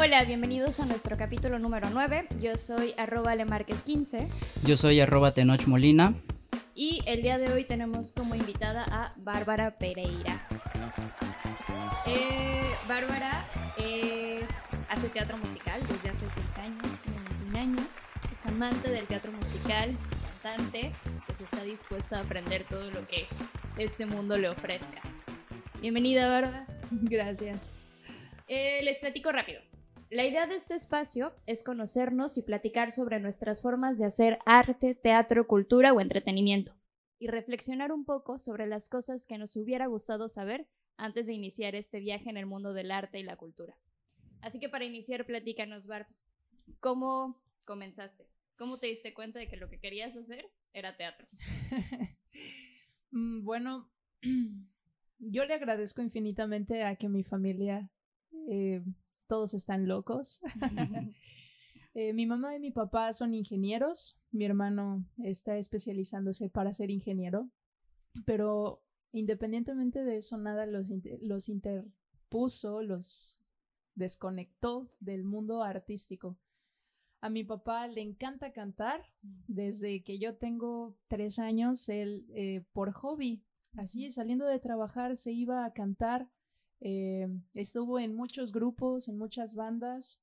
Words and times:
Hola, 0.00 0.22
bienvenidos 0.22 0.78
a 0.78 0.86
nuestro 0.86 1.16
capítulo 1.16 1.58
número 1.58 1.88
9. 1.90 2.28
Yo 2.40 2.56
soy 2.56 2.94
arroba 2.96 3.34
15 3.84 4.28
Yo 4.64 4.76
soy 4.76 5.00
arroba 5.00 5.34
Tenoch 5.34 5.66
Molina. 5.66 6.14
Y 6.72 7.02
el 7.04 7.20
día 7.22 7.36
de 7.36 7.52
hoy 7.52 7.64
tenemos 7.64 8.12
como 8.12 8.36
invitada 8.36 8.84
a 8.84 9.12
Bárbara 9.16 9.76
Pereira. 9.76 10.46
Eh, 12.06 12.62
Bárbara 12.86 13.44
es, 13.76 14.46
hace 14.88 15.08
teatro 15.08 15.36
musical 15.36 15.80
desde 15.88 16.10
hace 16.10 16.26
6 16.42 16.58
años, 16.58 16.96
tiene 17.02 17.18
21 17.50 17.58
años, 17.58 17.88
es 18.32 18.46
amante 18.46 18.92
del 18.92 19.04
teatro 19.06 19.32
musical, 19.32 19.90
cantante, 20.44 20.92
pues 21.26 21.40
está 21.40 21.64
dispuesta 21.64 22.18
a 22.18 22.22
aprender 22.22 22.62
todo 22.70 22.88
lo 22.92 23.04
que 23.08 23.26
este 23.76 24.06
mundo 24.06 24.38
le 24.38 24.48
ofrezca. 24.48 25.02
Bienvenida, 25.80 26.28
Bárbara. 26.28 26.66
Gracias. 26.92 27.74
Eh, 28.46 28.80
les 28.84 28.98
platico 28.98 29.32
rápido. 29.32 29.60
La 30.10 30.24
idea 30.24 30.46
de 30.46 30.54
este 30.54 30.74
espacio 30.74 31.34
es 31.44 31.62
conocernos 31.62 32.38
y 32.38 32.42
platicar 32.42 32.92
sobre 32.92 33.20
nuestras 33.20 33.60
formas 33.60 33.98
de 33.98 34.06
hacer 34.06 34.38
arte, 34.46 34.94
teatro, 34.94 35.46
cultura 35.46 35.92
o 35.92 36.00
entretenimiento, 36.00 36.72
y 37.18 37.26
reflexionar 37.26 37.92
un 37.92 38.06
poco 38.06 38.38
sobre 38.38 38.66
las 38.66 38.88
cosas 38.88 39.26
que 39.26 39.36
nos 39.36 39.54
hubiera 39.56 39.86
gustado 39.86 40.30
saber 40.30 40.66
antes 40.96 41.26
de 41.26 41.34
iniciar 41.34 41.74
este 41.74 42.00
viaje 42.00 42.30
en 42.30 42.38
el 42.38 42.46
mundo 42.46 42.72
del 42.72 42.90
arte 42.90 43.18
y 43.20 43.22
la 43.22 43.36
cultura. 43.36 43.76
Así 44.40 44.58
que 44.58 44.70
para 44.70 44.86
iniciar, 44.86 45.26
platícanos, 45.26 45.86
Barbs, 45.86 46.24
¿cómo 46.80 47.42
comenzaste? 47.66 48.26
¿Cómo 48.56 48.78
te 48.78 48.86
diste 48.86 49.12
cuenta 49.12 49.38
de 49.38 49.48
que 49.48 49.58
lo 49.58 49.68
que 49.68 49.78
querías 49.78 50.16
hacer 50.16 50.50
era 50.72 50.96
teatro? 50.96 51.28
Mm, 53.10 53.42
bueno, 53.42 53.90
yo 55.18 55.46
le 55.46 55.54
agradezco 55.54 56.02
infinitamente 56.02 56.84
a 56.84 56.96
que 56.96 57.08
mi 57.08 57.22
familia 57.22 57.90
eh, 58.50 58.82
todos 59.28 59.54
están 59.54 59.86
locos. 59.86 60.40
Eh, 61.94 62.12
mi 62.12 62.26
mamá 62.26 62.54
y 62.54 62.60
mi 62.60 62.70
papá 62.70 63.12
son 63.12 63.34
ingenieros, 63.34 64.16
mi 64.30 64.44
hermano 64.44 65.04
está 65.24 65.56
especializándose 65.56 66.48
para 66.48 66.72
ser 66.72 66.90
ingeniero, 66.90 67.50
pero 68.24 68.84
independientemente 69.10 70.04
de 70.04 70.18
eso, 70.18 70.36
nada 70.36 70.66
los, 70.66 70.92
los 71.22 71.48
interpuso, 71.48 72.82
los 72.82 73.40
desconectó 73.96 74.92
del 75.00 75.24
mundo 75.24 75.62
artístico. 75.62 76.38
A 77.20 77.30
mi 77.30 77.42
papá 77.42 77.88
le 77.88 78.00
encanta 78.00 78.52
cantar. 78.52 79.02
Desde 79.48 80.04
que 80.04 80.20
yo 80.20 80.36
tengo 80.36 80.96
tres 81.08 81.40
años, 81.40 81.88
él 81.88 82.26
eh, 82.30 82.64
por 82.72 82.92
hobby, 82.92 83.42
así 83.76 84.08
saliendo 84.10 84.46
de 84.46 84.60
trabajar, 84.60 85.16
se 85.16 85.32
iba 85.32 85.64
a 85.64 85.72
cantar 85.72 86.30
eh, 86.80 87.28
estuvo 87.54 87.98
en 87.98 88.14
muchos 88.14 88.52
grupos, 88.52 89.08
en 89.08 89.18
muchas 89.18 89.54
bandas, 89.54 90.20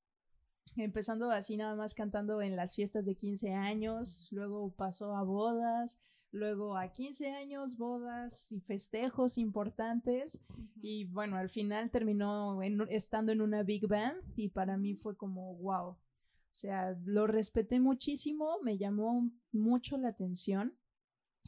empezando 0.76 1.30
así 1.30 1.56
nada 1.56 1.74
más 1.74 1.94
cantando 1.94 2.42
en 2.42 2.56
las 2.56 2.74
fiestas 2.74 3.06
de 3.06 3.14
15 3.14 3.52
años, 3.52 4.28
luego 4.30 4.72
pasó 4.72 5.14
a 5.14 5.22
bodas, 5.22 5.98
luego 6.32 6.76
a 6.76 6.88
15 6.88 7.30
años, 7.32 7.76
bodas 7.76 8.52
y 8.52 8.60
festejos 8.60 9.38
importantes. 9.38 10.40
Y 10.80 11.06
bueno, 11.06 11.36
al 11.36 11.48
final 11.48 11.90
terminó 11.90 12.60
estando 12.62 13.32
en 13.32 13.40
una 13.40 13.62
big 13.62 13.86
band 13.86 14.22
y 14.36 14.48
para 14.48 14.76
mí 14.76 14.94
fue 14.94 15.16
como, 15.16 15.54
wow. 15.56 15.90
O 15.90 16.58
sea, 16.58 16.96
lo 17.04 17.26
respeté 17.26 17.80
muchísimo, 17.80 18.58
me 18.62 18.78
llamó 18.78 19.30
mucho 19.52 19.98
la 19.98 20.08
atención. 20.08 20.74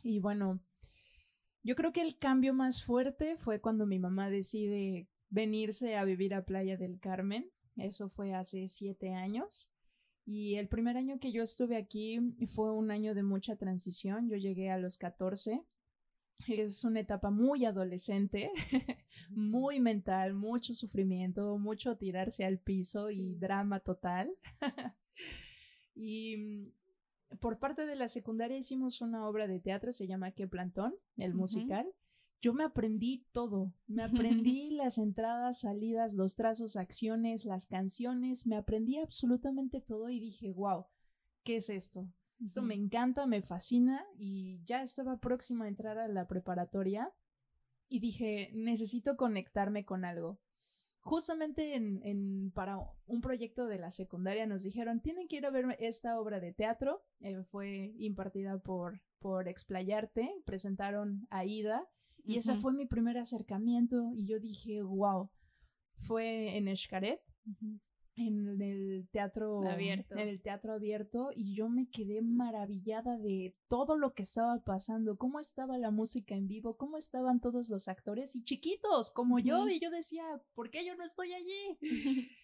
Y 0.03 0.21
bueno, 0.21 0.61
yo 1.69 1.77
creo 1.77 1.93
que 1.93 2.01
el 2.01 2.17
cambio 2.17 2.55
más 2.55 2.83
fuerte 2.83 3.37
fue 3.37 3.61
cuando 3.61 3.85
mi 3.85 3.99
mamá 3.99 4.31
decide 4.31 5.07
venirse 5.29 5.99
a 5.99 6.05
vivir 6.05 6.33
a 6.33 6.47
Playa 6.47 6.79
del 6.79 6.99
Carmen. 6.99 7.53
Eso 7.77 8.09
fue 8.09 8.33
hace 8.33 8.67
siete 8.69 9.13
años. 9.13 9.71
Y 10.25 10.55
el 10.55 10.69
primer 10.69 10.97
año 10.97 11.19
que 11.21 11.31
yo 11.31 11.43
estuve 11.43 11.77
aquí 11.77 12.21
fue 12.47 12.73
un 12.73 12.91
año 12.91 13.15
de 13.15 13.23
mucha 13.23 13.57
transición. 13.57 14.31
Yo 14.31 14.39
llegué 14.39 14.71
a 14.71 14.79
los 14.79 14.97
14. 14.97 15.63
Es 16.47 16.85
una 16.85 17.01
etapa 17.01 17.29
muy 17.29 17.67
adolescente, 17.67 18.51
muy 19.29 19.79
mental, 19.79 20.33
mucho 20.33 20.73
sufrimiento, 20.73 21.59
mucho 21.59 21.99
tirarse 21.99 22.47
al 22.47 22.61
piso 22.61 23.11
y 23.11 23.35
drama 23.35 23.81
total. 23.81 24.31
y 25.95 26.73
por 27.41 27.59
parte 27.59 27.87
de 27.87 27.97
la 27.97 28.09
secundaria 28.09 28.57
hicimos 28.57 29.01
una 29.01 29.27
obra 29.29 29.47
de 29.47 29.61
teatro, 29.61 29.93
se 29.93 30.07
llama 30.07 30.33
Que 30.33 30.47
Plantón, 30.47 30.95
el 31.17 31.35
musical. 31.35 31.87
Yo 32.41 32.53
me 32.55 32.65
aprendí 32.65 33.27
todo, 33.33 33.75
me 33.87 34.03
aprendí 34.47 34.71
las 34.71 34.99
entradas, 34.99 35.61
salidas, 35.61 36.15
los 36.15 36.35
trazos, 36.35 36.77
acciones, 36.77 37.45
las 37.45 37.67
canciones, 37.67 38.47
me 38.47 38.57
aprendí 38.57 38.99
absolutamente 38.99 39.81
todo 39.81 40.09
y 40.09 40.21
dije, 40.21 40.53
wow, 40.53 40.87
¿qué 41.43 41.57
es 41.57 41.69
esto? 41.69 42.09
Esto 42.41 42.63
me 42.63 42.75
encanta, 42.75 43.27
me 43.27 43.43
fascina 43.43 44.05
y 44.17 44.63
ya 44.65 44.81
estaba 44.81 45.19
próxima 45.19 45.65
a 45.65 45.69
entrar 45.69 45.99
a 45.99 46.07
la 46.07 46.29
preparatoria 46.29 47.13
y 47.89 47.99
dije, 47.99 48.53
necesito 48.55 49.17
conectarme 49.17 49.85
con 49.85 50.05
algo 50.05 50.39
justamente 51.01 51.75
en, 51.75 52.51
para 52.53 52.79
un 53.07 53.21
proyecto 53.21 53.67
de 53.67 53.79
la 53.79 53.91
secundaria 53.91 54.47
nos 54.47 54.63
dijeron, 54.63 55.01
tienen 55.01 55.29
que 55.29 55.37
ir 55.37 55.47
a 55.47 55.51
ver 55.51 55.77
esta 55.81 56.21
obra 56.21 56.41
de 56.41 56.53
teatro, 56.53 57.03
eh, 57.21 57.43
fue 57.45 57.95
impartida 57.99 58.59
por, 58.59 59.01
por 59.19 59.49
Explayarte, 59.49 60.31
presentaron 60.45 61.27
a 61.31 61.45
Ida 61.45 61.89
y 62.25 62.37
ese 62.37 62.57
fue 62.57 62.73
mi 62.73 62.87
primer 62.87 63.17
acercamiento 63.17 64.11
y 64.15 64.27
yo 64.27 64.39
dije, 64.39 64.83
wow, 64.83 65.31
fue 65.97 66.57
en 66.57 66.69
Escaret 66.69 67.23
en 68.19 68.61
el 68.61 69.09
teatro 69.11 69.63
abierto. 69.69 70.15
en 70.17 70.29
el 70.29 70.43
teatro 70.43 70.73
abierto 70.73 71.31
y 71.35 71.55
yo 71.55 71.69
me 71.69 71.89
quedé 71.89 72.21
maravillada 72.23 73.19
de 73.19 73.57
todo 73.69 73.97
lo 73.97 74.13
que 74.15 74.23
estaba 74.23 74.63
pasando, 74.65 75.17
cómo 75.17 75.41
estaba 75.41 75.79
la 75.79 75.91
música 75.91 76.35
en 76.35 76.49
vivo, 76.49 76.77
cómo 76.77 76.97
estaban 76.97 77.41
todos 77.41 77.69
los 77.71 77.89
actores 77.89 78.35
y 78.37 78.43
chiquitos 78.43 79.11
como 79.11 79.39
yo 79.39 79.69
y 79.69 79.81
yo 79.81 79.91
decía, 79.91 80.25
¿por 80.55 80.71
qué 80.71 80.85
yo 80.85 80.97
no 80.97 81.05
estoy 81.05 81.33
allí? 81.33 81.79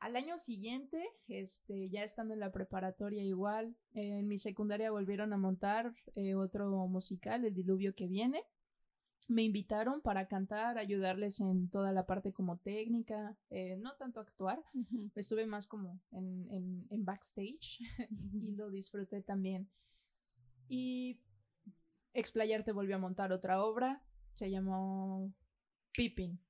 Al 0.00 0.16
año 0.16 0.36
siguiente, 0.36 1.02
este, 1.28 1.88
ya 1.88 2.02
estando 2.02 2.34
en 2.34 2.40
la 2.40 2.52
preparatoria 2.52 3.22
igual, 3.22 3.74
en 3.92 4.26
mi 4.28 4.38
secundaria 4.38 4.90
volvieron 4.90 5.32
a 5.32 5.38
montar 5.38 5.94
eh, 6.14 6.34
otro 6.34 6.86
musical, 6.88 7.44
El 7.44 7.54
Diluvio 7.54 7.94
que 7.94 8.06
viene 8.06 8.44
me 9.28 9.42
invitaron 9.42 10.00
para 10.00 10.26
cantar, 10.26 10.78
ayudarles 10.78 11.40
en 11.40 11.68
toda 11.68 11.92
la 11.92 12.06
parte 12.06 12.32
como 12.32 12.58
técnica, 12.58 13.36
eh, 13.50 13.76
no 13.76 13.94
tanto 13.96 14.20
actuar, 14.20 14.62
estuve 15.14 15.46
más 15.46 15.66
como 15.66 16.00
en, 16.12 16.86
en, 16.90 17.04
backstage 17.04 17.80
y 18.42 18.52
lo 18.52 18.70
disfruté 18.70 19.22
también. 19.22 19.68
Y 20.68 21.20
Explayarte 22.12 22.72
volvió 22.72 22.96
a 22.96 23.00
montar 23.00 23.32
otra 23.32 23.62
obra, 23.62 24.02
se 24.34 24.50
llamó 24.50 25.32
Pippin. 25.92 26.40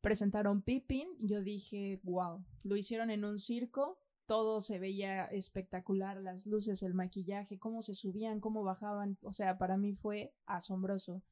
Presentaron 0.00 0.62
Pippin, 0.62 1.08
yo 1.18 1.42
dije, 1.42 2.00
wow, 2.04 2.44
lo 2.64 2.76
hicieron 2.76 3.10
en 3.10 3.24
un 3.24 3.38
circo, 3.38 4.00
todo 4.26 4.60
se 4.60 4.78
veía 4.78 5.24
espectacular, 5.24 6.18
las 6.18 6.46
luces, 6.46 6.82
el 6.82 6.94
maquillaje, 6.94 7.58
cómo 7.58 7.82
se 7.82 7.94
subían, 7.94 8.40
cómo 8.40 8.62
bajaban, 8.62 9.18
o 9.22 9.32
sea, 9.32 9.58
para 9.58 9.76
mí 9.76 9.94
fue 9.94 10.34
asombroso. 10.46 11.22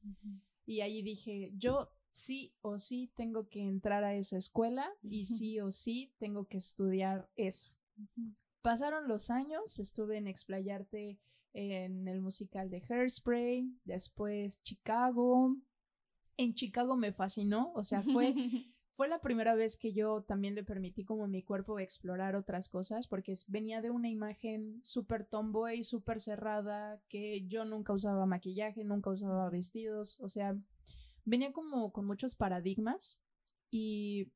Y 0.67 0.81
ahí 0.81 1.01
dije, 1.03 1.53
yo 1.57 1.91
sí 2.11 2.55
o 2.61 2.79
sí 2.79 3.11
tengo 3.15 3.49
que 3.49 3.61
entrar 3.61 4.03
a 4.05 4.15
esa 4.15 4.37
escuela 4.37 4.91
y 5.03 5.27
sí 5.27 5.61
o 5.61 5.71
sí 5.71 6.13
tengo 6.19 6.47
que 6.47 6.57
estudiar 6.57 7.31
eso. 7.37 7.71
Pasaron 8.63 9.07
los 9.07 9.31
años, 9.31 9.79
estuve 9.79 10.19
en 10.19 10.27
Explayarte 10.27 11.21
en 11.53 12.09
el 12.09 12.21
musical 12.21 12.69
de 12.69 12.83
Hairspray, 12.89 13.71
después 13.85 14.63
Chicago. 14.63 15.57
En 16.37 16.55
Chicago 16.55 16.97
me 16.97 17.13
fascinó, 17.13 17.73
o 17.75 17.83
sea, 17.83 18.03
fue, 18.03 18.35
fue 18.97 19.09
la 19.09 19.21
primera 19.21 19.55
vez 19.55 19.77
que 19.77 19.93
yo 19.93 20.23
también 20.23 20.55
le 20.55 20.65
permití 20.65 21.05
como 21.05 21.25
a 21.25 21.29
mi 21.29 21.43
cuerpo 21.43 21.79
explorar 21.79 22.35
otras 22.35 22.71
cosas, 22.71 23.07
porque 23.07 23.35
venía 23.47 23.83
de 23.83 23.91
una 23.91 24.09
imagen 24.09 24.81
súper 24.83 25.27
tomboy, 25.27 25.85
súper 25.85 26.19
cerrada, 26.19 26.99
que 27.11 27.47
yo 27.47 27.67
nunca 27.67 27.93
usaba 27.93 28.25
maquillaje, 28.25 28.85
nunca 28.85 29.11
usaba 29.11 29.51
vestidos, 29.51 30.19
o 30.21 30.31
sea, 30.31 30.57
venía 31.27 31.53
como 31.53 31.93
con 31.93 32.07
muchos 32.07 32.35
paradigmas 32.37 33.21
y 33.71 34.33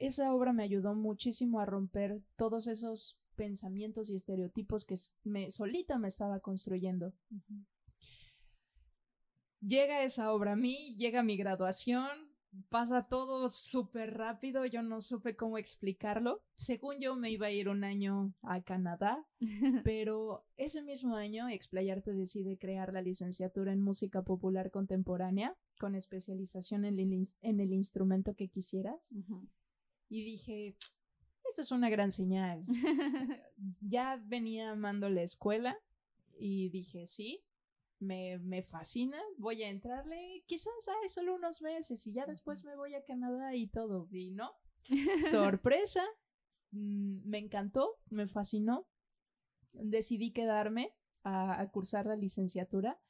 esa 0.00 0.34
obra 0.34 0.52
me 0.52 0.64
ayudó 0.64 0.96
muchísimo 0.96 1.60
a 1.60 1.64
romper 1.64 2.20
todos 2.34 2.66
esos 2.66 3.16
pensamientos 3.36 4.10
y 4.10 4.16
estereotipos 4.16 4.84
que 4.84 4.96
me 5.22 5.52
solita 5.52 5.98
me 5.98 6.08
estaba 6.08 6.40
construyendo. 6.40 7.14
Llega 9.60 10.02
esa 10.02 10.32
obra 10.32 10.54
a 10.54 10.56
mí, 10.56 10.96
llega 10.96 11.22
mi 11.22 11.36
graduación, 11.36 12.08
pasa 12.68 13.06
todo 13.06 13.48
súper 13.48 14.16
rápido, 14.16 14.64
yo 14.66 14.82
no 14.82 15.00
supe 15.00 15.36
cómo 15.36 15.58
explicarlo. 15.58 16.42
Según 16.54 16.98
yo 17.00 17.16
me 17.16 17.30
iba 17.30 17.46
a 17.46 17.50
ir 17.50 17.68
un 17.68 17.84
año 17.84 18.34
a 18.42 18.62
Canadá, 18.62 19.24
pero 19.84 20.44
ese 20.56 20.82
mismo 20.82 21.16
año 21.16 21.48
Explayarte 21.48 22.12
decide 22.12 22.58
crear 22.58 22.92
la 22.92 23.02
licenciatura 23.02 23.72
en 23.72 23.80
música 23.80 24.22
popular 24.22 24.70
contemporánea 24.70 25.56
con 25.78 25.94
especialización 25.94 26.84
en 26.84 26.98
el, 26.98 27.26
en 27.42 27.60
el 27.60 27.72
instrumento 27.72 28.34
que 28.34 28.48
quisieras. 28.48 29.12
Y 30.08 30.24
dije, 30.24 30.76
esta 31.48 31.62
es 31.62 31.70
una 31.70 31.88
gran 31.88 32.10
señal. 32.10 32.64
ya 33.80 34.20
venía 34.24 34.70
amando 34.70 35.08
la 35.08 35.22
escuela 35.22 35.78
y 36.38 36.68
dije, 36.70 37.06
sí, 37.06 37.42
me, 38.00 38.38
me, 38.38 38.62
fascina, 38.62 39.20
voy 39.36 39.62
a 39.62 39.68
entrarle, 39.68 40.44
quizás 40.46 40.72
hay 41.02 41.08
solo 41.08 41.34
unos 41.34 41.62
meses 41.62 42.06
y 42.06 42.12
ya 42.12 42.26
después 42.26 42.64
me 42.64 42.76
voy 42.76 42.94
a 42.94 43.04
Canadá 43.04 43.54
y 43.54 43.66
todo. 43.66 44.08
Y 44.10 44.30
no, 44.30 44.52
sorpresa, 45.30 46.04
mm, 46.70 47.28
me 47.28 47.38
encantó, 47.38 47.98
me 48.10 48.26
fascinó. 48.26 48.86
Decidí 49.72 50.32
quedarme 50.32 50.94
a, 51.22 51.60
a 51.60 51.70
cursar 51.70 52.06
la 52.06 52.16
licenciatura 52.16 53.00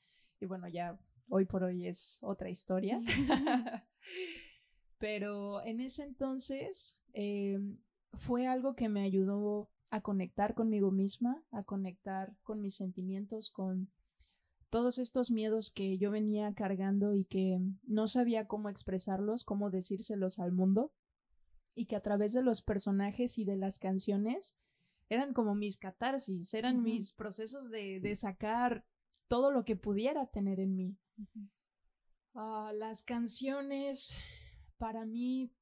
y 0.41 0.47
bueno, 0.47 0.69
ya 0.69 0.99
hoy 1.29 1.45
por 1.45 1.65
hoy 1.65 1.87
es 1.87 2.19
otra 2.23 2.51
historia. 2.51 3.01
Pero 4.99 5.65
en 5.65 5.81
ese 5.81 6.03
entonces 6.03 7.01
em, 7.13 7.79
fue 8.15 8.47
algo 8.47 8.75
que 8.75 8.89
me 8.89 9.03
ayudó 9.03 9.71
a 9.91 10.01
conectar 10.03 10.55
conmigo 10.55 10.91
misma, 10.91 11.45
a 11.51 11.63
conectar 11.63 12.37
con 12.43 12.61
mis 12.61 12.77
sentimientos, 12.77 13.51
con 13.51 13.91
todos 14.71 14.99
estos 14.99 15.31
miedos 15.31 15.71
que 15.71 15.99
yo 15.99 16.11
venía 16.11 16.53
cargando 16.55 17.15
y 17.15 17.25
que 17.25 17.61
no 17.85 18.09
sabía 18.09 18.47
cómo 18.47 18.69
expresarlos, 18.69 19.45
cómo 19.45 19.71
decírselos 19.71 20.39
al 20.39 20.53
mundo, 20.53 20.93
y 21.75 21.87
que 21.87 21.97
a 21.97 22.03
través 22.03 22.33
de 22.33 22.43
los 22.43 22.61
personajes 22.61 23.39
y 23.39 23.45
de 23.45 23.57
las 23.57 23.79
canciones 23.79 24.57
eran 25.09 25.33
como 25.33 25.55
mis 25.55 25.77
catarsis, 25.77 26.53
eran 26.53 26.83
mis 26.83 27.13
procesos 27.13 27.71
de, 27.71 28.01
de, 28.01 28.15
sacar 28.15 28.85
todo 29.27 29.51
lo 29.51 29.65
que 29.65 29.77
pudiera 29.77 30.27
tener 30.27 30.61
en 30.61 30.75
mí. 30.75 30.99
Ah, 32.35 32.73
las 32.75 33.03
canciones 33.03 34.15
para 34.77 35.07
mí 35.07 35.53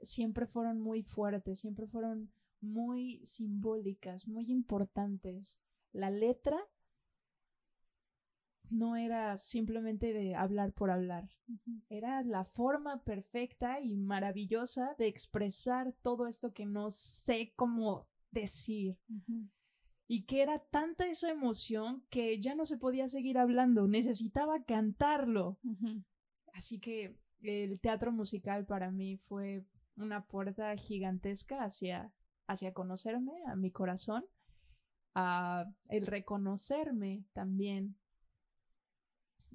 siempre 0.00 0.46
fueron 0.46 0.80
muy 0.80 1.02
fuertes, 1.02 1.58
siempre 1.58 1.86
fueron 1.86 2.32
muy 2.60 3.24
simbólicas, 3.24 4.26
muy 4.26 4.50
importantes. 4.50 5.60
La 5.92 6.10
letra 6.10 6.58
no 8.72 8.96
era 8.96 9.36
simplemente 9.36 10.12
de 10.12 10.34
hablar 10.34 10.72
por 10.72 10.90
hablar, 10.90 11.28
era 11.88 12.22
la 12.22 12.44
forma 12.44 13.02
perfecta 13.04 13.80
y 13.80 13.96
maravillosa 13.96 14.94
de 14.98 15.06
expresar 15.06 15.92
todo 16.02 16.26
esto 16.26 16.52
que 16.52 16.66
no 16.66 16.90
sé 16.90 17.52
cómo 17.56 18.08
decir. 18.30 18.98
Y 20.08 20.24
que 20.24 20.42
era 20.42 20.58
tanta 20.58 21.06
esa 21.06 21.30
emoción 21.30 22.04
que 22.10 22.40
ya 22.40 22.54
no 22.54 22.66
se 22.66 22.76
podía 22.76 23.08
seguir 23.08 23.38
hablando, 23.38 23.86
necesitaba 23.86 24.64
cantarlo. 24.64 25.58
Así 26.52 26.80
que 26.80 27.16
el 27.40 27.80
teatro 27.80 28.12
musical 28.12 28.66
para 28.66 28.90
mí 28.90 29.16
fue 29.16 29.64
una 29.96 30.26
puerta 30.26 30.74
gigantesca 30.76 31.64
hacia, 31.64 32.12
hacia 32.46 32.72
conocerme, 32.72 33.32
a 33.46 33.56
mi 33.56 33.70
corazón, 33.70 34.24
a 35.14 35.66
el 35.88 36.06
reconocerme 36.06 37.24
también. 37.32 37.96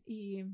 Y 0.07 0.45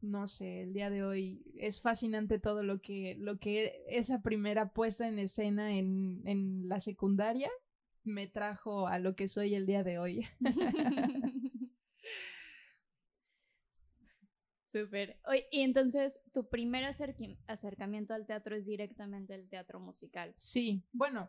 no 0.00 0.26
sé, 0.26 0.62
el 0.62 0.72
día 0.72 0.88
de 0.90 1.04
hoy 1.04 1.44
es 1.56 1.80
fascinante 1.82 2.38
todo 2.38 2.62
lo 2.62 2.80
que, 2.80 3.16
lo 3.18 3.38
que 3.38 3.84
esa 3.88 4.22
primera 4.22 4.72
puesta 4.72 5.06
en 5.06 5.18
escena 5.18 5.76
en, 5.76 6.22
en 6.24 6.68
la 6.68 6.80
secundaria 6.80 7.50
me 8.02 8.26
trajo 8.26 8.88
a 8.88 8.98
lo 8.98 9.14
que 9.14 9.28
soy 9.28 9.54
el 9.54 9.66
día 9.66 9.84
de 9.84 9.98
hoy. 9.98 10.26
Súper. 14.68 15.18
Y 15.50 15.62
entonces, 15.62 16.20
tu 16.32 16.48
primer 16.48 16.84
acercamiento 16.84 18.14
al 18.14 18.26
teatro 18.26 18.54
es 18.54 18.66
directamente 18.66 19.34
el 19.34 19.48
teatro 19.48 19.80
musical. 19.80 20.32
Sí, 20.36 20.84
bueno, 20.92 21.28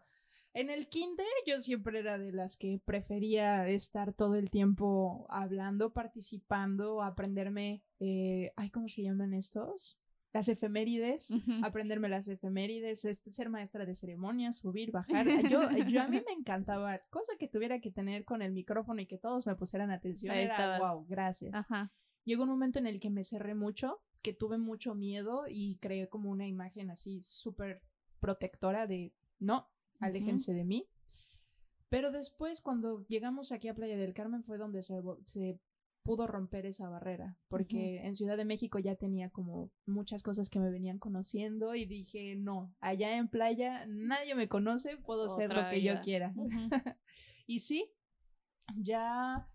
en 0.54 0.70
el 0.70 0.88
kinder 0.88 1.26
yo 1.46 1.60
siempre 1.60 2.00
era 2.00 2.18
de 2.18 2.32
las 2.32 2.58
que 2.58 2.80
prefería 2.84 3.68
estar 3.68 4.14
todo 4.14 4.36
el 4.36 4.50
tiempo 4.50 5.26
hablando, 5.30 5.94
participando, 5.94 7.02
aprenderme, 7.02 7.84
eh, 8.00 8.52
ay, 8.56 8.70
¿cómo 8.70 8.88
se 8.90 9.04
llaman 9.04 9.34
estos? 9.34 9.98
Las 10.34 10.48
efemérides, 10.48 11.30
aprenderme 11.64 12.08
las 12.10 12.28
efemérides, 12.28 13.04
este, 13.06 13.32
ser 13.34 13.50
maestra 13.50 13.86
de 13.86 13.96
ceremonias, 13.96 14.58
subir, 14.58 14.92
bajar. 14.92 15.28
Yo, 15.50 15.70
yo 15.90 16.02
a 16.02 16.08
mí 16.08 16.22
me 16.26 16.34
encantaba, 16.34 17.00
cosa 17.10 17.34
que 17.38 17.48
tuviera 17.48 17.80
que 17.80 17.92
tener 17.92 18.24
con 18.24 18.42
el 18.42 18.54
micrófono 18.54 19.02
y 19.02 19.08
que 19.08 19.18
todos 19.18 19.46
me 19.46 19.56
pusieran 19.56 19.92
atención. 19.92 20.36
era, 20.36 20.80
wow, 20.80 21.06
gracias. 21.08 21.54
Ajá. 21.54 21.92
Llegó 22.24 22.44
un 22.44 22.50
momento 22.50 22.80
en 22.80 22.88
el 22.88 23.00
que 23.00 23.10
me 23.10 23.24
cerré 23.24 23.56
mucho, 23.56 24.02
que 24.22 24.34
tuve 24.34 24.58
mucho 24.58 24.96
miedo 24.96 25.46
y 25.50 25.78
creé 25.78 26.08
como 26.08 26.30
una 26.30 26.48
imagen 26.48 26.92
así 26.92 27.22
súper 27.22 27.82
protectora 28.20 28.86
de 28.86 29.14
no, 29.40 29.70
aléjense 30.02 30.54
de 30.54 30.66
mí. 30.66 30.88
Pero 31.90 32.12
después, 32.12 32.62
cuando 32.62 33.06
llegamos 33.08 33.52
aquí 33.52 33.68
a 33.68 33.76
Playa 33.76 33.98
del 33.98 34.14
Carmen, 34.14 34.44
fue 34.44 34.58
donde 34.58 34.82
se, 34.82 35.02
pudo 36.04 36.26
romper 36.26 36.66
esa 36.66 36.90
barrera, 36.90 37.38
porque 37.48 38.02
en 38.04 38.16
Ciudad 38.16 38.36
de 38.36 38.46
México 38.46 38.80
ya 38.80 38.96
tenía 38.96 39.30
como 39.30 39.72
muchas 39.86 40.24
cosas 40.24 40.50
que 40.50 40.60
me 40.60 40.72
venían 40.72 40.98
conociendo 40.98 41.76
y 41.76 41.86
dije, 41.86 42.36
no, 42.36 42.74
allá 42.80 43.18
en 43.18 43.28
playa 43.28 43.86
nadie 43.88 44.34
me 44.34 44.48
conoce, 44.48 44.98
puedo 44.98 45.30
ser 45.30 45.54
lo 45.54 45.70
que 45.70 45.84
yo 45.84 46.02
quiera. 46.02 46.34
y 47.46 47.60
sí, 47.60 47.92
ya 48.78 49.48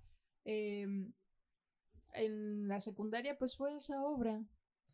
em, 0.45 1.13
en 2.13 2.69
la 2.69 2.79
secundaria 2.79 3.37
pues 3.37 3.57
fue 3.57 3.75
esa 3.75 4.05
obra, 4.05 4.45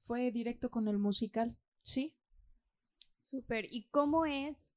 fue 0.05 0.31
directo 0.31 0.71
con 0.71 0.89
el 0.89 0.99
musical, 0.99 1.59
sí. 1.83 2.15
Súper, 3.19 3.67
¿y 3.71 3.89
cómo 3.91 4.27
es 4.27 4.75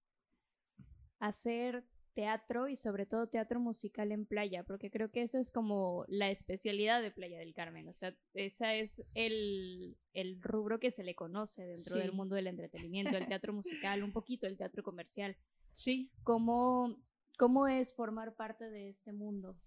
hacer 1.20 1.86
teatro 2.14 2.70
y 2.70 2.76
sobre 2.76 3.06
todo 3.06 3.28
teatro 3.28 3.60
musical 3.60 4.12
en 4.12 4.26
playa? 4.26 4.64
Porque 4.64 4.90
creo 4.90 5.12
que 5.12 5.22
eso 5.22 5.38
es 5.38 5.52
como 5.52 6.06
la 6.08 6.30
especialidad 6.30 7.02
de 7.02 7.12
Playa 7.12 7.38
del 7.38 7.54
Carmen, 7.54 7.88
o 7.88 7.94
sea, 7.94 8.16
ese 8.34 8.80
es 8.80 9.02
el, 9.14 9.98
el 10.14 10.42
rubro 10.42 10.80
que 10.80 10.92
se 10.92 11.04
le 11.04 11.16
conoce 11.16 11.66
dentro 11.66 11.98
del 11.98 12.14
mundo 12.14 12.36
del 12.36 12.48
entretenimiento, 12.48 13.18
el 13.18 13.28
teatro 13.28 13.54
musical, 13.54 14.04
un 14.04 14.12
poquito 14.12 14.48
el 14.48 14.58
teatro 14.58 14.84
comercial. 14.84 15.38
Sí. 15.74 16.12
¿Cómo, 16.24 16.98
cómo 17.38 17.68
es 17.68 17.94
formar 17.94 18.36
parte 18.36 18.70
de 18.70 18.90
este 18.90 19.12
mundo? 19.12 19.60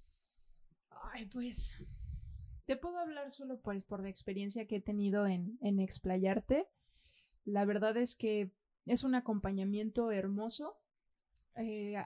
Ay, 1.13 1.27
pues 1.27 1.85
te 2.69 2.77
puedo 2.77 2.99
hablar 2.99 3.31
solo 3.31 3.61
pues 3.63 3.83
por 3.83 4.03
la 4.03 4.11
experiencia 4.11 4.67
que 4.67 4.77
he 4.77 4.81
tenido 4.81 5.27
en, 5.27 5.59
en 5.63 5.81
explayarte. 5.81 6.69
La 7.45 7.65
verdad 7.65 7.97
es 7.97 8.15
que 8.15 8.53
es 8.85 9.05
un 9.05 9.15
acompañamiento 9.15 10.13
hermoso. 10.13 10.77
Eh, 11.59 11.97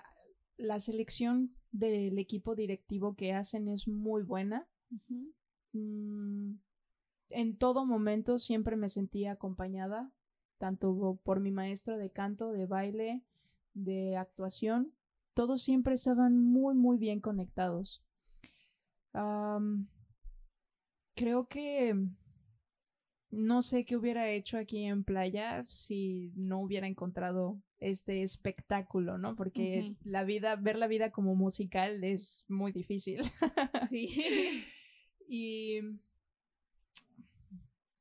la 0.56 0.80
selección 0.80 1.54
del 1.70 2.18
equipo 2.18 2.54
directivo 2.54 3.14
que 3.14 3.32
hacen 3.32 3.68
es 3.68 3.86
muy 3.86 4.22
buena. 4.22 4.68
Mm, 5.72 6.54
en 7.30 7.56
todo 7.56 7.86
momento 7.86 8.38
siempre 8.38 8.76
me 8.76 8.88
sentía 8.88 9.32
acompañada, 9.32 10.12
tanto 10.58 11.18
por 11.22 11.40
mi 11.40 11.50
maestro 11.50 11.96
de 11.96 12.10
canto, 12.10 12.52
de 12.52 12.66
baile, 12.66 13.22
de 13.74 14.16
actuación. 14.16 14.92
Todos 15.34 15.62
siempre 15.62 15.94
estaban 15.94 16.38
muy, 16.38 16.74
muy 16.74 16.98
bien 16.98 17.20
conectados 17.20 18.02
creo 21.14 21.46
que 21.46 21.94
no 23.30 23.62
sé 23.62 23.84
qué 23.84 23.96
hubiera 23.96 24.28
hecho 24.30 24.58
aquí 24.58 24.84
en 24.84 25.04
playa 25.04 25.64
si 25.66 26.32
no 26.36 26.60
hubiera 26.60 26.86
encontrado 26.86 27.60
este 27.82 28.22
espectáculo, 28.22 29.18
¿no? 29.18 29.36
Porque 29.36 29.96
la 30.04 30.24
vida, 30.24 30.56
ver 30.56 30.76
la 30.76 30.86
vida 30.86 31.10
como 31.10 31.34
musical 31.34 32.04
es 32.04 32.44
muy 32.48 32.72
difícil. 32.72 33.22
Sí. 33.88 34.64
y 35.28 35.80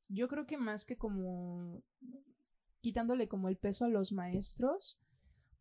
yo 0.08 0.28
creo 0.28 0.46
que 0.46 0.58
más 0.58 0.86
que 0.86 0.98
como 0.98 1.82
quitándole 2.82 3.28
como 3.28 3.48
el 3.48 3.58
peso 3.58 3.86
a 3.86 3.90
los 3.90 4.12
maestros, 4.12 5.00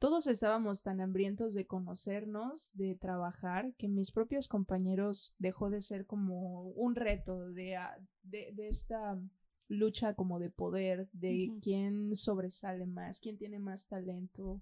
todos 0.00 0.26
estábamos 0.26 0.82
tan 0.82 1.02
hambrientos 1.02 1.52
de 1.52 1.66
conocernos, 1.66 2.70
de 2.74 2.94
trabajar, 2.94 3.74
que 3.76 3.86
mis 3.86 4.10
propios 4.12 4.48
compañeros 4.48 5.34
dejó 5.38 5.68
de 5.68 5.82
ser 5.82 6.06
como 6.06 6.70
un 6.70 6.94
reto 6.94 7.50
de, 7.50 7.76
ah, 7.76 7.98
de, 8.22 8.54
esta 8.56 9.20
lucha 9.70 10.14
como 10.14 10.40
de 10.40 10.50
poder, 10.50 11.08
de 11.12 11.52
quién 11.62 12.14
sobresale 12.16 12.86
más, 12.86 13.20
quién 13.20 13.38
tiene 13.38 13.60
más 13.60 13.86
talento. 13.86 14.60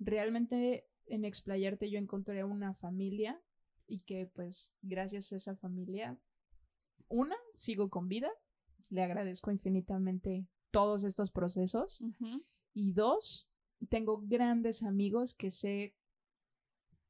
Realmente 0.00 0.88
en 1.06 1.24
Explayarte 1.24 1.88
yo 1.88 1.98
encontré 1.98 2.44
una 2.44 2.74
familia 2.74 3.40
y 3.86 4.00
que 4.00 4.26
pues 4.26 4.74
gracias 4.82 5.32
a 5.32 5.36
esa 5.36 5.56
familia, 5.56 6.18
una, 7.08 7.36
sigo 7.54 7.88
con 7.88 8.08
vida, 8.08 8.28
le 8.90 9.02
agradezco 9.02 9.52
infinitamente 9.52 10.46
todos 10.72 11.04
estos 11.04 11.30
procesos 11.30 12.02
y 12.74 12.92
dos, 12.92 13.48
tengo 13.88 14.20
grandes 14.26 14.82
amigos 14.82 15.32
que 15.32 15.50
sé 15.50 15.94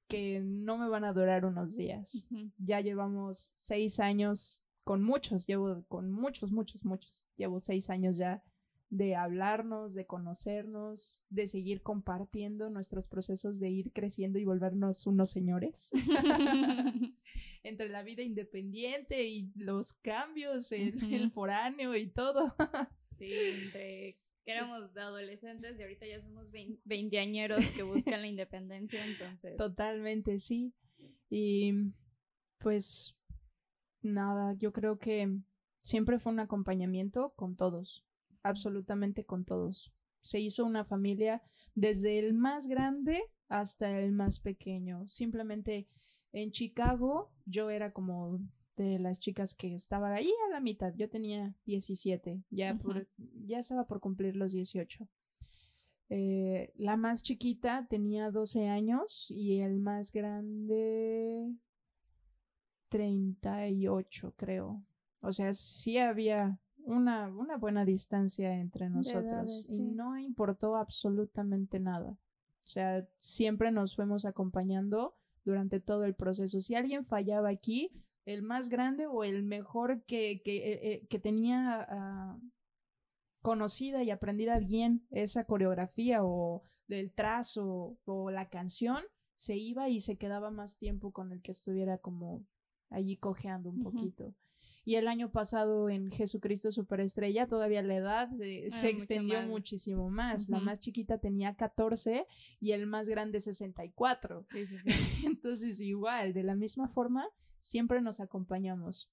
que 0.09 0.41
no 0.41 0.77
me 0.77 0.89
van 0.89 1.05
a 1.05 1.13
durar 1.13 1.47
unos 1.47 1.75
días. 1.75 2.27
Ya 2.59 2.81
llevamos 2.81 3.39
seis 3.39 3.99
años 3.99 4.63
con 4.89 5.03
muchos, 5.03 5.47
llevo 5.47 5.85
con 5.89 6.11
muchos, 6.11 6.51
muchos, 6.51 6.83
muchos, 6.83 7.23
llevo 7.37 7.61
seis 7.61 7.91
años 7.91 8.17
ya 8.17 8.43
de 8.89 9.17
hablarnos, 9.17 9.93
de 9.93 10.07
conocernos, 10.07 11.25
de 11.29 11.47
seguir 11.47 11.83
compartiendo 11.83 12.71
nuestros 12.71 13.07
procesos 13.07 13.61
de 13.61 13.69
ir 13.69 13.93
creciendo 13.93 14.39
y 14.39 14.47
volvernos 14.47 15.07
unos 15.07 15.29
señores. 15.29 15.91
Entre 17.63 17.91
la 17.91 18.03
vida 18.03 18.23
independiente 18.23 19.29
y 19.29 19.53
los 19.57 19.93
cambios, 19.93 20.73
el, 20.73 21.13
el 21.13 21.33
foráneo 21.33 21.95
y 21.95 22.07
todo. 22.09 22.57
sí, 23.11 23.31
entre 23.31 24.17
que 24.43 24.53
éramos 24.53 24.97
adolescentes 24.97 25.79
y 25.79 25.83
ahorita 25.83 26.07
ya 26.07 26.23
somos 26.23 26.47
veinteañeros 26.87 27.63
que 27.73 27.83
buscan 27.83 28.23
la 28.23 28.29
independencia, 28.29 29.05
entonces. 29.05 29.59
Totalmente, 29.59 30.39
sí. 30.39 30.73
Y 31.29 31.93
pues 32.57 33.18
nada, 34.03 34.55
yo 34.55 34.73
creo 34.73 34.99
que 34.99 35.39
siempre 35.79 36.19
fue 36.19 36.33
un 36.33 36.41
acompañamiento 36.41 37.33
con 37.37 37.57
todos, 37.57 38.05
absolutamente 38.43 39.25
con 39.25 39.45
todos. 39.45 39.93
Se 40.21 40.41
hizo 40.41 40.65
una 40.65 40.85
familia 40.85 41.43
desde 41.75 42.19
el 42.19 42.35
más 42.35 42.67
grande 42.67 43.23
hasta 43.49 43.99
el 43.99 44.13
más 44.13 44.41
pequeño. 44.41 45.09
Simplemente 45.09 45.89
en 46.33 46.53
Chicago 46.53 47.33
yo 47.47 47.71
era 47.71 47.93
como 47.93 48.41
de 48.77 48.99
las 48.99 49.19
chicas 49.19 49.55
que 49.55 49.75
estaba 49.75 50.15
ahí 50.15 50.33
a 50.47 50.53
la 50.53 50.61
mitad. 50.61 50.95
Yo 50.95 51.09
tenía 51.09 51.55
17, 51.67 52.43
ya, 52.51 52.79
ya 53.47 53.59
estaba 53.59 53.87
por 53.87 54.01
cumplir 54.01 54.37
los 54.37 54.53
18. 54.53 55.09
Eh, 56.11 56.73
la 56.77 56.97
más 56.97 57.23
chiquita 57.23 57.87
tenía 57.89 58.31
12 58.31 58.69
años 58.69 59.31
y 59.31 59.61
el 59.61 59.79
más 59.79 60.11
grande 60.11 61.53
38, 62.89 64.35
creo. 64.37 64.83
O 65.21 65.33
sea, 65.33 65.53
sí 65.53 65.99
había 65.99 66.59
una, 66.85 67.29
una 67.29 67.57
buena 67.57 67.85
distancia 67.85 68.55
entre 68.55 68.89
nosotros 68.89 69.69
y 69.71 69.83
no 69.83 70.19
importó 70.19 70.77
absolutamente 70.77 71.81
nada. 71.81 72.11
O 72.11 72.69
sea, 72.69 73.07
siempre 73.19 73.71
nos 73.73 73.97
fuimos 73.97 74.25
acompañando 74.25 75.15
durante 75.45 75.81
todo 75.81 76.05
el 76.05 76.15
proceso. 76.15 76.61
Si 76.61 76.75
alguien 76.75 77.07
fallaba 77.07 77.49
aquí, 77.49 77.91
el 78.25 78.43
más 78.43 78.69
grande 78.69 79.07
o 79.07 79.25
el 79.25 79.43
mejor 79.43 80.05
que, 80.05 80.43
que, 80.43 80.57
eh, 80.57 81.09
eh, 81.11 81.19
tenía 81.19 81.87
ah, 81.89 82.39
conocida 83.41 84.03
y 84.03 84.11
aprendida 84.11 84.59
bien 84.59 85.07
esa 85.11 85.45
coreografía 85.45 86.23
o 86.23 86.63
el 86.89 87.13
trazo 87.13 87.97
o 88.05 88.31
la 88.31 88.51
canción, 88.51 89.03
se 89.35 89.57
iba 89.57 89.89
y 89.89 90.01
se 90.01 90.17
quedaba 90.19 90.51
más 90.51 90.77
tiempo 90.77 91.13
con 91.13 91.33
el 91.33 91.41
que 91.41 91.53
estuviera 91.53 91.97
como 91.99 92.45
allí 92.91 93.17
cojeando 93.17 93.71
un 93.71 93.83
poquito. 93.83 94.35
Y 94.85 94.95
el 94.95 95.07
año 95.07 95.31
pasado 95.31 95.91
en 95.91 96.11
Jesucristo 96.11 96.73
Superestrella, 96.73 97.47
todavía 97.47 97.83
la 97.83 97.97
edad 97.97 98.31
se, 98.39 98.69
ah, 98.73 98.89
extendió 98.89 99.43
muchísimo 99.43 100.09
más. 100.09 100.49
La 100.49 100.61
más 100.61 100.81
chiquita 100.81 101.19
tenía 101.19 101.57
14 101.57 102.25
y 102.59 102.73
el 102.73 102.87
más 102.87 103.07
grande 103.07 103.41
64. 103.41 104.45
Sí, 104.47 104.65
sí, 104.65 104.79
sí. 104.79 104.91
Entonces, 105.27 105.83
igual, 105.83 106.33
de 106.33 106.43
la 106.43 106.55
misma 106.55 106.89
forma, 106.89 107.29
siempre 107.61 108.01
nos 108.01 108.19
acompañamos. 108.21 109.11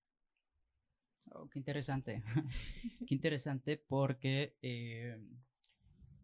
Oh, 1.31 1.49
qué 1.49 1.59
interesante. 1.59 2.23
qué 3.05 3.13
interesante 3.13 3.75
porque 3.75 4.55
eh, 4.61 5.19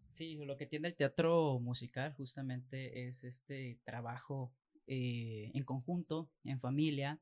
sí, 0.08 0.38
lo 0.38 0.56
que 0.56 0.66
tiene 0.66 0.88
el 0.88 0.96
teatro 0.96 1.60
musical 1.60 2.14
justamente 2.14 3.06
es 3.06 3.26
este 3.26 3.82
trabajo 3.84 4.54
eh, 4.88 5.52
en 5.54 5.66
conjunto, 5.66 6.30
en 6.46 6.62
familia, 6.62 7.20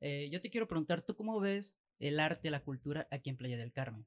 eh, 0.00 0.28
yo 0.30 0.40
te 0.40 0.50
quiero 0.50 0.68
preguntar, 0.68 1.02
¿tú 1.02 1.14
cómo 1.14 1.40
ves 1.40 1.76
el 1.98 2.20
arte, 2.20 2.50
la 2.50 2.62
cultura 2.62 3.06
aquí 3.10 3.30
en 3.30 3.36
Playa 3.36 3.56
del 3.56 3.72
Carmen? 3.72 4.06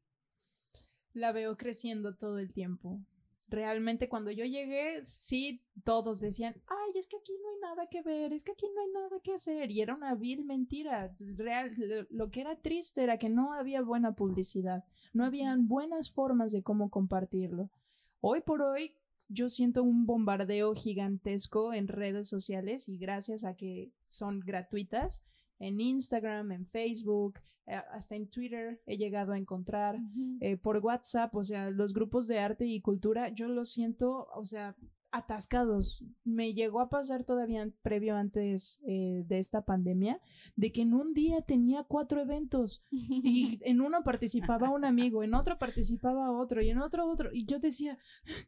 La 1.13 1.31
veo 1.31 1.57
creciendo 1.57 2.15
todo 2.15 2.39
el 2.39 2.51
tiempo. 2.51 2.99
Realmente 3.47 4.09
cuando 4.09 4.31
yo 4.31 4.45
llegué, 4.45 5.03
sí, 5.03 5.61
todos 5.83 6.19
decían, 6.19 6.55
ay, 6.65 6.91
es 6.95 7.05
que 7.05 7.17
aquí 7.17 7.33
no 7.39 7.49
hay 7.49 7.75
nada 7.75 7.87
que 7.87 8.01
ver, 8.01 8.33
es 8.33 8.43
que 8.43 8.53
aquí 8.53 8.65
no 8.73 8.81
hay 8.81 8.89
nada 8.89 9.19
que 9.23 9.33
hacer. 9.33 9.69
Y 9.69 9.81
era 9.81 9.93
una 9.93 10.15
vil 10.15 10.43
mentira. 10.43 11.15
Real, 11.19 11.71
lo 12.09 12.31
que 12.31 12.41
era 12.41 12.59
triste 12.59 13.03
era 13.03 13.19
que 13.19 13.29
no 13.29 13.53
había 13.53 13.83
buena 13.83 14.15
publicidad, 14.15 14.83
no 15.13 15.23
habían 15.23 15.67
buenas 15.67 16.11
formas 16.11 16.51
de 16.51 16.63
cómo 16.63 16.89
compartirlo. 16.89 17.69
Hoy 18.21 18.41
por 18.41 18.63
hoy, 18.63 18.95
yo 19.29 19.49
siento 19.49 19.83
un 19.83 20.05
bombardeo 20.05 20.73
gigantesco 20.73 21.73
en 21.73 21.87
redes 21.87 22.27
sociales 22.27 22.89
y 22.89 22.97
gracias 22.97 23.43
a 23.43 23.55
que 23.55 23.91
son 24.07 24.39
gratuitas, 24.39 25.23
en 25.63 25.79
Instagram, 25.79 26.51
en 26.51 26.65
Facebook, 26.67 27.39
eh, 27.67 27.81
hasta 27.91 28.15
en 28.15 28.27
Twitter 28.27 28.81
he 28.85 28.97
llegado 28.97 29.31
a 29.31 29.37
encontrar, 29.37 29.97
eh, 30.41 30.57
por 30.57 30.77
WhatsApp, 30.77 31.33
o 31.35 31.43
sea, 31.43 31.71
los 31.71 31.93
grupos 31.93 32.27
de 32.27 32.39
arte 32.39 32.65
y 32.65 32.81
cultura, 32.81 33.29
yo 33.29 33.47
lo 33.47 33.63
siento, 33.63 34.27
o 34.35 34.45
sea, 34.45 34.75
atascados. 35.13 36.03
Me 36.23 36.55
llegó 36.55 36.81
a 36.81 36.89
pasar 36.89 37.23
todavía 37.23 37.69
previo 37.83 38.15
antes 38.15 38.79
eh, 38.85 39.23
de 39.27 39.37
esta 39.37 39.63
pandemia, 39.63 40.19
de 40.55 40.71
que 40.71 40.81
en 40.81 40.95
un 40.95 41.13
día 41.13 41.41
tenía 41.41 41.83
cuatro 41.83 42.19
eventos 42.19 42.83
y 42.89 43.59
en 43.63 43.79
uno 43.79 44.03
participaba 44.03 44.71
un 44.71 44.83
amigo, 44.83 45.23
en 45.23 45.35
otro 45.35 45.59
participaba 45.59 46.31
otro 46.31 46.61
y 46.63 46.69
en 46.69 46.79
otro 46.79 47.07
otro. 47.07 47.29
Y 47.31 47.45
yo 47.45 47.59
decía, 47.59 47.99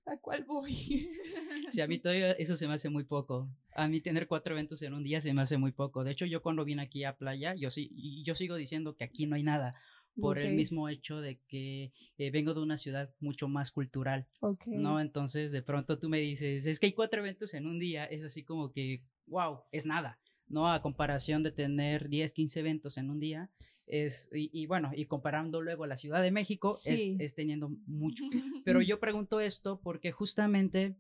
¿a 0.05 0.17
cuál 0.17 0.43
voy? 0.43 1.07
Sí, 1.69 1.81
a 1.81 1.87
mí 1.87 1.99
todavía 1.99 2.31
eso 2.33 2.55
se 2.55 2.67
me 2.67 2.73
hace 2.73 2.89
muy 2.89 3.03
poco. 3.03 3.47
A 3.75 3.87
mí 3.87 4.01
tener 4.01 4.27
cuatro 4.27 4.53
eventos 4.53 4.81
en 4.81 4.93
un 4.93 5.03
día 5.03 5.21
se 5.21 5.33
me 5.33 5.41
hace 5.41 5.57
muy 5.57 5.71
poco. 5.71 6.03
De 6.03 6.11
hecho, 6.11 6.25
yo 6.25 6.41
cuando 6.41 6.65
vine 6.65 6.81
aquí 6.81 7.03
a 7.03 7.17
playa, 7.17 7.53
yo 7.55 7.69
sí, 7.69 8.23
yo 8.23 8.33
sigo 8.35 8.55
diciendo 8.55 8.95
que 8.95 9.03
aquí 9.03 9.27
no 9.27 9.35
hay 9.35 9.43
nada 9.43 9.75
por 10.19 10.39
el 10.39 10.53
mismo 10.55 10.89
hecho 10.89 11.19
de 11.19 11.39
que 11.47 11.91
eh, 12.17 12.31
vengo 12.31 12.53
de 12.53 12.61
una 12.61 12.77
ciudad 12.77 13.13
mucho 13.19 13.47
más 13.47 13.71
cultural, 13.71 14.27
¿no? 14.67 14.99
Entonces, 14.99 15.51
de 15.51 15.61
pronto 15.61 15.97
tú 15.99 16.09
me 16.09 16.19
dices, 16.19 16.65
es 16.65 16.79
que 16.79 16.87
hay 16.87 16.93
cuatro 16.93 17.19
eventos 17.19 17.53
en 17.53 17.67
un 17.67 17.79
día, 17.79 18.05
es 18.05 18.23
así 18.23 18.43
como 18.43 18.71
que, 18.71 19.03
wow, 19.27 19.61
es 19.71 19.85
nada, 19.85 20.19
¿no? 20.47 20.71
A 20.71 20.81
comparación 20.81 21.43
de 21.43 21.51
tener 21.51 22.09
10, 22.09 22.33
15 22.33 22.59
eventos 22.59 22.97
en 22.97 23.09
un 23.09 23.19
día, 23.19 23.49
es, 23.87 24.29
y, 24.31 24.65
bueno, 24.65 24.91
y 24.95 25.05
comparando 25.05 25.61
luego 25.61 25.85
la 25.85 25.97
Ciudad 25.97 26.21
de 26.21 26.31
México, 26.31 26.75
es, 26.85 27.35
teniendo 27.35 27.69
mucho. 27.85 28.23
Pero 28.65 28.81
yo 28.81 28.99
pregunto 28.99 29.39
esto 29.39 29.79
porque 29.81 30.11
justamente 30.11 30.95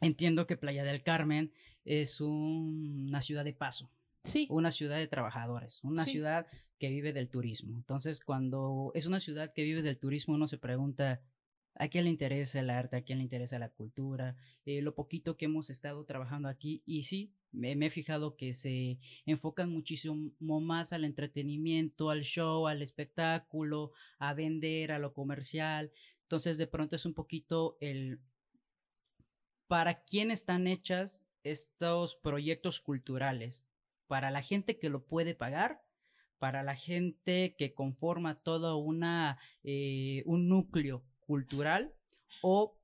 entiendo 0.00 0.46
que 0.46 0.56
Playa 0.56 0.84
del 0.84 1.02
Carmen 1.02 1.52
es 1.84 2.20
una 2.20 3.20
ciudad 3.20 3.44
de 3.44 3.54
paso, 3.54 3.90
Sí. 4.24 4.46
Una 4.50 4.70
ciudad 4.70 4.96
de 4.96 5.06
trabajadores, 5.06 5.80
una 5.84 6.06
ciudad 6.06 6.46
que 6.78 6.88
vive 6.88 7.12
del 7.12 7.28
turismo. 7.28 7.76
Entonces, 7.76 8.20
cuando 8.20 8.90
es 8.94 9.06
una 9.06 9.20
ciudad 9.20 9.52
que 9.52 9.64
vive 9.64 9.82
del 9.82 9.98
turismo, 9.98 10.34
uno 10.34 10.46
se 10.46 10.56
pregunta, 10.56 11.20
¿a 11.74 11.88
quién 11.88 12.04
le 12.04 12.10
interesa 12.10 12.60
el 12.60 12.70
arte? 12.70 12.96
¿A 12.96 13.02
quién 13.02 13.18
le 13.18 13.24
interesa 13.24 13.58
la 13.58 13.68
cultura? 13.68 14.34
Eh, 14.64 14.80
lo 14.80 14.94
poquito 14.94 15.36
que 15.36 15.44
hemos 15.44 15.68
estado 15.68 16.04
trabajando 16.04 16.48
aquí, 16.48 16.82
y 16.86 17.02
sí, 17.02 17.34
me, 17.52 17.72
he 17.72 17.90
fijado 17.90 18.36
que 18.36 18.52
se 18.52 18.98
enfocan 19.26 19.70
muchísimo 19.70 20.32
más 20.40 20.92
al 20.92 21.04
entretenimiento, 21.04 22.10
al 22.10 22.22
show, 22.22 22.66
al 22.66 22.82
espectáculo, 22.82 23.92
a 24.18 24.32
vender, 24.34 24.92
a 24.92 24.98
lo 24.98 25.12
comercial. 25.12 25.92
Entonces, 26.22 26.58
de 26.58 26.66
pronto 26.66 26.96
es 26.96 27.04
un 27.04 27.14
poquito 27.14 27.76
el... 27.80 28.20
¿Para 29.66 30.02
quién 30.04 30.30
están 30.30 30.66
hechas 30.66 31.20
estos 31.42 32.16
proyectos 32.16 32.80
culturales? 32.80 33.64
Para 34.06 34.30
la 34.30 34.42
gente 34.42 34.78
que 34.78 34.90
lo 34.90 35.04
puede 35.04 35.34
pagar, 35.34 35.82
para 36.38 36.62
la 36.62 36.76
gente 36.76 37.54
que 37.56 37.74
conforma 37.74 38.34
todo 38.34 38.76
una, 38.76 39.38
eh, 39.62 40.22
un 40.26 40.48
núcleo 40.48 41.04
cultural 41.20 41.94
o 42.42 42.78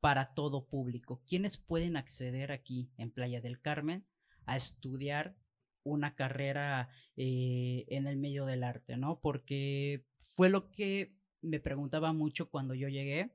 para 0.00 0.34
todo 0.34 0.66
público. 0.66 1.22
¿Quiénes 1.26 1.56
pueden 1.56 1.96
acceder 1.96 2.52
aquí 2.52 2.90
en 2.98 3.10
Playa 3.10 3.40
del 3.40 3.60
Carmen 3.60 4.06
a 4.46 4.56
estudiar 4.56 5.36
una 5.82 6.14
carrera 6.14 6.90
eh, 7.16 7.84
en 7.88 8.06
el 8.06 8.16
medio 8.16 8.46
del 8.46 8.62
arte, 8.62 8.96
¿no? 8.96 9.20
Porque 9.20 10.04
fue 10.34 10.50
lo 10.50 10.70
que 10.70 11.14
me 11.40 11.60
preguntaba 11.60 12.12
mucho 12.12 12.50
cuando 12.50 12.74
yo 12.74 12.88
llegué. 12.88 13.34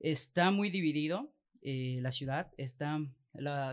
Está 0.00 0.50
muy 0.50 0.70
dividido 0.70 1.32
eh, 1.62 1.98
la 2.02 2.10
ciudad, 2.10 2.52
está 2.56 3.00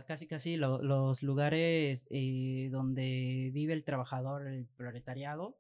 casi 0.07 0.27
casi 0.27 0.57
los 0.57 1.23
lugares 1.23 2.07
eh, 2.09 2.69
donde 2.71 3.51
vive 3.53 3.73
el 3.73 3.83
trabajador, 3.83 4.47
el 4.47 4.65
proletariado, 4.65 5.57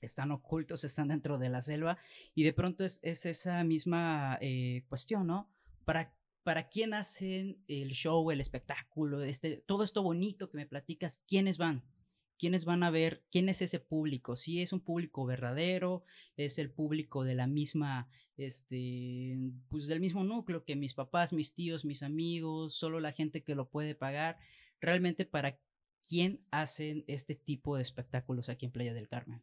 están 0.00 0.30
ocultos, 0.30 0.84
están 0.84 1.08
dentro 1.08 1.38
de 1.38 1.48
la 1.48 1.62
selva 1.62 1.98
y 2.34 2.44
de 2.44 2.52
pronto 2.52 2.84
es, 2.84 3.00
esa 3.02 3.64
misma 3.64 4.38
eh, 4.40 4.84
cuestión, 4.88 5.26
¿no? 5.26 5.50
¿Para, 5.84 6.14
¿Para 6.42 6.68
quién 6.68 6.92
hacen 6.94 7.62
el 7.68 7.90
show, 7.90 8.30
el 8.30 8.40
espectáculo, 8.40 9.22
este, 9.22 9.56
todo 9.66 9.84
esto 9.84 10.02
bonito 10.02 10.50
que 10.50 10.58
me 10.58 10.66
platicas? 10.66 11.22
¿Quiénes 11.26 11.58
van? 11.58 11.82
Quiénes 12.44 12.66
van 12.66 12.82
a 12.82 12.90
ver, 12.90 13.24
quién 13.32 13.48
es 13.48 13.62
ese 13.62 13.80
público, 13.80 14.36
si 14.36 14.60
es 14.60 14.74
un 14.74 14.80
público 14.80 15.24
verdadero, 15.24 16.04
es 16.36 16.58
el 16.58 16.70
público 16.70 17.24
de 17.24 17.34
la 17.34 17.46
misma, 17.46 18.06
este, 18.36 19.38
pues 19.70 19.86
del 19.86 19.98
mismo 19.98 20.24
núcleo 20.24 20.62
que 20.62 20.76
mis 20.76 20.92
papás, 20.92 21.32
mis 21.32 21.54
tíos, 21.54 21.86
mis 21.86 22.02
amigos, 22.02 22.74
solo 22.74 23.00
la 23.00 23.12
gente 23.12 23.42
que 23.42 23.54
lo 23.54 23.70
puede 23.70 23.94
pagar, 23.94 24.36
realmente 24.78 25.24
para 25.24 25.58
quién 26.06 26.44
hacen 26.50 27.04
este 27.06 27.34
tipo 27.34 27.76
de 27.76 27.82
espectáculos 27.82 28.50
aquí 28.50 28.66
en 28.66 28.72
Playa 28.72 28.92
del 28.92 29.08
Carmen. 29.08 29.42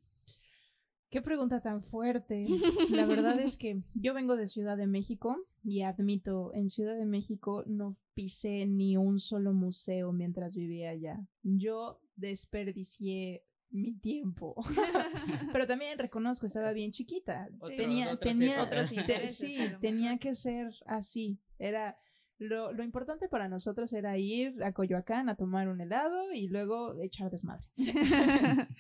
Qué 1.10 1.24
pregunta 1.24 1.60
tan 1.60 1.82
fuerte. 1.82 2.46
La 2.92 3.08
verdad 3.08 3.40
es 3.40 3.58
que 3.58 3.82
yo 3.96 4.14
vengo 4.14 4.36
de 4.36 4.46
Ciudad 4.46 4.78
de 4.78 4.86
México 4.86 5.44
y 5.64 5.82
admito, 5.82 6.54
en 6.54 6.70
Ciudad 6.70 6.96
de 6.96 7.08
México 7.08 7.64
no 7.66 7.98
pisé 8.14 8.68
ni 8.68 8.96
un 8.96 9.18
solo 9.18 9.54
museo 9.54 10.14
mientras 10.14 10.56
vivía 10.56 10.92
allá. 10.92 11.20
Yo 11.42 12.00
desperdicié 12.22 13.44
mi 13.70 13.94
tiempo. 14.00 14.56
Pero 15.54 15.68
también 15.68 15.98
reconozco, 15.98 16.46
estaba 16.46 16.72
bien 16.72 16.92
chiquita. 16.92 17.50
tenía, 17.76 18.18
tenía, 18.18 18.70
intereses. 18.92 19.36
Sí, 19.38 19.58
tenía 19.82 20.18
que 20.18 20.34
ser 20.34 20.72
así. 20.86 21.40
Era 21.58 21.98
lo, 22.38 22.72
lo, 22.74 22.84
importante 22.84 23.28
para 23.28 23.48
nosotros 23.48 23.94
era 23.94 24.18
ir 24.18 24.64
a 24.64 24.74
Coyoacán 24.74 25.30
a 25.30 25.36
tomar 25.36 25.68
un 25.68 25.80
helado 25.80 26.32
y 26.34 26.48
luego 26.48 27.00
echar 27.02 27.30
desmadre. 27.30 27.68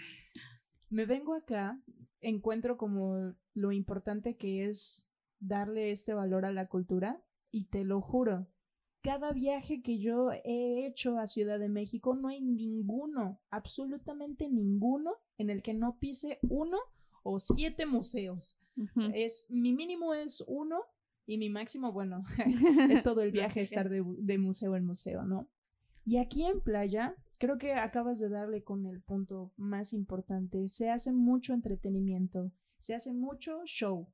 Me 0.89 1.05
vengo 1.05 1.35
acá, 1.35 1.79
encuentro 2.19 2.77
como 2.77 3.35
lo 3.53 3.71
importante 3.71 4.35
que 4.35 4.65
es 4.65 5.07
darle 5.39 5.91
este 5.91 6.13
valor 6.13 6.45
a 6.45 6.51
la 6.51 6.67
cultura 6.67 7.21
y 7.51 7.65
te 7.65 7.83
lo 7.83 8.01
juro, 8.01 8.47
cada 9.01 9.31
viaje 9.31 9.81
que 9.81 9.99
yo 9.99 10.31
he 10.31 10.85
hecho 10.85 11.17
a 11.17 11.27
Ciudad 11.27 11.59
de 11.59 11.69
México 11.69 12.15
no 12.15 12.27
hay 12.27 12.41
ninguno, 12.41 13.39
absolutamente 13.49 14.47
ninguno 14.47 15.15
en 15.37 15.49
el 15.49 15.61
que 15.63 15.73
no 15.73 15.97
pise 15.97 16.39
uno 16.43 16.77
o 17.23 17.39
siete 17.39 17.85
museos. 17.85 18.59
Es 19.13 19.47
mi 19.49 19.73
mínimo 19.73 20.13
es 20.13 20.43
uno 20.47 20.81
y 21.25 21.37
mi 21.37 21.49
máximo, 21.49 21.91
bueno, 21.91 22.23
es 22.89 23.03
todo 23.03 23.21
el 23.21 23.31
viaje 23.31 23.61
estar 23.61 23.89
de, 23.89 24.37
museo 24.37 24.75
en 24.75 24.85
museo, 24.85 25.23
¿no? 25.23 25.47
Y 26.03 26.17
aquí 26.17 26.45
en 26.45 26.61
playa, 26.61 27.15
creo 27.37 27.57
que 27.57 27.73
acabas 27.73 28.19
de 28.19 28.29
darle 28.29 28.63
con 28.63 28.85
el 28.85 29.01
punto 29.01 29.53
más 29.55 29.93
importante. 29.93 30.67
Se 30.67 30.89
hace 30.89 31.11
mucho 31.11 31.53
entretenimiento, 31.53 32.51
se 32.79 32.95
hace 32.95 33.13
mucho 33.13 33.61
show, 33.65 34.07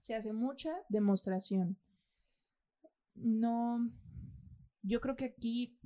se 0.00 0.14
hace 0.14 0.32
mucha 0.32 0.70
demostración. 0.88 1.76
No, 3.14 3.90
yo 4.82 5.00
creo 5.00 5.16
que 5.16 5.26
aquí 5.26 5.78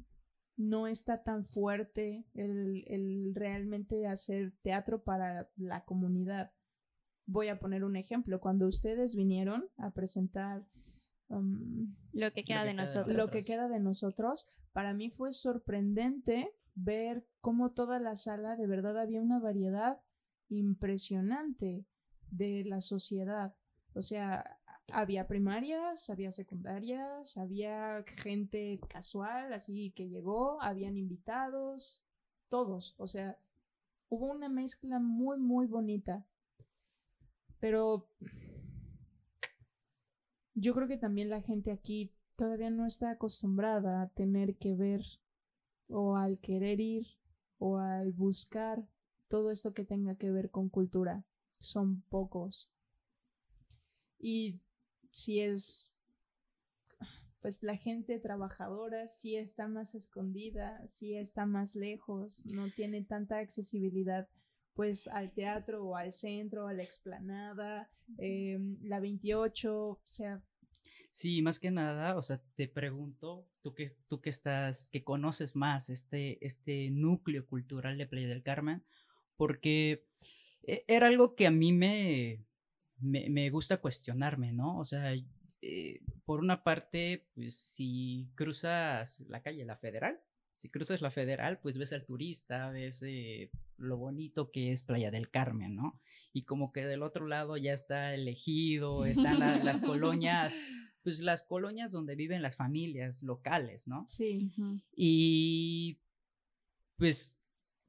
no 0.57 0.87
está 0.87 1.23
tan 1.23 1.45
fuerte 1.45 2.27
el, 2.35 2.85
el 2.87 3.35
realmente 3.35 4.07
hacer 4.07 4.55
teatro 4.63 5.05
para 5.05 5.51
la 5.57 5.85
comunidad. 5.85 6.53
Voy 7.27 7.49
a 7.49 7.59
poner 7.59 7.85
un 7.85 7.97
ejemplo. 7.97 8.41
Cuando 8.41 8.67
ustedes 8.67 9.15
vinieron 9.15 9.69
a 9.77 9.91
presentar 9.91 10.67
um, 11.29 11.95
lo 12.13 12.33
que 12.33 12.45
queda 12.45 12.65
de 12.65 12.75
nosotros. 12.75 13.17
Lo 13.17 13.27
que 13.27 13.45
queda 13.45 13.69
de 13.69 13.81
nosotros, 13.81 14.49
para 14.73 14.95
mí 14.95 15.11
fue 15.11 15.33
sorprendente 15.33 16.51
ver 16.75 17.27
cómo 17.41 17.73
toda 17.73 17.99
la 17.99 18.17
sala 18.17 18.57
de 18.57 18.67
verdad 18.67 18.99
había 18.99 19.21
una 19.21 19.41
variedad 19.41 20.01
impresionante 20.49 21.85
de 22.31 22.65
la 22.65 22.81
sociedad. 22.81 23.55
O 23.95 24.03
sea, 24.03 24.56
había 24.93 25.27
primarias, 25.27 26.11
había 26.11 26.31
secundarias, 26.31 27.37
había 27.37 28.05
gente 28.17 28.81
casual, 28.89 29.53
así 29.53 29.91
que 29.91 30.09
llegó, 30.09 30.63
habían 30.63 30.97
invitados, 30.97 32.03
todos. 32.49 32.95
O 32.99 33.07
sea, 33.07 33.39
hubo 34.09 34.27
una 34.27 34.49
mezcla 34.49 34.99
muy, 34.99 35.39
muy 35.39 35.67
bonita. 35.67 36.25
Pero 37.59 38.09
yo 40.55 40.75
creo 40.75 40.89
que 40.89 40.99
también 40.99 41.31
la 41.31 41.43
gente 41.43 41.73
aquí 41.73 42.13
todavía 42.37 42.71
no 42.71 42.87
está 42.87 43.11
acostumbrada 43.11 44.03
a 44.03 44.09
tener 44.09 44.57
que 44.57 44.75
ver 44.75 45.03
o 45.89 46.17
al 46.17 46.39
querer 46.39 46.81
ir 46.81 47.07
o 47.59 47.79
al 47.79 48.13
buscar 48.13 48.87
todo 49.29 49.51
esto 49.51 49.75
que 49.75 49.85
tenga 49.85 50.17
que 50.17 50.31
ver 50.31 50.51
con 50.51 50.69
cultura. 50.69 51.25
Son 51.61 52.03
pocos. 52.03 52.71
Y 54.19 54.61
si 55.17 55.41
es, 55.41 55.95
pues 57.41 57.63
la 57.63 57.77
gente 57.77 58.19
trabajadora 58.19 59.07
sí 59.07 59.37
está 59.37 59.67
más 59.67 59.95
escondida, 59.95 60.87
sí 60.87 61.15
está 61.15 61.47
más 61.47 61.75
lejos, 61.75 62.45
no 62.47 62.71
tiene 62.71 63.03
tanta 63.03 63.39
accesibilidad 63.39 64.29
pues 64.75 65.09
al 65.09 65.33
teatro 65.33 65.83
o 65.85 65.97
al 65.97 66.13
centro, 66.13 66.69
a 66.69 66.75
la 66.75 66.83
explanada, 66.83 67.91
em, 68.19 68.77
la 68.83 69.01
28, 69.01 69.89
o 69.89 70.03
sea... 70.05 70.43
Sí, 71.09 71.41
más 71.41 71.59
que 71.59 71.71
nada, 71.71 72.19
o 72.19 72.23
sea, 72.23 72.43
te 72.55 72.69
pregunto, 72.69 73.49
tú 73.63 73.75
que, 73.75 73.87
tú 74.07 74.21
que 74.21 74.29
estás, 74.29 74.91
que 74.91 75.03
conoces 75.03 75.57
más 75.57 75.89
este, 75.89 76.45
este 76.45 76.91
núcleo 76.91 77.47
cultural 77.47 77.97
de 77.97 78.07
Playa 78.07 78.29
del 78.29 78.43
Carmen, 78.43 78.85
porque 79.39 80.05
e, 80.63 80.85
era 80.89 81.07
algo 81.07 81.35
que 81.35 81.47
a 81.47 81.51
mí 81.51 81.73
me, 81.73 82.45
me, 82.99 83.29
me 83.31 83.51
gusta 83.51 83.79
cuestionarme, 83.79 84.53
¿no? 84.53 84.79
O 84.79 84.85
sea, 84.85 85.15
eh, 85.63 86.01
por 86.25 86.41
una 86.41 86.63
parte, 86.63 87.29
pues 87.35 87.57
si 87.57 88.29
cruzas 88.35 89.21
la 89.29 89.43
calle, 89.43 89.65
la 89.65 89.77
federal, 89.77 90.21
si 90.55 90.71
cruzas 90.71 91.03
la 91.03 91.11
federal, 91.11 91.59
pues 91.61 91.77
ves 91.77 91.93
al 91.93 92.07
turista, 92.07 92.71
ves 92.71 93.03
eh, 93.07 93.51
lo 93.77 93.99
bonito 93.99 94.51
que 94.51 94.73
es 94.73 94.83
Playa 94.83 95.11
del 95.11 95.31
Carmen, 95.31 95.75
¿no? 95.75 96.01
Y 96.33 96.45
como 96.45 96.73
que 96.73 96.87
del 96.87 97.03
otro 97.03 97.27
lado 97.27 97.57
ya 97.57 97.73
está 97.73 98.15
el 98.15 98.27
ejido, 98.27 99.05
están 99.05 99.65
las 99.65 99.83
colonias, 99.83 100.53
pues 101.03 101.21
las 101.21 101.43
colonias 101.43 101.93
donde 101.93 102.17
viven 102.17 102.43
las 102.43 102.57
familias 102.57 103.23
locales, 103.23 103.87
¿no? 103.87 104.07
Sí. 104.09 104.51
Y 104.95 106.01
pues 106.97 107.39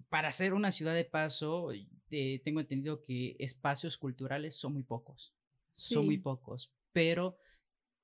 para 0.09 0.31
ser 0.31 0.53
una 0.53 0.71
ciudad 0.71 0.93
de 0.93 1.05
paso, 1.05 1.71
eh, 2.11 2.41
tengo 2.43 2.59
entendido 2.59 3.03
que 3.03 3.35
espacios 3.39 3.97
culturales 3.97 4.55
son 4.55 4.73
muy 4.73 4.83
pocos, 4.83 5.33
son 5.75 6.05
muy 6.05 6.17
pocos, 6.17 6.71
pero 6.91 7.37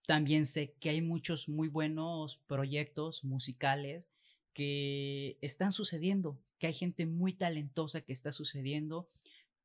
también 0.06 0.46
sé 0.46 0.76
que 0.80 0.89
hay 0.89 1.02
muchos 1.02 1.48
muy 1.48 1.68
buenos 1.68 2.38
proyectos 2.48 3.24
musicales 3.24 4.10
que 4.54 5.38
están 5.42 5.72
sucediendo, 5.72 6.39
que 6.60 6.68
hay 6.68 6.74
gente 6.74 7.06
muy 7.06 7.34
talentosa 7.34 8.02
que 8.02 8.13
está 8.13 8.32
sucediendo, 8.32 9.10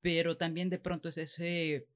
pero 0.00 0.36
también 0.36 0.70
de 0.70 0.78
pronto 0.78 1.08
es 1.08 1.18
ese 1.18 1.88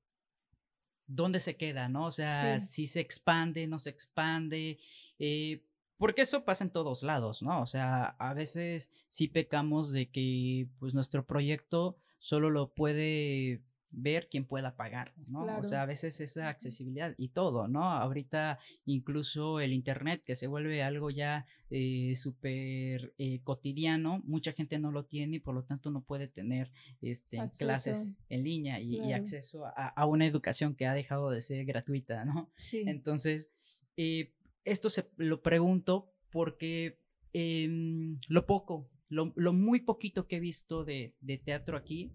dónde 1.06 1.40
se 1.40 1.56
queda, 1.56 1.88
¿no? 1.88 2.06
O 2.06 2.10
sea, 2.12 2.58
si 2.60 2.86
se 2.86 3.00
expande, 3.00 3.66
no 3.66 3.78
se 3.78 3.90
expande, 3.90 4.78
eh, 5.18 5.62
porque 5.96 6.22
eso 6.22 6.44
pasa 6.44 6.64
en 6.64 6.70
todos 6.70 7.02
lados, 7.02 7.42
¿no? 7.42 7.62
O 7.62 7.66
sea, 7.66 8.16
a 8.18 8.34
veces 8.34 8.90
sí 9.06 9.28
pecamos 9.28 9.92
de 9.92 10.10
que 10.10 10.68
pues 10.78 10.94
nuestro 10.94 11.24
proyecto 11.24 11.96
solo 12.22 12.50
lo 12.50 12.72
puede 12.72 13.62
ver 13.90 14.28
quién 14.30 14.46
pueda 14.46 14.76
pagar, 14.76 15.12
¿no? 15.26 15.44
O 15.58 15.64
sea, 15.64 15.82
a 15.82 15.86
veces 15.86 16.20
esa 16.20 16.48
accesibilidad 16.48 17.14
y 17.18 17.28
todo, 17.28 17.66
¿no? 17.66 17.82
Ahorita 17.82 18.60
incluso 18.86 19.58
el 19.58 19.72
Internet 19.72 20.22
que 20.24 20.36
se 20.36 20.46
vuelve 20.46 20.84
algo 20.84 21.10
ya 21.10 21.46
eh, 21.68 22.14
súper 22.14 23.12
eh, 23.18 23.40
cotidiano, 23.42 24.22
mucha 24.24 24.52
gente 24.52 24.78
no 24.78 24.92
lo 24.92 25.04
tiene 25.04 25.36
y 25.36 25.40
por 25.40 25.56
lo 25.56 25.64
tanto 25.64 25.90
no 25.90 26.04
puede 26.04 26.28
tener 26.28 26.70
este, 27.00 27.38
clases 27.58 28.16
en 28.28 28.44
línea 28.44 28.80
y, 28.80 29.12
acceso 29.12 29.64
a, 29.66 30.06
una 30.06 30.26
educación 30.26 30.76
que 30.76 30.86
ha 30.86 30.94
dejado 30.94 31.30
de 31.30 31.40
ser 31.40 31.64
gratuita, 31.64 32.24
¿no? 32.24 32.50
Sí. 32.56 32.84
Entonces, 32.86 33.50
eh, 33.96 34.32
esto 34.64 34.88
se 34.90 35.10
lo 35.16 35.42
pregunto 35.42 36.14
porque 36.30 37.00
em, 37.32 38.16
lo 38.28 38.46
poco, 38.46 38.88
lo, 39.12 39.52
muy 39.52 39.80
poquito 39.80 40.26
que 40.26 40.36
he 40.36 40.40
visto 40.40 40.84
de, 40.84 41.14
de 41.20 41.38
teatro 41.38 41.76
aquí, 41.76 42.12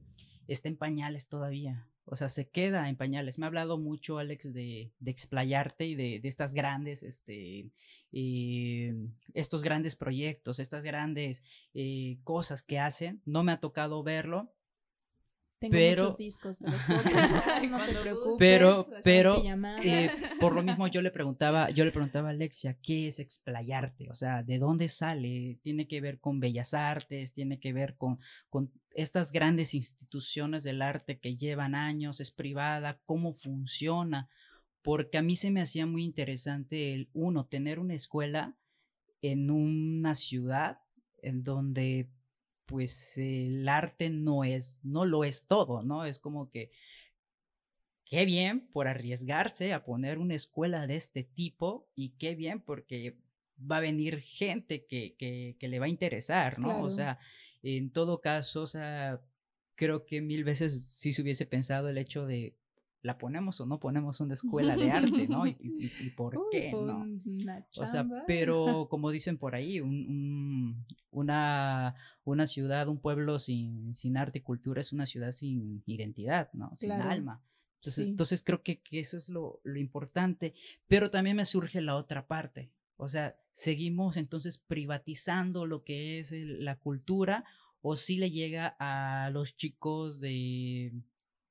está 0.48 0.68
en 0.70 0.78
pañales 0.78 1.28
todavía. 1.28 1.88
O 2.10 2.16
sea, 2.16 2.30
se 2.30 2.50
queda 2.50 2.88
en 2.88 2.96
pañales. 2.96 3.38
Me 3.38 3.46
ha 3.46 3.48
hablado 3.48 3.78
mucho, 3.78 4.18
Alex, 4.18 4.54
de, 4.54 4.94
de 5.00 5.12
explayarte 5.12 5.86
y 5.86 5.96
de, 5.96 6.20
de, 6.22 6.28
estas 6.30 6.54
grandes, 6.54 7.04
este, 7.04 7.70
eh, 8.14 8.96
estos 9.34 9.62
grandes 9.62 9.98
proyectos, 9.98 10.60
estas 10.60 10.86
grandes 10.86 11.44
eh, 11.74 12.18
cosas 12.24 12.64
que 12.64 12.80
hacen. 12.80 13.22
No 13.26 13.44
me 13.44 13.52
ha 13.52 13.60
tocado 13.60 14.04
verlo, 14.04 14.54
tengo 15.60 15.72
pero, 15.72 16.04
muchos 16.04 16.18
discos, 16.18 16.60
te 16.60 16.68
no 17.70 17.86
te 17.86 17.96
preocupes. 17.96 18.36
Pero, 18.38 18.88
pero, 19.04 19.42
eh, 19.84 20.12
por 20.40 20.54
lo 20.54 20.62
mismo 20.62 20.88
yo 20.88 21.02
le 21.02 21.12
preguntaba, 21.12 21.70
yo 21.72 21.84
le 21.84 21.92
preguntaba 21.92 22.30
a 22.30 22.32
Alexia, 22.32 22.78
¿qué 22.82 23.08
es 23.08 23.20
explayarte? 23.20 24.10
O 24.10 24.16
sea, 24.16 24.44
¿de 24.44 24.60
dónde 24.60 24.88
sale? 24.88 25.60
¿Tiene 25.64 25.88
que 25.88 26.00
ver 26.02 26.20
con 26.20 26.40
bellas 26.40 26.74
artes? 26.74 27.34
¿Tiene 27.34 27.60
que 27.60 27.74
ver 27.74 27.96
con, 27.96 28.20
con 28.50 28.72
estas 28.92 29.32
grandes 29.32 29.74
instituciones 29.74 30.64
del 30.64 30.82
arte 30.82 31.20
que 31.20 31.36
llevan 31.36 31.74
años? 31.74 32.20
¿Es 32.20 32.32
privada? 32.32 33.00
¿Cómo 33.06 33.34
funciona? 33.34 34.30
Porque 34.82 35.18
a 35.18 35.22
mí 35.22 35.36
se 35.36 35.52
me 35.52 35.62
hacía 35.62 35.86
muy 35.86 36.04
interesante 36.04 36.94
el, 36.94 37.10
uno, 37.14 37.46
tener 37.46 37.80
una 37.80 37.96
escuela 37.96 38.56
en 39.22 39.50
una 39.50 40.16
ciudad 40.16 40.80
en 41.22 41.44
donde 41.44 42.10
pues 42.68 43.18
el 43.18 43.68
arte 43.68 44.12
no 44.12 44.44
es, 44.44 44.80
no 44.84 45.06
lo 45.06 45.24
es 45.24 45.48
todo, 45.48 45.82
¿no? 45.82 46.06
Es 46.06 46.20
como 46.20 46.52
que, 46.52 46.70
qué 48.06 48.26
bien 48.26 48.68
por 48.68 48.88
arriesgarse 48.88 49.74
a 49.74 49.84
poner 49.84 50.20
una 50.20 50.36
escuela 50.36 50.86
de 50.86 50.98
este 50.98 51.24
tipo 51.24 51.90
y 51.96 52.10
qué 52.18 52.36
bien 52.36 52.62
porque 52.62 53.18
va 53.60 53.78
a 53.78 53.82
venir 53.82 54.20
gente 54.20 54.86
que, 54.86 55.16
que, 55.18 55.68
le 55.68 55.80
va 55.80 55.86
a 55.86 55.90
interesar, 55.90 56.60
¿no? 56.60 56.84
O 56.84 56.92
sea, 56.92 57.20
en 57.64 57.90
todo 57.92 58.22
caso, 58.22 58.62
o 58.62 58.68
sea, 58.68 59.22
creo 59.76 60.06
que 60.06 60.22
mil 60.22 60.44
veces 60.44 60.88
sí 60.88 61.14
se 61.14 61.22
hubiese 61.22 61.46
pensado 61.46 61.90
el 61.90 61.98
hecho 61.98 62.26
de 62.26 62.56
la 63.02 63.18
ponemos 63.18 63.62
o 63.62 63.66
no 63.66 63.80
ponemos 63.80 64.20
una 64.20 64.34
escuela 64.34 64.76
de 64.76 64.92
arte, 64.92 65.28
¿no? 65.28 65.46
¿Y, 65.48 66.10
por 66.16 66.50
qué 66.52 66.72
no? 66.72 67.06
O 67.78 67.86
sea, 67.86 68.08
pero 68.26 68.88
como 68.90 69.12
dicen 69.12 69.38
por 69.38 69.56
ahí, 69.56 69.80
una, 71.12 71.96
una 72.24 72.48
ciudad, 72.48 72.88
un 72.88 73.00
pueblo 73.00 73.40
sin, 73.40 73.94
sin 73.94 74.18
arte 74.18 74.40
y 74.40 74.42
cultura 74.42 74.82
es 74.82 74.94
una 74.94 75.06
ciudad 75.06 75.32
sin 75.32 75.84
identidad, 75.86 76.52
¿no? 76.54 76.72
Sin 76.76 76.92
alma. 76.92 77.42
Entonces, 77.76 78.08
entonces 78.08 78.44
creo 78.44 78.64
que, 78.64 78.82
que 78.82 79.00
eso 79.00 79.18
es 79.18 79.30
lo, 79.30 79.62
lo, 79.64 79.80
importante, 79.80 80.56
pero 80.88 81.12
también 81.12 81.38
me 81.38 81.46
surge 81.46 81.80
la 81.82 81.96
otra 81.96 82.28
parte. 82.28 82.72
O 82.98 83.08
sea, 83.08 83.40
seguimos 83.52 84.18
entonces 84.18 84.58
privatizando 84.58 85.68
lo 85.68 85.84
que 85.84 86.18
es 86.18 86.32
la 86.32 86.78
cultura 86.80 87.46
o 87.82 87.96
si 87.96 88.18
le 88.18 88.32
llega 88.32 88.76
a 88.80 89.30
los 89.30 89.56
chicos 89.56 90.20
de 90.20 90.92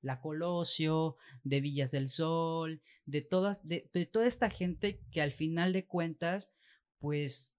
la 0.07 0.21
Colosio, 0.21 1.17
de 1.45 1.61
Villas 1.61 1.91
del 1.91 2.09
Sol, 2.09 2.81
de, 3.05 3.21
todas, 3.21 3.67
de, 3.67 3.81
toda 4.11 4.27
esta 4.27 4.49
gente 4.49 5.01
que 5.11 5.21
al 5.21 5.33
final 5.33 5.73
de 5.73 5.85
cuentas, 5.85 6.51
pues, 6.99 7.55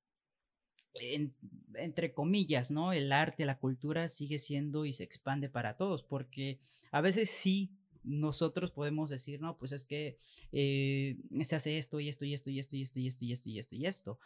entre 1.75 2.13
comillas, 2.13 2.71
¿no? 2.71 2.93
El 2.93 3.11
arte, 3.11 3.45
la 3.45 3.59
cultura 3.59 4.07
sigue 4.07 4.39
siendo 4.39 4.85
y 4.85 4.93
se 4.93 5.03
expande 5.03 5.49
para 5.49 5.75
todos, 5.75 6.03
porque 6.03 6.59
a 6.91 7.01
veces 7.01 7.29
sí 7.29 7.77
nosotros 8.03 8.71
podemos 8.71 9.09
decir, 9.09 9.41
no, 9.41 9.57
pues 9.57 9.73
es 9.73 9.83
que 9.83 10.17
eh, 10.51 11.17
se 11.41 11.55
hace 11.55 11.77
esto 11.77 11.99
y 11.99 12.07
esto 12.07 12.25
y 12.25 12.33
esto 12.33 12.49
y 12.49 12.59
esto 12.59 12.77
y 12.77 12.81
esto 12.81 12.99
y 12.99 13.07
esto 13.07 13.25
y 13.25 13.31
esto 13.33 13.49
y 13.49 13.59
esto 13.59 13.75
y 13.75 13.85
esto, 13.85 14.19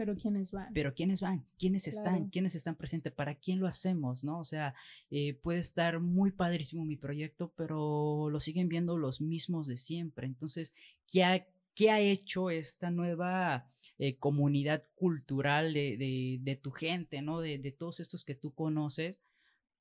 pero 0.00 0.16
¿quiénes 0.16 0.50
van? 0.50 0.72
Pero 0.72 0.94
¿quiénes 0.94 1.20
van? 1.20 1.44
¿Quiénes 1.58 1.86
están? 1.86 2.30
¿Quiénes 2.30 2.54
están 2.54 2.74
presentes? 2.74 3.12
¿Para 3.12 3.34
quién 3.34 3.60
lo 3.60 3.66
hacemos? 3.66 4.24
¿No? 4.24 4.40
O 4.40 4.44
sea, 4.44 4.74
eh, 5.10 5.34
puede 5.34 5.58
estar 5.58 6.00
muy 6.00 6.30
padrísimo 6.30 6.86
mi 6.86 6.96
proyecto, 6.96 7.52
pero 7.54 8.30
lo 8.30 8.40
siguen 8.40 8.70
viendo 8.70 8.96
los 8.96 9.20
mismos 9.20 9.66
de 9.66 9.76
siempre. 9.76 10.26
Entonces, 10.26 10.72
¿qué 11.06 11.22
ha, 11.24 11.46
qué 11.74 11.90
ha 11.90 12.00
hecho 12.00 12.48
esta 12.48 12.90
nueva 12.90 13.70
eh, 13.98 14.16
comunidad 14.16 14.86
cultural 14.94 15.74
de, 15.74 16.38
de, 16.40 16.56
tu 16.56 16.70
gente, 16.70 17.20
¿no? 17.20 17.42
De, 17.42 17.58
de 17.58 17.70
todos 17.70 18.00
estos 18.00 18.24
que 18.24 18.34
tú 18.34 18.54
conoces 18.54 19.20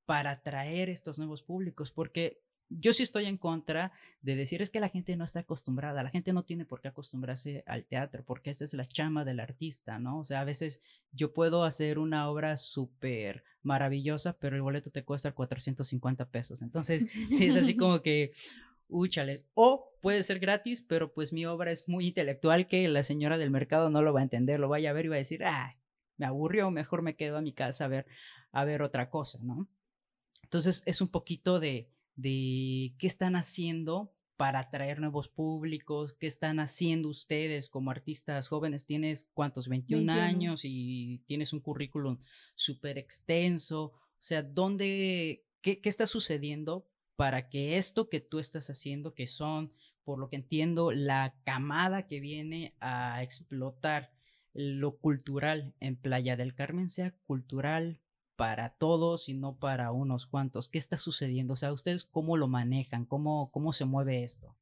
para 0.04 0.32
atraer 0.32 0.90
estos 0.90 1.18
nuevos 1.18 1.44
públicos? 1.44 1.92
Porque 1.92 2.42
yo 2.70 2.94
sí 2.94 3.04
estoy 3.04 3.26
en 3.26 3.38
contra 3.38 3.92
de 4.22 4.36
decir 4.36 4.62
es 4.62 4.70
que 4.70 4.80
la 4.80 4.90
gente 4.90 5.16
no 5.16 5.24
está 5.24 5.42
acostumbrada, 5.42 6.04
la 6.04 6.12
gente 6.12 6.34
no 6.34 6.44
tiene 6.44 6.66
por 6.66 6.82
qué 6.82 6.90
acostumbrarse 6.90 7.64
al 7.66 7.86
teatro, 7.86 8.24
porque 8.24 8.52
esa 8.52 8.64
es 8.64 8.74
la 8.74 8.86
chama 8.86 9.26
del 9.26 9.40
artista, 9.40 10.00
¿no? 10.00 10.20
O 10.20 10.24
sea, 10.24 10.42
a 10.42 10.46
veces 10.46 10.82
yo 11.12 11.34
puedo 11.34 11.64
hacer 11.64 12.00
una 12.00 12.30
obra 12.30 12.58
súper 12.58 13.44
maravillosa, 13.64 14.38
pero 14.38 14.56
el 14.56 14.62
boleto 14.62 14.92
te 14.92 15.04
cuesta 15.04 15.32
450 15.32 16.30
pesos. 16.30 16.62
Entonces, 16.62 17.08
sí 17.32 17.48
es 17.48 17.56
así 17.56 17.76
como 17.76 18.02
que, 18.02 18.32
úchales. 18.90 19.46
O 19.54 19.94
puede 20.02 20.24
ser 20.24 20.40
gratis, 20.40 20.82
pero 20.82 21.14
pues 21.14 21.32
mi 21.32 21.46
obra 21.46 21.72
es 21.72 21.88
muy 21.88 22.08
intelectual 22.08 22.68
que 22.68 22.88
la 22.88 23.04
señora 23.04 23.38
del 23.38 23.52
mercado 23.52 23.90
no 23.90 24.02
lo 24.02 24.14
va 24.14 24.20
a 24.20 24.24
entender, 24.24 24.60
lo 24.60 24.68
vaya 24.68 24.90
a 24.90 24.94
ver 24.94 25.06
y 25.06 25.10
va 25.10 25.16
a 25.16 25.20
decir, 25.20 25.44
ah, 25.46 25.78
me 26.18 26.26
aburrió, 26.26 26.72
mejor 26.72 27.02
me 27.02 27.16
quedo 27.16 27.38
a 27.38 27.42
mi 27.42 27.54
casa 27.54 27.86
a 27.86 27.88
ver, 27.88 28.06
a 28.52 28.66
ver 28.66 28.82
otra 28.82 29.10
cosa, 29.10 29.40
¿no? 29.42 29.68
Entonces, 30.44 30.82
es 30.86 31.02
un 31.02 31.10
poquito 31.10 31.60
de 31.60 31.90
de 32.22 32.94
qué 32.98 33.08
están 33.08 33.36
haciendo 33.36 34.14
para 34.36 34.60
atraer 34.60 35.00
nuevos 35.00 35.28
públicos, 35.28 36.14
qué 36.14 36.28
están 36.28 36.60
haciendo 36.60 37.10
ustedes 37.10 37.70
como 37.70 37.92
artistas 37.92 38.48
jóvenes. 38.48 38.86
Tienes 38.86 39.30
cuántos, 39.34 39.68
21, 39.68 40.12
años 40.14 40.62
y 40.64 41.22
tienes 41.26 41.54
un 41.54 41.60
currículum 41.60 42.20
súper 42.56 42.98
extenso. 42.98 43.84
O 43.84 44.18
sea, 44.18 44.42
¿dónde, 44.44 45.46
qué, 45.62 45.82
qué 45.82 45.90
está 45.90 46.08
sucediendo 46.08 46.88
para 47.16 47.50
que 47.50 47.78
esto 47.78 48.10
que 48.10 48.22
tú 48.22 48.40
estás 48.40 48.70
haciendo, 48.70 49.14
que 49.14 49.28
son, 49.28 49.74
por 50.04 50.20
lo 50.20 50.30
que 50.30 50.38
entiendo, 50.38 50.92
la 50.92 51.36
camada 51.44 52.08
que 52.08 52.20
viene 52.20 52.76
a 52.80 53.22
explotar 53.24 54.12
lo 54.54 54.98
cultural 54.98 55.74
en 55.80 55.96
Playa 55.96 56.38
del 56.38 56.56
Carmen, 56.56 56.90
sea 56.90 57.14
cultural, 57.26 58.02
para 58.40 58.70
todos 58.70 59.28
y 59.28 59.34
no 59.34 59.58
para 59.60 59.92
unos 59.92 60.26
cuantos. 60.26 60.70
¿Qué 60.70 60.78
está 60.78 60.98
sucediendo? 60.98 61.56
O 61.56 61.58
sea, 61.58 61.74
¿ustedes 61.74 62.06
cómo 62.06 62.38
lo 62.38 62.48
manejan? 62.48 63.04
¿Cómo, 63.06 63.52
cómo 63.52 63.74
se 63.74 63.84
mueve 63.84 64.24
esto? 64.24 64.56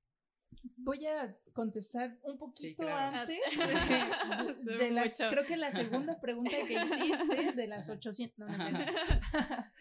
Voy 0.77 1.05
a 1.05 1.37
contestar 1.53 2.17
un 2.23 2.39
poquito 2.39 2.87
antes 2.87 3.37
de, 4.65 4.89
las, 4.89 5.17
creo 5.17 5.45
que 5.45 5.57
la 5.57 5.69
segunda 5.69 6.19
pregunta 6.21 6.55
que 6.67 6.81
hiciste 6.81 7.51
de 7.53 7.67
las 7.67 7.87
800, 7.87 8.39
no, 8.39 8.47
no, 8.47 8.71
no. 8.71 8.79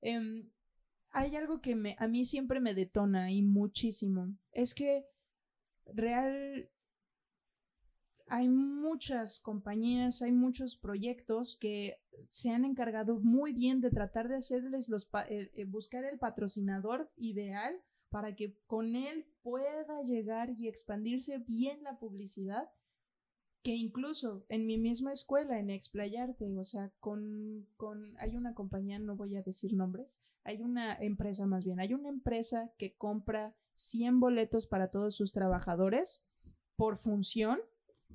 Em, 0.00 0.50
hay 1.10 1.36
algo 1.36 1.60
que 1.60 1.76
me, 1.76 1.94
a 1.98 2.08
mí 2.08 2.24
siempre 2.24 2.58
me 2.58 2.72
detona 2.72 3.32
y 3.32 3.42
muchísimo, 3.42 4.34
es 4.52 4.74
que 4.74 5.04
real 5.84 6.70
hay 8.32 8.48
muchas 8.48 9.40
compañías, 9.40 10.22
hay 10.22 10.32
muchos 10.32 10.78
proyectos 10.78 11.58
que 11.58 11.98
se 12.30 12.48
han 12.48 12.64
encargado 12.64 13.20
muy 13.20 13.52
bien 13.52 13.82
de 13.82 13.90
tratar 13.90 14.26
de 14.28 14.36
hacerles 14.36 14.90
eh, 15.28 15.50
eh, 15.54 15.64
buscar 15.64 16.06
el 16.06 16.18
patrocinador 16.18 17.12
ideal 17.16 17.78
para 18.08 18.34
que 18.34 18.56
con 18.66 18.96
él 18.96 19.26
pueda 19.42 20.02
llegar 20.02 20.48
y 20.48 20.66
expandirse 20.66 21.40
bien 21.40 21.82
la 21.82 21.98
publicidad 21.98 22.70
que 23.62 23.74
incluso 23.74 24.46
en 24.48 24.64
mi 24.64 24.78
misma 24.78 25.12
escuela, 25.12 25.58
en 25.58 25.68
Explayarte, 25.68 26.58
o 26.58 26.64
sea, 26.64 26.90
con, 27.00 27.68
hay 28.16 28.34
una 28.34 28.54
compañía, 28.54 28.98
no 28.98 29.14
voy 29.14 29.36
a 29.36 29.42
decir 29.42 29.74
nombres, 29.74 30.22
hay 30.42 30.62
una 30.62 30.94
empresa 30.94 31.44
más 31.44 31.66
bien, 31.66 31.80
hay 31.80 31.92
una 31.92 32.08
empresa 32.08 32.72
que 32.78 32.94
compra 32.94 33.54
100 33.74 34.20
boletos 34.20 34.66
para 34.66 34.88
todos 34.88 35.14
sus 35.14 35.32
trabajadores 35.32 36.24
por 36.76 36.96
función 36.96 37.60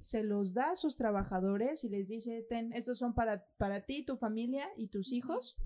se 0.02 0.24
los 0.24 0.54
da 0.54 0.72
a 0.72 0.76
sus 0.76 0.96
trabajadores 0.96 1.84
y 1.84 1.90
les 1.90 2.08
dice, 2.08 2.46
ten, 2.50 2.74
estos 2.74 2.98
son 2.98 3.14
para, 3.14 3.48
para 3.58 3.86
ti, 3.86 4.04
tu 4.04 4.18
familia 4.18 4.68
y 4.78 4.88
tus 4.88 5.12
hijos, 5.12 5.58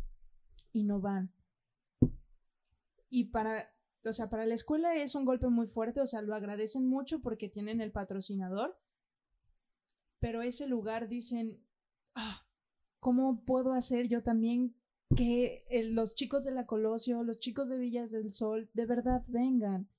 y 0.73 0.83
no 0.83 1.01
van. 1.01 1.33
Y 3.09 3.25
para, 3.25 3.69
o 4.05 4.13
sea, 4.13 4.29
para 4.29 4.45
la 4.45 4.53
escuela 4.53 4.95
es 4.95 5.15
un 5.15 5.25
golpe 5.25 5.47
muy 5.47 5.67
fuerte, 5.67 6.01
o 6.01 6.05
sea, 6.05 6.21
lo 6.21 6.35
agradecen 6.35 6.87
mucho 6.87 7.21
porque 7.21 7.49
tienen 7.49 7.81
el 7.81 7.91
patrocinador, 7.91 8.77
pero 10.19 10.41
ese 10.41 10.67
lugar 10.67 11.07
dicen, 11.09 11.61
ah, 12.15 12.45
¿cómo 12.99 13.43
puedo 13.43 13.73
hacer 13.73 14.07
yo 14.07 14.23
también 14.23 14.75
que 15.15 15.65
los 15.91 16.15
chicos 16.15 16.43
de 16.43 16.51
la 16.51 16.65
Colosio, 16.65 17.23
los 17.23 17.39
chicos 17.39 17.67
de 17.67 17.77
Villas 17.77 18.11
del 18.11 18.31
Sol, 18.31 18.69
de 18.73 18.85
verdad 18.85 19.23
vengan? 19.27 19.89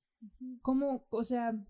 ¿Cómo, 0.62 1.06
o 1.10 1.24
sea, 1.24 1.60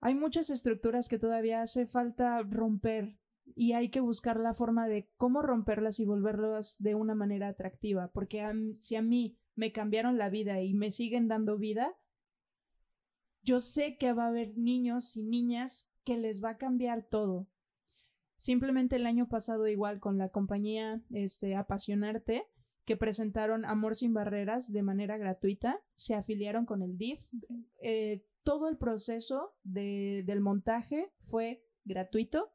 hay 0.00 0.14
muchas 0.14 0.50
estructuras 0.50 1.08
que 1.08 1.18
todavía 1.18 1.62
hace 1.62 1.86
falta 1.86 2.42
romper 2.42 3.18
y 3.54 3.72
hay 3.72 3.90
que 3.90 4.00
buscar 4.00 4.38
la 4.38 4.54
forma 4.54 4.88
de 4.88 5.10
cómo 5.16 5.42
romperlas 5.42 6.00
y 6.00 6.04
volverlas 6.04 6.76
de 6.78 6.94
una 6.94 7.14
manera 7.14 7.48
atractiva, 7.48 8.08
porque 8.12 8.42
si 8.78 8.96
a 8.96 9.02
mí 9.02 9.38
me 9.54 9.72
cambiaron 9.72 10.18
la 10.18 10.30
vida 10.30 10.62
y 10.62 10.74
me 10.74 10.90
siguen 10.90 11.28
dando 11.28 11.58
vida, 11.58 11.94
yo 13.42 13.60
sé 13.60 13.96
que 13.96 14.12
va 14.12 14.24
a 14.24 14.28
haber 14.28 14.56
niños 14.56 15.16
y 15.16 15.22
niñas 15.22 15.90
que 16.04 16.16
les 16.18 16.42
va 16.42 16.50
a 16.50 16.58
cambiar 16.58 17.02
todo. 17.02 17.48
Simplemente 18.36 18.96
el 18.96 19.06
año 19.06 19.28
pasado 19.28 19.68
igual 19.68 20.00
con 20.00 20.16
la 20.16 20.30
compañía 20.30 21.02
este, 21.10 21.56
Apasionarte, 21.56 22.44
que 22.86 22.96
presentaron 22.96 23.64
Amor 23.64 23.94
sin 23.94 24.14
Barreras 24.14 24.72
de 24.72 24.82
manera 24.82 25.18
gratuita, 25.18 25.82
se 25.94 26.14
afiliaron 26.14 26.64
con 26.64 26.82
el 26.82 26.96
DIF. 26.96 27.20
Eh, 27.82 28.24
todo 28.42 28.68
el 28.68 28.76
proceso 28.76 29.54
del 29.62 30.40
montaje 30.40 31.12
fue 31.24 31.64
gratuito. 31.84 32.52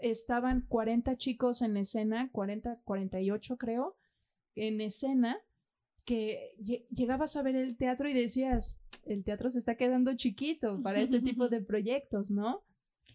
Estaban 0.00 0.66
40 0.68 1.16
chicos 1.16 1.62
en 1.62 1.76
escena, 1.76 2.30
40, 2.32 2.80
48 2.84 3.56
creo, 3.56 3.96
en 4.54 4.80
escena, 4.80 5.38
que 6.04 6.56
llegabas 6.90 7.36
a 7.36 7.42
ver 7.42 7.56
el 7.56 7.76
teatro 7.76 8.08
y 8.08 8.12
decías, 8.12 8.78
el 9.04 9.24
teatro 9.24 9.50
se 9.50 9.58
está 9.58 9.76
quedando 9.76 10.14
chiquito 10.16 10.82
para 10.82 11.00
este 11.00 11.20
tipo 11.20 11.48
de 11.48 11.60
proyectos, 11.62 12.30
¿no? 12.30 12.64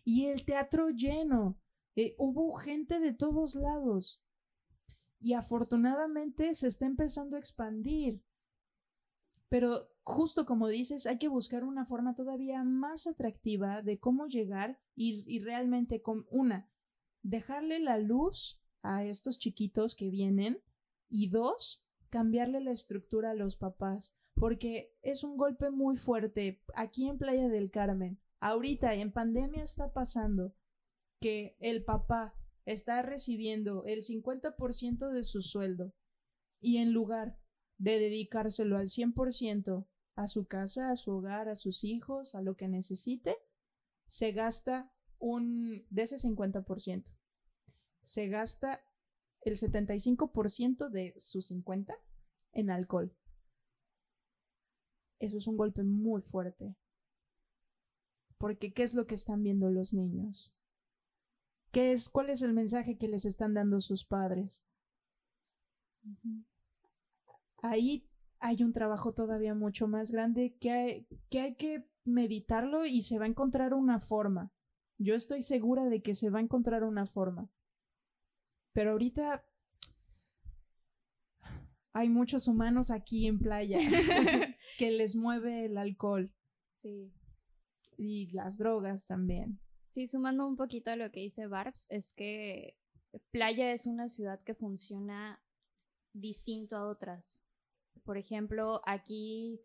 Y 0.04 0.26
el 0.28 0.46
teatro 0.46 0.90
lleno. 0.90 1.60
Eh, 1.96 2.16
hubo 2.18 2.54
gente 2.56 3.00
de 3.00 3.14
todos 3.14 3.56
lados. 3.56 4.22
Y 5.20 5.34
afortunadamente 5.34 6.54
se 6.54 6.68
está 6.68 6.86
empezando 6.86 7.36
a 7.36 7.40
expandir. 7.40 8.22
Pero 9.50 9.90
justo 10.08 10.46
como 10.46 10.70
dices, 10.70 11.06
hay 11.06 11.18
que 11.18 11.28
buscar 11.28 11.66
una 11.66 11.86
forma 11.86 12.16
todavía 12.16 12.64
más 12.64 13.08
atractiva 13.08 13.82
de 13.82 14.00
cómo 14.00 14.28
llegar 14.28 14.80
y, 14.96 15.40
realmente 15.40 16.02
con 16.02 16.26
una, 16.30 16.72
dejarle 17.24 17.82
la 17.82 17.98
luz 17.98 18.62
a 18.84 19.04
estos 19.04 19.38
chiquitos 19.38 19.96
que 19.96 20.10
vienen 20.10 20.62
y 21.10 21.28
dos, 21.28 21.84
cambiarle 22.10 22.62
la 22.62 22.72
estructura 22.72 23.32
a 23.32 23.36
los 23.36 23.58
papás, 23.58 24.16
porque 24.34 24.96
es 25.02 25.26
un 25.26 25.36
golpe 25.36 25.72
muy 25.72 25.98
fuerte 25.98 26.64
aquí 26.74 27.10
en 27.10 27.18
Playa 27.18 27.50
del 27.50 27.70
Carmen. 27.70 28.18
Ahorita 28.40 28.94
en 28.94 29.12
pandemia 29.12 29.62
está 29.62 29.92
pasando 29.92 30.56
que 31.20 31.58
el 31.60 31.84
papá 31.84 32.34
está 32.64 33.02
recibiendo 33.02 33.84
el 33.84 34.04
50% 34.04 35.12
de 35.12 35.24
su 35.24 35.42
sueldo 35.42 35.94
Y 36.62 36.78
en 36.78 36.94
lugar 36.94 37.38
de 37.78 38.00
dedicárselo 38.00 38.78
al 38.78 38.88
100% 38.88 39.86
a 40.18 40.28
su 40.28 40.48
casa, 40.48 40.90
a 40.90 40.96
su 40.96 41.12
hogar, 41.12 41.48
a 41.48 41.56
sus 41.56 41.84
hijos, 41.84 42.34
a 42.34 42.42
lo 42.42 42.58
que 42.58 42.68
necesite, 42.68 43.38
se 44.08 44.32
gasta 44.32 44.92
un 45.20 45.86
de 45.92 46.02
ese 46.02 46.16
50%. 46.16 47.06
Se 48.02 48.28
gasta 48.28 48.82
el 49.42 49.58
75% 49.58 50.90
de 50.90 51.14
sus 51.18 51.48
50 51.48 51.96
en 52.54 52.72
alcohol. 52.72 53.16
Eso 55.20 55.38
es 55.38 55.46
un 55.46 55.56
golpe 55.56 55.84
muy 55.84 56.22
fuerte. 56.22 56.76
Porque 58.40 58.74
¿qué 58.74 58.82
es 58.82 58.96
lo 58.96 59.06
que 59.06 59.16
están 59.16 59.44
viendo 59.44 59.70
los 59.70 59.94
niños? 59.94 60.56
¿Qué 61.72 61.92
es, 61.92 62.10
¿Cuál 62.10 62.32
es 62.32 62.42
el 62.42 62.54
mensaje 62.54 62.98
que 62.98 63.08
les 63.08 63.26
están 63.26 63.54
dando 63.54 63.82
sus 63.82 64.04
padres? 64.04 64.64
Ahí 67.62 68.10
hay 68.40 68.64
un 68.64 68.74
trabajo 68.74 69.14
todavía 69.14 69.56
mucho 69.56 69.88
más 69.88 70.12
grande 70.12 70.56
que 70.60 70.72
hay, 70.72 71.08
que 71.30 71.42
hay 71.42 71.56
que 71.56 71.90
meditarlo 72.06 72.86
y 72.86 73.02
se 73.02 73.20
va 73.20 73.26
a 73.26 73.30
encontrar 73.30 73.74
una 73.74 74.00
forma. 74.00 74.52
Yo 74.98 75.16
estoy 75.16 75.44
segura 75.44 75.86
de 75.86 76.02
que 76.02 76.14
se 76.14 76.30
va 76.30 76.40
a 76.40 76.42
encontrar 76.42 76.84
una 76.84 77.06
forma. 77.06 77.50
Pero 78.74 78.92
ahorita 78.92 79.44
hay 81.94 82.10
muchos 82.10 82.48
humanos 82.48 82.92
aquí 82.92 83.28
en 83.28 83.40
playa 83.40 83.80
que 84.78 84.92
les 84.92 85.16
mueve 85.16 85.66
el 85.66 85.78
alcohol. 85.78 86.32
Sí. 86.72 87.12
Y 87.98 88.32
las 88.32 88.58
drogas 88.58 89.08
también. 89.08 89.60
Sí, 89.88 90.06
sumando 90.06 90.48
un 90.48 90.56
poquito 90.56 90.92
a 90.92 90.96
lo 90.96 91.12
que 91.12 91.22
dice 91.22 91.48
Barbs, 91.48 91.88
es 91.90 92.14
que 92.14 92.78
Playa 93.32 93.72
es 93.72 93.88
una 93.88 94.10
ciudad 94.10 94.40
que 94.44 94.54
funciona 94.54 95.42
distinto 96.14 96.76
a 96.76 96.88
otras. 96.88 97.42
Por 98.08 98.18
ejemplo, 98.18 98.80
aquí 98.86 99.60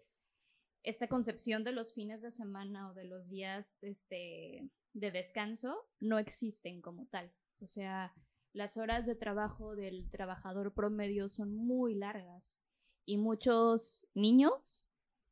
esta 0.83 1.07
concepción 1.07 1.63
de 1.63 1.71
los 1.71 1.95
fines 1.95 2.23
de 2.23 2.33
semana 2.33 2.91
o 2.91 2.93
de 2.93 3.05
los 3.05 3.31
días 3.31 3.85
este, 3.85 4.69
de 4.95 5.11
descanso 5.13 5.87
no 6.01 6.19
existen 6.19 6.83
como 6.83 7.07
tal. 7.07 7.33
O 7.61 7.69
sea, 7.69 8.13
las 8.53 8.77
horas 8.79 9.07
de 9.07 9.15
trabajo 9.15 9.77
del 9.77 10.11
trabajador 10.11 10.75
promedio 10.75 11.29
son 11.29 11.55
muy 11.55 11.95
largas 11.95 12.59
y 13.07 13.17
muchos 13.17 14.09
niños, 14.13 14.89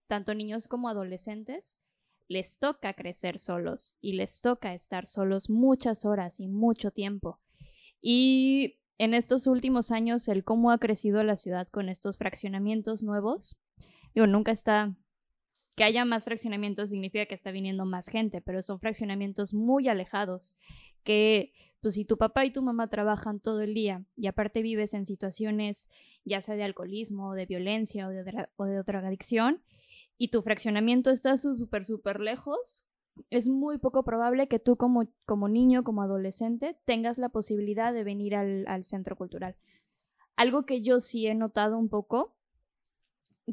tanto 0.06 0.32
niños 0.32 0.68
como 0.68 0.88
adolescentes, 0.88 1.80
les 2.28 2.60
toca 2.60 2.94
crecer 2.94 3.40
solos 3.40 3.96
y 4.00 4.12
les 4.12 4.40
toca 4.40 4.72
estar 4.72 5.08
solos 5.08 5.50
muchas 5.50 6.04
horas 6.04 6.38
y 6.38 6.46
mucho 6.46 6.92
tiempo. 6.92 7.40
Y 8.00 8.79
en 9.00 9.14
estos 9.14 9.46
últimos 9.46 9.92
años, 9.92 10.28
el 10.28 10.44
cómo 10.44 10.70
ha 10.70 10.78
crecido 10.78 11.24
la 11.24 11.38
ciudad 11.38 11.66
con 11.68 11.88
estos 11.88 12.18
fraccionamientos 12.18 13.02
nuevos, 13.02 13.56
digo, 14.14 14.26
nunca 14.26 14.52
está 14.52 14.94
que 15.74 15.84
haya 15.84 16.04
más 16.04 16.24
fraccionamientos 16.24 16.90
significa 16.90 17.24
que 17.24 17.34
está 17.34 17.50
viniendo 17.50 17.86
más 17.86 18.08
gente, 18.08 18.42
pero 18.42 18.60
son 18.60 18.78
fraccionamientos 18.78 19.54
muy 19.54 19.88
alejados, 19.88 20.54
que 21.02 21.54
pues 21.80 21.94
si 21.94 22.04
tu 22.04 22.18
papá 22.18 22.44
y 22.44 22.52
tu 22.52 22.60
mamá 22.60 22.90
trabajan 22.90 23.40
todo 23.40 23.62
el 23.62 23.72
día 23.72 24.04
y 24.18 24.26
aparte 24.26 24.60
vives 24.60 24.92
en 24.92 25.06
situaciones 25.06 25.88
ya 26.26 26.42
sea 26.42 26.56
de 26.56 26.64
alcoholismo, 26.64 27.32
de 27.32 27.46
violencia 27.46 28.06
o 28.06 28.10
de, 28.10 28.48
o 28.56 28.64
de 28.66 28.82
drogadicción 28.82 29.64
y 30.18 30.28
tu 30.28 30.42
fraccionamiento 30.42 31.10
está 31.10 31.38
súper, 31.38 31.84
súper 31.86 32.20
lejos, 32.20 32.84
es 33.30 33.48
muy 33.48 33.78
poco 33.78 34.04
probable 34.04 34.48
que 34.48 34.58
tú 34.58 34.76
como, 34.76 35.08
como 35.26 35.48
niño, 35.48 35.84
como 35.84 36.02
adolescente, 36.02 36.76
tengas 36.84 37.18
la 37.18 37.28
posibilidad 37.28 37.92
de 37.92 38.04
venir 38.04 38.34
al, 38.34 38.66
al 38.66 38.84
centro 38.84 39.16
cultural. 39.16 39.56
Algo 40.36 40.64
que 40.64 40.82
yo 40.82 41.00
sí 41.00 41.26
he 41.26 41.34
notado 41.34 41.76
un 41.78 41.88
poco 41.88 42.34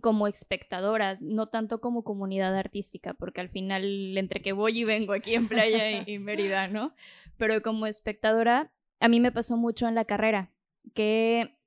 como 0.02 0.28
espectadora, 0.28 1.18
no 1.22 1.48
tanto 1.48 1.82
como 1.82 2.04
comunidad 2.04 2.56
artística, 2.56 3.14
porque 3.14 3.42
al 3.42 3.50
final 3.50 4.18
entre 4.18 4.42
que 4.42 4.52
voy 4.52 4.80
y 4.80 4.84
vengo 4.84 5.14
aquí 5.14 5.36
en 5.36 5.48
Playa 5.48 6.04
y, 6.08 6.20
Mérida, 6.20 6.68
¿no? 6.68 6.94
Pero 7.38 7.62
como 7.62 7.88
espectadora, 7.88 8.72
a 9.00 9.08
mí 9.08 9.20
me 9.20 9.32
pasó 9.32 9.58
mucho 9.58 9.88
en 9.88 9.96
la 9.96 10.06
carrera, 10.06 10.52
que 10.94 11.58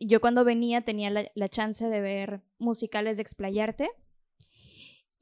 yo 0.00 0.20
cuando 0.20 0.44
venía 0.44 0.82
tenía 0.82 1.10
la, 1.10 1.30
la 1.34 1.48
chance 1.48 1.88
de 1.88 2.00
ver 2.00 2.42
musicales 2.58 3.16
de 3.16 3.22
explayarte 3.22 3.90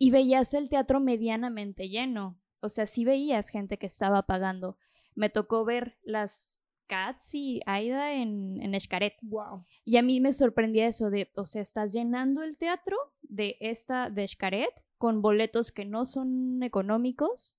y 0.03 0.11
veías 0.11 0.53
el 0.53 0.69
teatro 0.69 0.99
medianamente 0.99 1.89
lleno, 1.89 2.37
o 2.61 2.69
sea, 2.69 2.87
sí 2.87 3.05
veías 3.05 3.51
gente 3.51 3.79
que 3.79 3.87
estaba 3.87 4.25
pagando. 4.25 4.77
Me 5.15 5.31
tocó 5.31 5.65
ver 5.65 5.97
las 6.03 6.61
Cats 6.89 7.37
y 7.37 7.61
Aida 7.67 8.13
en, 8.15 8.61
en 8.61 8.75
Escaret. 8.75 9.15
Wow. 9.23 9.65
Y 9.85 9.99
a 9.99 10.03
mí 10.03 10.19
me 10.19 10.33
sorprendía 10.33 10.89
eso 10.89 11.09
de, 11.09 11.31
o 11.37 11.47
sea, 11.47 11.63
estás 11.63 11.93
llenando 11.93 12.43
el 12.43 12.57
teatro 12.57 12.97
de 13.21 13.57
esta 13.61 14.11
de 14.11 14.25
Escaret 14.25 14.73
con 14.99 15.23
boletos 15.23 15.71
que 15.71 15.85
no 15.85 16.05
son 16.05 16.65
económicos. 16.65 17.55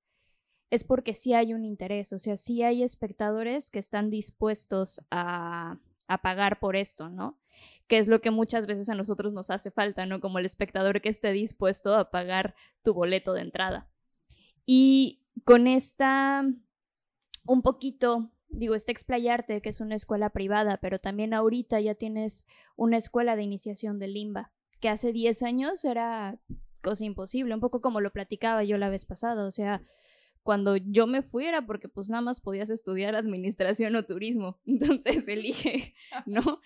Es 0.70 0.84
porque 0.84 1.14
sí 1.14 1.34
hay 1.34 1.54
un 1.54 1.64
interés, 1.64 2.12
o 2.12 2.20
sea, 2.20 2.36
sí 2.36 2.62
hay 2.62 2.84
espectadores 2.84 3.72
que 3.72 3.80
están 3.80 4.10
dispuestos 4.10 5.00
a, 5.12 5.80
a 6.10 6.22
pagar 6.22 6.60
por 6.60 6.76
esto, 6.76 7.08
¿no? 7.08 7.40
Que 7.88 7.98
es 7.98 8.08
lo 8.08 8.22
que 8.22 8.32
muchas 8.32 8.66
veces 8.66 8.90
a 8.90 8.96
nosotros 8.96 9.34
nos 9.34 9.50
hace 9.50 9.72
falta, 9.72 10.06
¿no? 10.06 10.20
Como 10.20 10.40
el 10.40 10.46
espectador 10.46 11.02
que 11.02 11.10
esté 11.10 11.32
dispuesto 11.32 11.94
a 11.96 12.12
pagar 12.12 12.56
tu 12.82 12.94
boleto 12.94 13.34
de 13.34 13.42
entrada. 13.42 13.90
Y 14.66 15.22
con 15.44 15.68
esta, 15.68 16.46
un 17.46 17.62
poquito 17.62 18.34
digo, 18.54 18.76
está 18.76 18.92
Explayarte, 18.92 19.62
que 19.62 19.70
es 19.70 19.82
una 19.82 19.96
escuela 19.96 20.30
privada, 20.30 20.78
pero 20.78 21.00
también 21.00 21.34
ahorita 21.34 21.80
ya 21.80 21.96
tienes 21.96 22.46
una 22.76 22.98
escuela 22.98 23.36
de 23.36 23.44
iniciación 23.44 24.00
de 24.00 24.08
limba, 24.08 24.52
que 24.80 24.90
hace 24.90 25.12
10 25.12 25.44
años 25.44 25.86
era 25.86 26.40
cosa 26.82 27.06
imposible, 27.06 27.54
un 27.54 27.62
poco 27.62 27.82
como 27.82 28.02
lo 28.02 28.12
platicaba 28.12 28.64
yo 28.64 28.78
la 28.78 28.90
vez 28.90 29.06
pasada, 29.06 29.46
o 29.48 29.52
sea, 29.52 29.82
cuando 30.44 30.76
yo 30.76 31.08
me 31.08 31.22
fui 31.22 31.46
era 31.46 31.66
porque 31.66 31.88
pues 31.88 32.10
nada 32.10 32.22
más 32.22 32.42
podías 32.42 32.70
estudiar 32.70 33.16
administración 33.16 33.96
o 33.96 34.06
turismo, 34.06 34.60
entonces 34.66 35.28
elige, 35.28 35.96
¿no? 36.26 36.60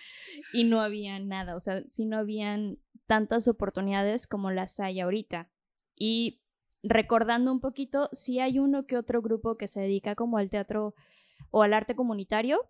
Y 0.52 0.63
no 0.66 0.82
había 0.82 1.20
nada, 1.20 1.56
o 1.56 1.60
sea, 1.60 1.84
sí 1.88 2.06
no 2.06 2.18
habían 2.18 2.80
tantas 3.06 3.48
oportunidades 3.48 4.28
como 4.28 4.52
las 4.52 4.80
hay 4.80 5.00
ahorita. 5.00 5.50
Y 5.96 6.42
recordando 6.84 7.52
un 7.52 7.60
poquito, 7.60 8.10
sí 8.12 8.40
hay 8.40 8.60
uno 8.60 8.86
que 8.86 8.98
otro 8.98 9.22
grupo 9.22 9.58
que 9.58 9.68
se 9.68 9.82
dedica 9.82 10.16
como 10.16 10.38
al 10.38 10.50
teatro 10.50 10.96
o 11.52 11.63
al 11.63 11.74
arte 11.74 11.96
comunitario, 11.96 12.70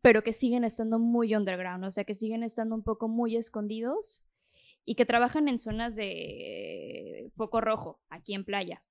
pero 0.00 0.22
que 0.22 0.32
siguen 0.32 0.64
estando 0.64 0.98
muy 0.98 1.34
underground, 1.34 1.84
o 1.84 1.90
sea, 1.90 2.04
que 2.04 2.14
siguen 2.14 2.42
estando 2.42 2.74
un 2.74 2.82
poco 2.82 3.08
muy 3.08 3.36
escondidos 3.36 4.24
y 4.84 4.94
que 4.94 5.04
trabajan 5.04 5.48
en 5.48 5.58
zonas 5.58 5.96
de 5.96 7.30
foco 7.34 7.60
rojo, 7.60 8.00
aquí 8.08 8.34
en 8.34 8.44
playa. 8.44 8.84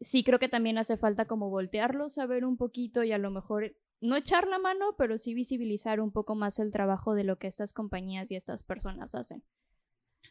Sí, 0.00 0.22
creo 0.22 0.38
que 0.38 0.48
también 0.48 0.78
hace 0.78 0.96
falta 0.96 1.26
como 1.26 1.50
voltearlos 1.50 2.18
a 2.18 2.26
ver 2.26 2.44
un 2.44 2.56
poquito 2.56 3.02
y 3.02 3.12
a 3.12 3.18
lo 3.18 3.30
mejor 3.30 3.76
no 4.00 4.16
echar 4.16 4.46
la 4.46 4.58
mano, 4.58 4.94
pero 4.96 5.18
sí 5.18 5.34
visibilizar 5.34 6.00
un 6.00 6.12
poco 6.12 6.34
más 6.34 6.58
el 6.58 6.70
trabajo 6.70 7.14
de 7.14 7.24
lo 7.24 7.38
que 7.38 7.48
estas 7.48 7.72
compañías 7.72 8.30
y 8.30 8.36
estas 8.36 8.62
personas 8.62 9.14
hacen 9.14 9.42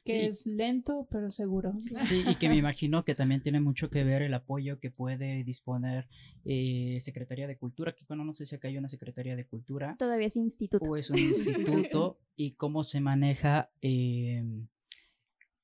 que 0.08 0.26
es 0.26 0.46
lento 0.46 1.08
pero 1.12 1.30
seguro. 1.30 1.74
Sí, 2.08 2.24
y 2.28 2.36
que 2.36 2.50
me 2.50 2.56
imagino 2.56 3.04
que 3.04 3.16
también 3.16 3.42
tiene 3.42 3.60
mucho 3.60 3.90
que 3.90 4.04
ver 4.04 4.22
el 4.22 4.34
apoyo 4.34 4.80
que 4.80 4.92
puede 4.92 5.44
disponer 5.44 6.08
eh, 6.46 6.98
Secretaría 7.02 7.48
de 7.48 7.58
Cultura, 7.58 7.94
que 7.94 8.06
bueno, 8.08 8.24
no 8.24 8.34
sé 8.34 8.46
si 8.46 8.56
acá 8.56 8.68
hay 8.68 8.78
una 8.78 8.88
Secretaría 8.88 9.36
de 9.36 9.46
Cultura. 9.46 9.96
Todavía 9.98 10.28
es 10.28 10.36
instituto. 10.36 10.90
O 10.90 10.96
es 10.96 11.10
un 11.10 11.18
instituto 11.20 12.18
y 12.36 12.52
cómo 12.52 12.84
se 12.84 13.02
maneja 13.02 13.70
em, 13.82 14.68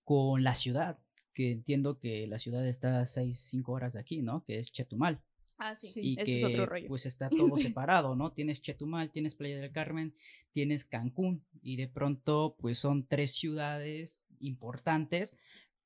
con 0.03 0.43
la 0.43 0.55
ciudad, 0.55 0.99
que 1.33 1.51
entiendo 1.51 1.99
que 1.99 2.27
la 2.27 2.37
ciudad 2.37 2.67
está 2.67 2.99
a 2.99 3.05
6, 3.05 3.37
5 3.37 3.71
horas 3.71 3.93
de 3.93 3.99
aquí, 3.99 4.21
¿no? 4.21 4.43
Que 4.43 4.59
es 4.59 4.71
Chetumal. 4.71 5.21
Ah, 5.57 5.75
sí, 5.75 5.87
y 6.01 6.13
Eso 6.15 6.25
que 6.25 6.37
es 6.37 6.43
otro 6.43 6.65
rollo. 6.65 6.87
pues 6.87 7.05
está 7.05 7.29
todo 7.29 7.57
separado, 7.57 8.15
¿no? 8.15 8.31
Tienes 8.31 8.61
Chetumal, 8.61 9.11
tienes 9.11 9.35
Playa 9.35 9.59
del 9.59 9.71
Carmen, 9.71 10.13
tienes 10.51 10.85
Cancún 10.85 11.43
y 11.61 11.75
de 11.77 11.87
pronto 11.87 12.55
pues 12.59 12.79
son 12.79 13.05
tres 13.07 13.31
ciudades 13.31 14.23
importantes, 14.39 15.35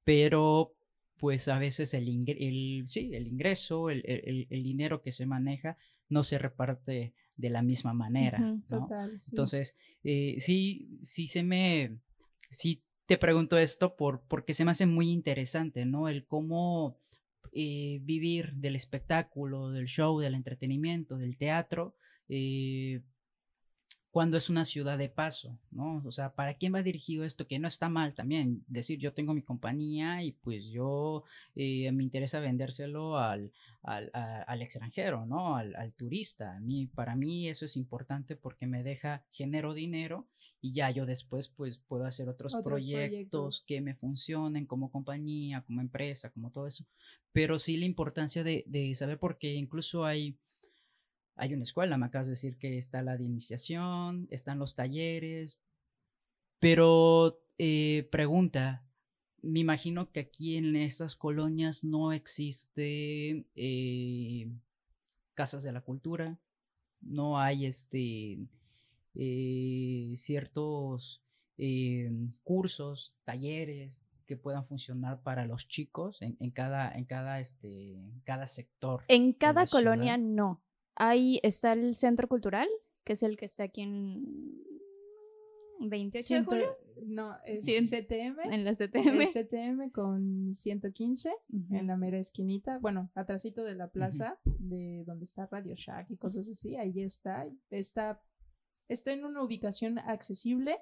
pero 0.04 0.74
pues 1.18 1.48
a 1.48 1.60
veces 1.60 1.94
el, 1.94 2.08
el, 2.28 2.84
sí, 2.86 3.12
el 3.14 3.28
ingreso, 3.28 3.90
el, 3.90 4.04
el, 4.06 4.64
dinero 4.64 5.02
que 5.02 5.12
se 5.12 5.26
maneja 5.26 5.78
no 6.10 6.24
se 6.24 6.38
reparte 6.38 7.14
de 7.36 7.50
la 7.50 7.62
misma 7.62 7.94
manera. 7.94 8.40
¿no? 8.40 8.64
Entonces, 9.30 9.76
eh, 10.04 10.36
sí, 10.38 10.98
sí 11.02 11.28
se 11.28 11.44
me, 11.44 11.98
sí 12.50 12.84
te 13.08 13.18
pregunto 13.18 13.58
esto 13.58 13.96
por, 13.96 14.22
porque 14.28 14.54
se 14.54 14.66
me 14.66 14.72
hace 14.72 14.86
muy 14.86 15.10
interesante, 15.10 15.86
¿no? 15.86 16.10
El 16.10 16.26
cómo 16.26 17.00
eh, 17.54 18.00
vivir 18.02 18.54
del 18.54 18.76
espectáculo, 18.76 19.72
del 19.72 19.88
show, 19.88 20.20
del 20.20 20.36
entretenimiento, 20.36 21.18
del 21.18 21.38
teatro, 21.38 21.96
eh, 22.28 23.02
cuando 24.18 24.38
es 24.38 24.50
una 24.50 24.66
ciudad 24.66 24.98
de 24.98 25.10
paso, 25.10 25.60
¿no? 25.70 26.02
O 26.04 26.10
sea, 26.10 26.34
¿para 26.34 26.56
quién 26.56 26.74
va 26.74 26.82
dirigido 26.82 27.24
esto? 27.24 27.46
Que 27.46 27.60
no 27.60 27.68
está 27.68 27.88
mal 27.88 28.16
también 28.16 28.64
decir, 28.68 28.98
yo 28.98 29.14
tengo 29.14 29.36
mi 29.36 29.44
compañía 29.44 30.24
y 30.24 30.32
pues 30.32 30.72
yo 30.72 31.24
eh, 31.54 31.92
me 31.92 32.02
interesa 32.02 32.40
vendérselo 32.40 33.20
al, 33.20 33.52
al, 33.84 34.60
extranjero, 34.64 35.28
¿no? 35.28 35.56
Al, 35.56 35.94
turista. 35.94 36.56
A 36.56 36.60
mí, 36.60 36.88
para 36.88 37.16
mí 37.16 37.48
eso 37.48 37.66
es 37.66 37.78
importante 37.78 38.36
porque 38.36 38.66
me 38.66 38.82
deja, 38.82 39.24
genero 39.30 39.76
dinero 39.76 40.28
y 40.62 40.72
ya 40.72 40.90
yo 40.90 41.06
después 41.06 41.48
pues 41.50 41.78
puedo 41.78 42.06
hacer 42.08 42.28
otros, 42.28 42.56
proyectos, 42.64 43.64
que 43.68 43.82
me 43.82 43.94
funcionen 43.94 44.66
como 44.66 44.90
compañía, 44.90 45.62
como 45.62 45.80
empresa, 45.80 46.32
como 46.32 46.50
todo 46.50 46.66
eso. 46.66 46.88
Pero 47.34 47.60
sí 47.60 47.78
la 47.78 47.86
importancia 47.86 48.44
de, 48.44 48.64
de 48.66 48.96
saber 48.96 49.20
porque 49.20 49.54
incluso 49.54 50.06
hay 50.06 50.40
hay 51.38 51.54
una 51.54 51.64
escuela, 51.64 51.98
me 51.98 52.08
acabas 52.08 52.28
de 52.28 52.32
decir 52.32 52.58
que 52.58 52.78
está 52.78 53.02
la 53.02 53.16
de 53.16 53.24
iniciación, 53.24 54.28
están 54.32 54.60
los 54.60 54.76
talleres, 54.76 55.60
pero 56.60 57.40
eh, 57.58 58.08
pregunta, 58.12 58.84
me 59.42 59.60
imagino 59.60 60.12
que 60.12 60.22
aquí 60.22 60.58
en 60.58 60.76
estas 60.76 61.16
colonias 61.16 61.84
no 61.84 62.12
existe 62.12 63.46
eh, 63.56 64.52
casas 65.36 65.64
de 65.64 65.72
la 65.72 65.82
cultura, 65.82 66.40
no 67.02 67.40
hay 67.40 67.66
este 67.66 68.40
eh, 69.14 70.14
ciertos 70.16 71.24
cursos, 72.44 73.16
talleres 73.24 74.04
que 74.28 74.38
puedan 74.38 74.64
funcionar 74.64 75.22
para 75.24 75.48
los 75.48 75.68
chicos 75.68 76.22
en, 76.22 76.52
cada, 76.52 76.92
en 76.92 77.06
cada, 77.06 77.40
este, 77.40 77.98
cada 78.26 78.46
sector. 78.46 79.04
En 79.08 79.34
cada 79.34 79.66
colonia 79.66 80.18
no. 80.18 80.62
Ahí 81.00 81.40
está 81.44 81.74
el 81.74 81.96
Centro 81.96 82.28
Cultural, 82.28 82.68
que 83.04 83.14
es 83.14 83.24
el 83.24 83.38
que 83.38 83.46
está 83.46 83.64
aquí 83.64 83.82
en 83.82 84.68
28 85.80 86.34
de 86.34 86.44
julio. 86.44 86.78
No, 87.06 87.36
es 87.46 87.66
CTM. 87.66 88.52
En 88.52 88.66
la 88.66 88.74
CTM. 88.74 89.26
CTM 89.32 89.92
con 89.92 90.54
115 90.54 91.32
en 91.72 91.88
la 91.88 91.98
mera 91.98 92.18
esquinita. 92.18 92.80
Bueno, 92.80 93.12
atrásito 93.14 93.64
de 93.64 93.76
la 93.76 93.90
plaza 93.90 94.40
de 94.46 95.04
donde 95.06 95.26
está 95.26 95.46
Radio 95.46 95.76
Shack 95.76 96.10
y 96.10 96.18
cosas 96.18 96.48
así. 96.50 96.76
Ahí 96.76 97.02
está. 97.02 97.48
Está, 97.70 98.22
está 98.88 99.14
en 99.14 99.26
una 99.26 99.44
ubicación 99.44 100.00
accesible, 100.00 100.80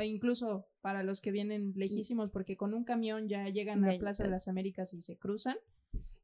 incluso 0.00 0.68
para 0.80 1.02
los 1.02 1.20
que 1.20 1.32
vienen 1.32 1.72
lejísimos, 1.74 2.30
porque 2.30 2.56
con 2.56 2.74
un 2.74 2.84
camión 2.84 3.28
ya 3.28 3.48
llegan 3.48 3.84
a 3.84 3.92
la 3.92 3.98
Plaza 3.98 4.22
de 4.22 4.30
las 4.30 4.46
Américas 4.46 4.94
y 4.94 5.02
se 5.02 5.16
cruzan. 5.16 5.56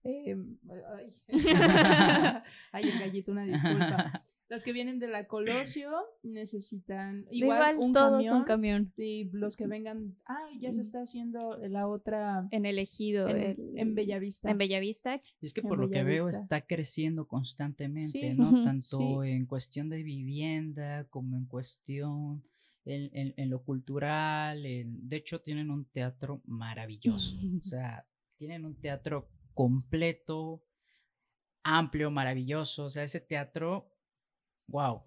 Eh, 0.05 0.37
ay. 2.73 2.89
el 2.89 2.99
gallito, 3.01 3.33
una 3.33 3.45
disculpa. 3.45 4.25
Los 4.51 4.63
que 4.63 4.75
vienen 4.75 4.99
de 4.99 5.09
la 5.09 5.27
Colosio 5.27 5.91
necesitan 6.23 7.27
igual, 7.31 7.79
un 7.79 7.95
camión, 7.95 8.37
un 8.37 8.45
camión. 8.45 8.93
Y 8.95 9.31
los 9.33 9.57
que 9.57 9.67
vengan, 9.67 10.17
ah, 10.27 10.47
ya 10.61 10.71
se 10.71 10.83
está 10.83 11.01
haciendo 11.01 11.57
la 11.57 11.89
otra 11.89 12.47
en 12.51 12.67
el 12.67 12.79
ejido 12.79 13.27
en, 13.27 13.95
Bellavista. 13.95 14.51
En 14.51 14.59
Bellavista. 14.59 15.19
Y 15.41 15.47
es 15.47 15.55
que 15.55 15.63
por 15.63 15.79
lo 15.79 15.89
que 15.89 16.05
veo 16.05 16.29
está 16.29 16.61
creciendo 16.61 17.27
constantemente, 17.27 18.35
¿no? 18.35 18.63
Tanto 18.63 19.25
en 19.25 19.47
cuestión 19.47 19.89
de 19.89 20.03
vivienda 20.03 21.05
como 21.09 21.39
en 21.39 21.47
cuestión 21.47 22.45
en, 22.85 23.33
en, 23.37 23.51
lo 23.51 23.63
cultural. 23.63 24.63
de 24.63 25.17
hecho, 25.17 25.41
tienen 25.41 25.71
un 25.71 25.87
teatro 25.87 26.43
maravilloso. 26.45 27.35
o 27.61 27.65
sea, 27.65 28.07
tienen 28.37 28.67
un 28.67 28.75
teatro 28.77 29.29
completo, 29.55 30.63
amplio, 31.63 32.11
maravilloso. 32.11 32.87
O 32.87 32.91
sea, 32.91 33.03
ese 33.03 33.21
teatro, 33.21 33.91
wow, 34.67 35.03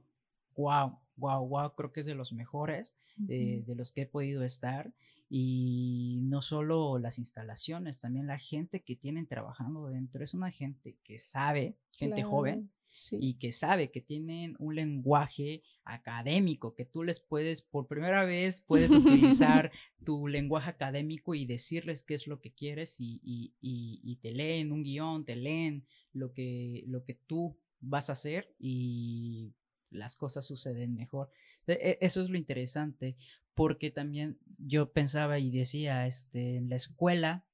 wow, 0.56 1.00
wow, 1.16 1.48
wow, 1.48 1.76
creo 1.76 1.92
que 1.92 2.00
es 2.00 2.06
de 2.06 2.16
los 2.16 2.34
mejores 2.34 2.96
eh, 3.28 3.64
de 3.66 3.76
los 3.76 3.92
que 3.92 4.02
he 4.02 4.06
podido 4.06 4.44
estar. 4.44 4.94
Y 5.30 6.22
no 6.24 6.42
solo 6.42 7.00
las 7.00 7.20
instalaciones, 7.20 8.00
también 8.00 8.28
la 8.28 8.40
gente 8.40 8.84
que 8.84 8.96
tienen 8.96 9.28
trabajando 9.28 9.88
dentro. 9.88 10.24
Es 10.24 10.34
una 10.34 10.52
gente 10.52 10.98
que 11.04 11.20
sabe, 11.20 11.78
gente 11.92 12.24
joven, 12.24 12.72
y 13.12 13.36
que 13.36 13.52
sabe 13.52 13.92
que 13.92 14.02
tienen 14.02 14.56
un 14.60 14.76
lenguaje 14.76 15.62
académico, 15.84 16.76
que 16.76 16.86
tú 16.86 17.04
les 17.04 17.20
puedes, 17.20 17.62
por 17.62 17.88
primera 17.88 18.26
vez, 18.26 18.62
puedes 18.62 18.92
utilizar 19.36 19.72
tu 20.04 20.28
lenguaje 20.28 20.70
académico 20.70 21.36
y 21.36 21.46
decirles 21.46 22.04
qué 22.04 22.16
es 22.16 22.28
lo 22.28 22.42
que 22.42 22.54
quieres 22.54 23.00
y, 23.00 23.22
y, 23.24 23.54
y, 23.62 24.16
te 24.18 24.32
leen 24.32 24.72
un 24.72 24.84
guion, 24.84 25.26
te 25.26 25.36
leen 25.36 25.86
lo 26.14 26.34
que, 26.34 26.84
lo 26.88 27.04
que 27.04 27.14
tú 27.14 27.60
vas 27.80 28.10
a 28.10 28.14
hacer 28.14 28.54
y 28.58 29.54
las 29.90 30.16
cosas 30.16 30.46
suceden 30.46 30.96
mejor. 30.96 31.30
E, 31.68 31.74
e, 31.74 31.98
eso 32.02 32.22
es 32.22 32.30
lo 32.30 32.38
interesante, 32.38 33.16
porque 33.54 33.92
también 33.92 34.40
yo 34.58 34.92
pensaba 34.92 35.40
y 35.40 35.52
decía, 35.52 36.08
este, 36.08 36.58
en 36.58 36.70
la 36.70 36.76
escuela, 36.76 37.46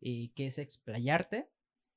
eh, 0.00 0.30
que 0.34 0.46
es 0.46 0.58
explayarte, 0.58 1.48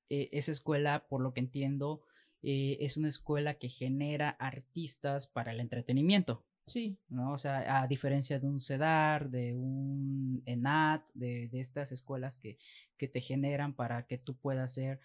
eh, 0.10 0.30
esa 0.34 0.52
escuela, 0.52 1.08
por 1.08 1.22
lo 1.22 1.34
que 1.34 1.42
entiendo, 1.42 2.04
eh, 2.44 2.78
es 2.82 2.98
una 2.98 3.08
escuela 3.08 3.56
que 3.56 3.70
genera 3.70 4.30
artistas 4.30 5.28
para 5.28 5.52
el 5.52 5.60
entretenimiento. 5.60 6.44
Sí. 6.66 6.98
¿no? 7.10 7.34
O 7.34 7.38
sea, 7.38 7.82
a 7.82 7.88
diferencia 7.88 8.40
de 8.40 8.48
un 8.48 8.60
CEDAR, 8.60 9.30
de 9.30 9.56
un 9.56 10.42
ENAT, 10.46 11.04
de, 11.14 11.50
de 11.50 11.60
estas 11.60 11.92
escuelas 11.92 12.38
que, 12.38 12.58
que, 12.98 13.08
te 13.08 13.20
generan 13.20 13.74
para 13.74 14.06
que 14.08 14.18
tú 14.18 14.38
puedas 14.38 14.74
ser 14.74 15.00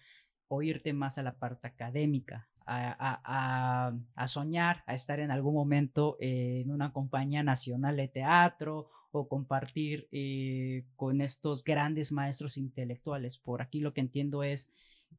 o 0.47 0.61
irte 0.61 0.93
más 0.93 1.17
a 1.17 1.23
la 1.23 1.37
parte 1.39 1.67
académica, 1.67 2.47
a, 2.65 3.19
a, 3.23 3.93
a, 4.15 4.27
soñar, 4.27 4.83
a 4.87 4.93
estar 4.93 5.19
en 5.19 5.31
algún 5.31 5.53
momento 5.53 6.17
en 6.19 6.71
una 6.71 6.93
compañía 6.93 7.43
nacional 7.43 7.97
de 7.97 8.07
teatro 8.07 8.89
o 9.11 9.27
compartir 9.27 10.07
eh, 10.11 10.85
con 10.95 11.21
estos 11.21 11.63
grandes 11.63 12.11
maestros 12.11 12.57
intelectuales. 12.57 13.37
Por 13.37 13.61
aquí 13.61 13.79
lo 13.79 13.93
que 13.93 14.01
entiendo 14.01 14.43
es 14.43 14.69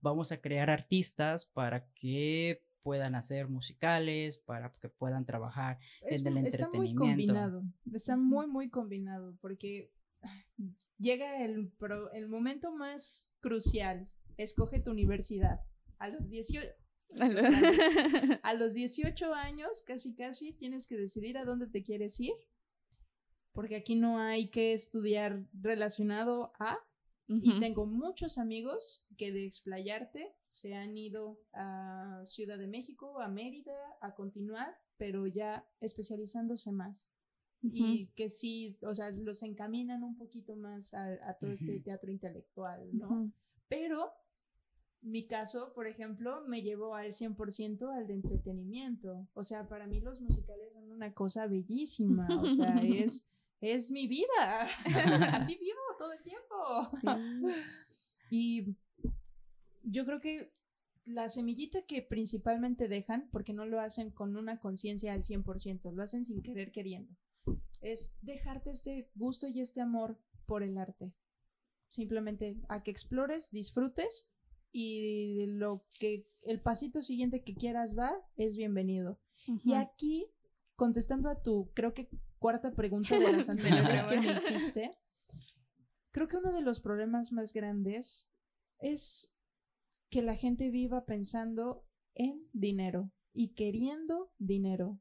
vamos 0.00 0.32
a 0.32 0.40
crear 0.40 0.70
artistas 0.70 1.46
para 1.46 1.90
que 1.94 2.62
puedan 2.82 3.14
hacer 3.14 3.48
musicales, 3.48 4.38
para 4.38 4.72
que 4.80 4.88
puedan 4.88 5.26
trabajar 5.26 5.78
en 6.02 6.26
el 6.26 6.38
entretenimiento. 6.38 6.46
Está 6.46 6.68
muy 6.70 6.94
combinado, 6.94 7.62
está 7.92 8.16
muy, 8.16 8.46
muy 8.46 8.70
combinado, 8.70 9.36
porque 9.40 9.92
llega 10.98 11.44
el, 11.44 11.72
el 12.14 12.28
momento 12.28 12.72
más 12.72 13.32
crucial, 13.40 14.08
escoge 14.36 14.80
tu 14.80 14.90
universidad. 14.90 15.60
A 15.98 16.08
los 16.08 16.30
18, 16.30 16.68
a 18.42 18.54
los 18.54 18.74
18 18.74 19.34
años, 19.34 19.82
casi 19.82 20.14
casi, 20.14 20.52
tienes 20.52 20.86
que 20.86 20.96
decidir 20.96 21.38
a 21.38 21.44
dónde 21.44 21.66
te 21.66 21.82
quieres 21.82 22.18
ir, 22.20 22.34
porque 23.52 23.76
aquí 23.76 23.96
no 23.96 24.18
hay 24.18 24.50
que 24.50 24.72
estudiar 24.72 25.44
relacionado 25.52 26.52
a, 26.58 26.78
y 27.28 27.60
tengo 27.60 27.84
muchos 27.84 28.38
amigos 28.38 29.04
que 29.18 29.32
de 29.32 29.44
explayarte 29.44 30.34
se 30.48 30.74
han 30.74 30.96
ido 30.96 31.38
a 31.52 32.22
Ciudad 32.24 32.58
de 32.58 32.66
México, 32.66 33.20
a 33.20 33.28
Mérida, 33.28 33.76
a 34.00 34.14
continuar, 34.14 34.74
pero 34.96 35.26
ya 35.26 35.68
especializándose 35.80 36.72
más. 36.72 37.06
Y 37.60 38.06
que 38.14 38.30
sí, 38.30 38.78
o 38.82 38.94
sea, 38.94 39.10
los 39.10 39.42
encaminan 39.42 40.04
un 40.04 40.16
poquito 40.16 40.56
más 40.56 40.94
a, 40.94 41.36
todo 41.38 41.50
este 41.50 41.80
teatro 41.80 42.10
intelectual, 42.10 42.88
¿no? 42.96 43.30
Pero 43.68 44.10
mi 45.02 45.26
caso, 45.26 45.72
por 45.74 45.86
ejemplo, 45.86 46.44
me 46.46 46.62
llevó 46.62 46.94
al 46.94 47.08
100% 47.08 47.94
al 47.94 48.06
de 48.06 48.14
entretenimiento. 48.14 49.28
O 49.34 49.42
sea, 49.42 49.68
para 49.68 49.86
mí 49.86 50.00
los 50.00 50.20
musicales 50.20 50.72
son 50.72 50.90
una 50.92 51.12
cosa 51.12 51.46
bellísima. 51.46 52.28
O 52.40 52.48
sea, 52.48 52.76
es, 52.82 53.26
es 53.60 53.90
mi 53.90 54.06
vida. 54.06 54.68
Así 55.34 55.56
vivo 55.56 55.87
todo 55.98 56.12
el 56.12 56.22
tiempo. 56.22 56.54
Y 58.30 58.76
yo 59.82 60.04
creo 60.04 60.20
que 60.20 60.52
la 61.06 61.30
semillita 61.30 61.80
que 61.86 62.02
principalmente 62.02 62.86
dejan, 62.86 63.28
porque 63.32 63.54
no 63.54 63.64
lo 63.64 63.80
hacen 63.80 64.10
con 64.10 64.36
una 64.36 64.60
conciencia 64.60 65.14
al 65.14 65.22
100%, 65.22 65.92
lo 65.92 66.02
hacen 66.02 66.26
sin 66.26 66.42
querer 66.42 66.70
queriendo, 66.70 67.16
es 67.80 68.14
dejarte 68.20 68.70
este 68.70 69.10
gusto 69.14 69.48
y 69.48 69.60
este 69.60 69.80
amor 69.80 70.20
por 70.44 70.62
el 70.62 70.76
arte. 70.76 71.14
Simplemente 71.88 72.60
a 72.68 72.82
que 72.82 72.90
explores, 72.90 73.50
disfrutes 73.50 74.28
y 74.70 75.46
lo 75.46 75.86
que 75.98 76.28
el 76.42 76.60
pasito 76.60 77.00
siguiente 77.00 77.42
que 77.42 77.54
quieras 77.54 77.96
dar 77.96 78.14
es 78.36 78.56
bienvenido. 78.56 79.18
Y 79.64 79.72
aquí, 79.72 80.26
contestando 80.76 81.30
a 81.30 81.40
tu, 81.40 81.72
creo 81.72 81.94
que 81.94 82.10
cuarta 82.38 82.72
pregunta 82.72 83.18
de 83.18 83.32
las 83.32 83.48
anteriores 83.48 84.04
que 84.04 84.20
me 84.20 84.32
hiciste, 84.32 84.90
Creo 86.18 86.26
que 86.26 86.36
uno 86.36 86.52
de 86.52 86.62
los 86.62 86.80
problemas 86.80 87.30
más 87.30 87.52
grandes 87.52 88.28
es 88.80 89.32
que 90.10 90.20
la 90.20 90.34
gente 90.34 90.68
viva 90.68 91.06
pensando 91.06 91.86
en 92.16 92.48
dinero 92.52 93.12
y 93.32 93.54
queriendo 93.54 94.32
dinero. 94.36 94.98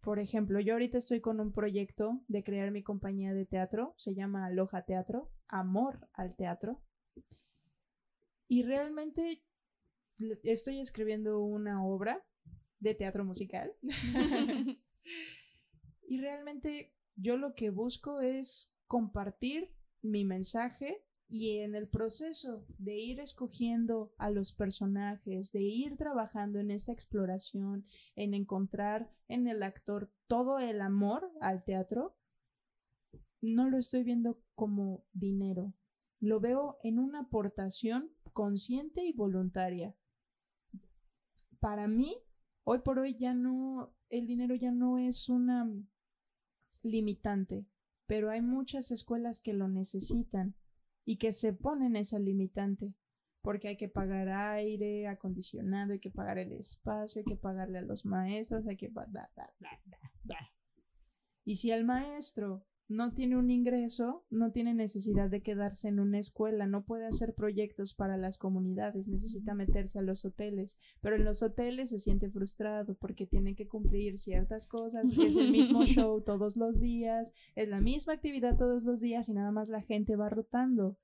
Por 0.00 0.18
ejemplo, 0.18 0.58
yo 0.58 0.72
ahorita 0.72 0.98
estoy 0.98 1.20
con 1.20 1.38
un 1.38 1.52
proyecto 1.52 2.20
de 2.26 2.42
crear 2.42 2.72
mi 2.72 2.82
compañía 2.82 3.32
de 3.32 3.46
teatro, 3.46 3.94
se 3.96 4.16
llama 4.16 4.46
Aloha 4.46 4.84
Teatro, 4.86 5.30
Amor 5.46 6.08
al 6.14 6.34
Teatro. 6.34 6.82
Y 8.48 8.64
realmente 8.64 9.44
estoy 10.42 10.80
escribiendo 10.80 11.44
una 11.44 11.86
obra 11.86 12.26
de 12.80 12.96
teatro 12.96 13.24
musical. 13.24 13.72
y 16.08 16.20
realmente 16.20 16.92
yo 17.14 17.36
lo 17.36 17.54
que 17.54 17.70
busco 17.70 18.20
es 18.20 18.69
compartir 18.90 19.72
mi 20.02 20.24
mensaje 20.24 21.06
y 21.28 21.58
en 21.58 21.76
el 21.76 21.88
proceso 21.88 22.66
de 22.76 22.98
ir 22.98 23.20
escogiendo 23.20 24.12
a 24.18 24.30
los 24.30 24.52
personajes, 24.52 25.52
de 25.52 25.62
ir 25.62 25.96
trabajando 25.96 26.58
en 26.58 26.72
esta 26.72 26.90
exploración, 26.90 27.84
en 28.16 28.34
encontrar 28.34 29.08
en 29.28 29.46
el 29.46 29.62
actor 29.62 30.12
todo 30.26 30.58
el 30.58 30.80
amor 30.80 31.30
al 31.40 31.62
teatro, 31.62 32.16
no 33.40 33.70
lo 33.70 33.78
estoy 33.78 34.02
viendo 34.02 34.42
como 34.56 35.04
dinero, 35.12 35.72
lo 36.18 36.40
veo 36.40 36.78
en 36.82 36.98
una 36.98 37.20
aportación 37.20 38.10
consciente 38.32 39.04
y 39.04 39.12
voluntaria. 39.12 39.94
Para 41.60 41.86
mí, 41.86 42.16
hoy 42.64 42.80
por 42.80 42.98
hoy 42.98 43.16
ya 43.16 43.34
no, 43.34 43.94
el 44.08 44.26
dinero 44.26 44.56
ya 44.56 44.72
no 44.72 44.98
es 44.98 45.28
una 45.28 45.70
limitante, 46.82 47.68
pero 48.10 48.28
hay 48.28 48.40
muchas 48.40 48.90
escuelas 48.90 49.38
que 49.38 49.52
lo 49.52 49.68
necesitan 49.68 50.56
y 51.04 51.18
que 51.18 51.30
se 51.30 51.52
ponen 51.52 51.94
esa 51.94 52.18
limitante, 52.18 52.92
porque 53.40 53.68
hay 53.68 53.76
que 53.76 53.88
pagar 53.88 54.28
aire 54.28 55.06
acondicionado, 55.06 55.92
hay 55.92 56.00
que 56.00 56.10
pagar 56.10 56.36
el 56.36 56.50
espacio, 56.50 57.20
hay 57.20 57.24
que 57.24 57.36
pagarle 57.36 57.78
a 57.78 57.82
los 57.82 58.04
maestros, 58.04 58.66
hay 58.66 58.76
que... 58.76 58.90
Y 61.44 61.54
si 61.54 61.70
el 61.70 61.84
maestro 61.84 62.66
no 62.90 63.12
tiene 63.12 63.36
un 63.36 63.52
ingreso, 63.52 64.26
no 64.30 64.50
tiene 64.50 64.74
necesidad 64.74 65.30
de 65.30 65.42
quedarse 65.42 65.86
en 65.86 66.00
una 66.00 66.18
escuela, 66.18 66.66
no 66.66 66.82
puede 66.82 67.06
hacer 67.06 67.34
proyectos 67.34 67.94
para 67.94 68.16
las 68.16 68.36
comunidades, 68.36 69.06
necesita 69.06 69.54
meterse 69.54 70.00
a 70.00 70.02
los 70.02 70.24
hoteles, 70.24 70.76
pero 71.00 71.14
en 71.14 71.24
los 71.24 71.40
hoteles 71.44 71.90
se 71.90 72.00
siente 72.00 72.28
frustrado 72.30 72.96
porque 72.96 73.28
tiene 73.28 73.54
que 73.54 73.68
cumplir 73.68 74.18
ciertas 74.18 74.66
cosas, 74.66 75.08
es 75.08 75.36
el 75.36 75.52
mismo 75.52 75.84
show 75.86 76.20
todos 76.20 76.56
los 76.56 76.80
días, 76.80 77.32
es 77.54 77.68
la 77.68 77.80
misma 77.80 78.14
actividad 78.14 78.58
todos 78.58 78.82
los 78.82 79.00
días 79.00 79.28
y 79.28 79.34
nada 79.34 79.52
más 79.52 79.68
la 79.68 79.82
gente 79.82 80.16
va 80.16 80.28
rotando. 80.28 80.98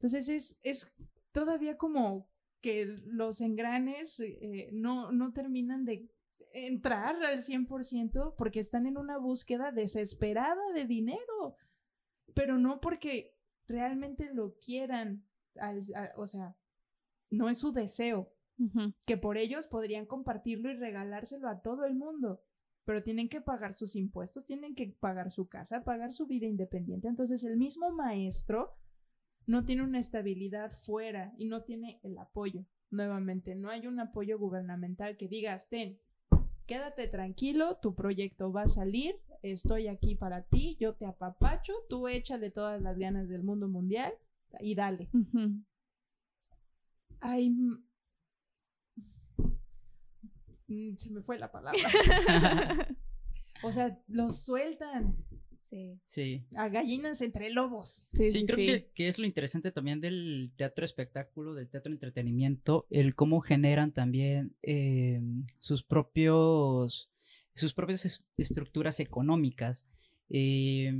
Entonces 0.00 0.28
es, 0.28 0.58
es 0.64 0.92
todavía 1.30 1.76
como 1.76 2.28
que 2.60 2.86
los 3.06 3.40
engranes 3.40 4.18
eh, 4.18 4.70
no, 4.72 5.12
no 5.12 5.32
terminan 5.32 5.84
de 5.84 6.08
entrar 6.52 7.16
al 7.22 7.38
100% 7.38 8.34
porque 8.36 8.60
están 8.60 8.86
en 8.86 8.96
una 8.96 9.18
búsqueda 9.18 9.72
desesperada 9.72 10.72
de 10.74 10.86
dinero, 10.86 11.56
pero 12.34 12.58
no 12.58 12.80
porque 12.80 13.36
realmente 13.66 14.32
lo 14.32 14.56
quieran, 14.58 15.24
o 16.16 16.26
sea, 16.26 16.56
no 17.30 17.48
es 17.48 17.58
su 17.58 17.72
deseo, 17.72 18.32
que 19.06 19.16
por 19.16 19.38
ellos 19.38 19.66
podrían 19.66 20.06
compartirlo 20.06 20.70
y 20.70 20.76
regalárselo 20.76 21.48
a 21.48 21.60
todo 21.60 21.84
el 21.84 21.94
mundo, 21.94 22.42
pero 22.84 23.02
tienen 23.02 23.28
que 23.28 23.40
pagar 23.40 23.72
sus 23.72 23.94
impuestos, 23.94 24.44
tienen 24.44 24.74
que 24.74 24.96
pagar 24.98 25.30
su 25.30 25.48
casa, 25.48 25.84
pagar 25.84 26.12
su 26.12 26.26
vida 26.26 26.46
independiente. 26.46 27.06
Entonces 27.06 27.44
el 27.44 27.56
mismo 27.56 27.90
maestro 27.92 28.76
no 29.46 29.64
tiene 29.64 29.82
una 29.82 29.98
estabilidad 29.98 30.72
fuera 30.72 31.34
y 31.36 31.46
no 31.46 31.62
tiene 31.62 32.00
el 32.02 32.18
apoyo. 32.18 32.64
Nuevamente, 32.90 33.54
no 33.54 33.68
hay 33.68 33.86
un 33.86 34.00
apoyo 34.00 34.38
gubernamental 34.38 35.18
que 35.18 35.28
diga, 35.28 35.56
ten, 35.68 36.00
quédate 36.68 37.08
tranquilo, 37.08 37.78
tu 37.80 37.94
proyecto 37.94 38.52
va 38.52 38.62
a 38.62 38.68
salir, 38.68 39.18
estoy 39.42 39.88
aquí 39.88 40.14
para 40.14 40.42
ti, 40.42 40.76
yo 40.78 40.94
te 40.94 41.06
apapacho, 41.06 41.72
tú 41.88 42.06
échale 42.06 42.50
todas 42.50 42.80
las 42.80 42.96
ganas 42.98 43.28
del 43.28 43.42
mundo 43.42 43.68
mundial 43.68 44.12
y 44.60 44.74
dale. 44.74 45.08
Ay, 47.20 47.50
mm, 47.50 47.82
se 50.96 51.10
me 51.10 51.22
fue 51.22 51.38
la 51.38 51.50
palabra. 51.50 51.80
o 53.62 53.72
sea, 53.72 53.98
los 54.06 54.44
sueltan. 54.44 55.16
Sí. 55.58 56.00
Sí. 56.04 56.46
A 56.56 56.68
gallinas 56.68 57.20
entre 57.20 57.50
lobos. 57.50 58.04
Sí, 58.06 58.30
sí, 58.30 58.46
creo 58.46 58.84
Que, 58.94 59.08
es 59.08 59.18
lo 59.18 59.26
interesante 59.26 59.70
también 59.72 60.00
del 60.00 60.52
teatro 60.56 60.84
espectáculo, 60.84 61.54
del 61.54 61.68
teatro 61.68 61.92
entretenimiento, 61.92 62.86
el 62.90 63.14
cómo 63.14 63.40
generan 63.40 63.92
también 63.92 64.56
eh, 64.62 65.20
sus 65.58 65.82
propios, 65.82 67.10
sus 67.54 67.74
propias 67.74 68.24
estructuras 68.36 69.00
económicas. 69.00 69.84
Eh, 70.30 70.92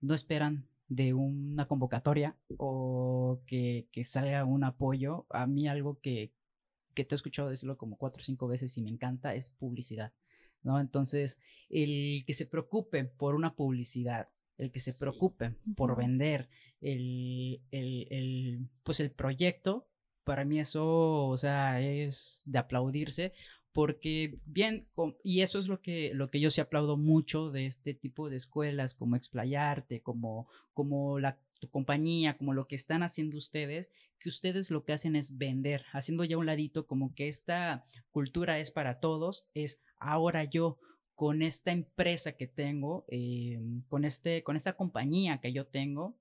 no 0.00 0.14
esperan 0.14 0.68
de 0.88 1.14
una 1.14 1.66
convocatoria 1.66 2.36
o 2.58 3.42
que, 3.46 3.88
que, 3.90 4.04
salga 4.04 4.44
un 4.44 4.64
apoyo. 4.64 5.26
A 5.30 5.46
mí 5.46 5.68
algo 5.68 5.98
que, 6.00 6.32
que 6.94 7.04
te 7.04 7.14
he 7.14 7.16
escuchado 7.16 7.50
decirlo 7.50 7.76
como 7.76 7.96
cuatro 7.96 8.20
o 8.20 8.24
cinco 8.24 8.46
veces 8.48 8.76
y 8.78 8.82
me 8.82 8.90
encanta 8.90 9.34
es 9.34 9.50
publicidad. 9.50 10.12
¿No? 10.66 10.80
Entonces, 10.80 11.38
el 11.70 12.24
que 12.26 12.34
se 12.34 12.44
preocupe 12.44 13.04
por 13.04 13.34
una 13.34 13.54
publicidad, 13.54 14.28
el 14.58 14.70
que 14.70 14.80
se 14.80 14.92
preocupe 14.92 15.54
por 15.76 15.96
vender 15.96 16.50
el, 16.80 17.62
el, 17.70 18.68
pues 18.82 19.00
el 19.00 19.12
proyecto, 19.12 19.88
para 20.24 20.44
mí 20.44 20.58
eso, 20.58 21.28
o 21.28 21.36
sea, 21.36 21.80
es 21.80 22.42
de 22.46 22.58
aplaudirse 22.58 23.32
porque 23.72 24.40
bien, 24.46 24.88
y 25.22 25.42
eso 25.42 25.58
es 25.58 25.68
lo 25.68 25.82
que, 25.82 26.12
lo 26.14 26.30
que 26.30 26.40
yo 26.40 26.50
sí 26.50 26.62
aplaudo 26.62 26.96
mucho 26.96 27.50
de 27.50 27.66
este 27.66 27.92
tipo 27.92 28.30
de 28.30 28.36
escuelas, 28.36 28.94
como 28.94 29.16
Explayarte, 29.16 30.00
como, 30.00 30.48
como 30.72 31.18
la 31.18 31.38
tu 31.60 31.68
compañía, 31.70 32.36
como 32.36 32.52
lo 32.52 32.66
que 32.66 32.74
están 32.74 33.02
haciendo 33.02 33.36
ustedes, 33.36 33.90
que 34.18 34.28
ustedes 34.28 34.70
lo 34.70 34.84
que 34.84 34.92
hacen 34.92 35.16
es 35.16 35.36
vender, 35.36 35.84
haciendo 35.92 36.24
ya 36.24 36.38
un 36.38 36.46
ladito 36.46 36.86
como 36.86 37.14
que 37.14 37.28
esta 37.28 37.86
cultura 38.10 38.58
es 38.58 38.70
para 38.70 39.00
todos, 39.00 39.46
es 39.54 39.78
ahora 39.98 40.44
yo 40.44 40.78
con 41.14 41.42
esta 41.42 41.72
empresa 41.72 42.32
que 42.32 42.46
tengo, 42.46 43.06
eh, 43.08 43.58
con, 43.88 44.04
este, 44.04 44.42
con 44.42 44.54
esta 44.56 44.74
compañía 44.74 45.40
que 45.40 45.52
yo 45.52 45.66
tengo, 45.66 46.18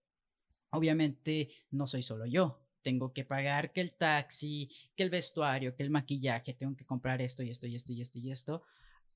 obviamente 0.69 1.49
no 1.71 1.86
soy 1.86 2.01
solo 2.01 2.26
yo. 2.26 2.61
Tengo 2.82 3.13
que 3.13 3.26
pagar 3.26 3.73
que 3.73 3.82
el 3.82 3.93
taxi, 3.93 4.69
que 4.95 5.03
el 5.03 5.09
vestuario, 5.09 5.76
que 5.76 5.84
el 5.84 5.89
maquillaje, 5.89 6.53
tengo 6.53 6.76
que 6.76 6.86
comprar 6.86 7.21
esto 7.21 7.43
y 7.43 7.49
esto 7.49 7.67
y 7.67 7.76
esto 7.76 7.91
y 7.91 8.01
esto 8.01 8.19
y 8.19 8.32
esto. 8.32 8.63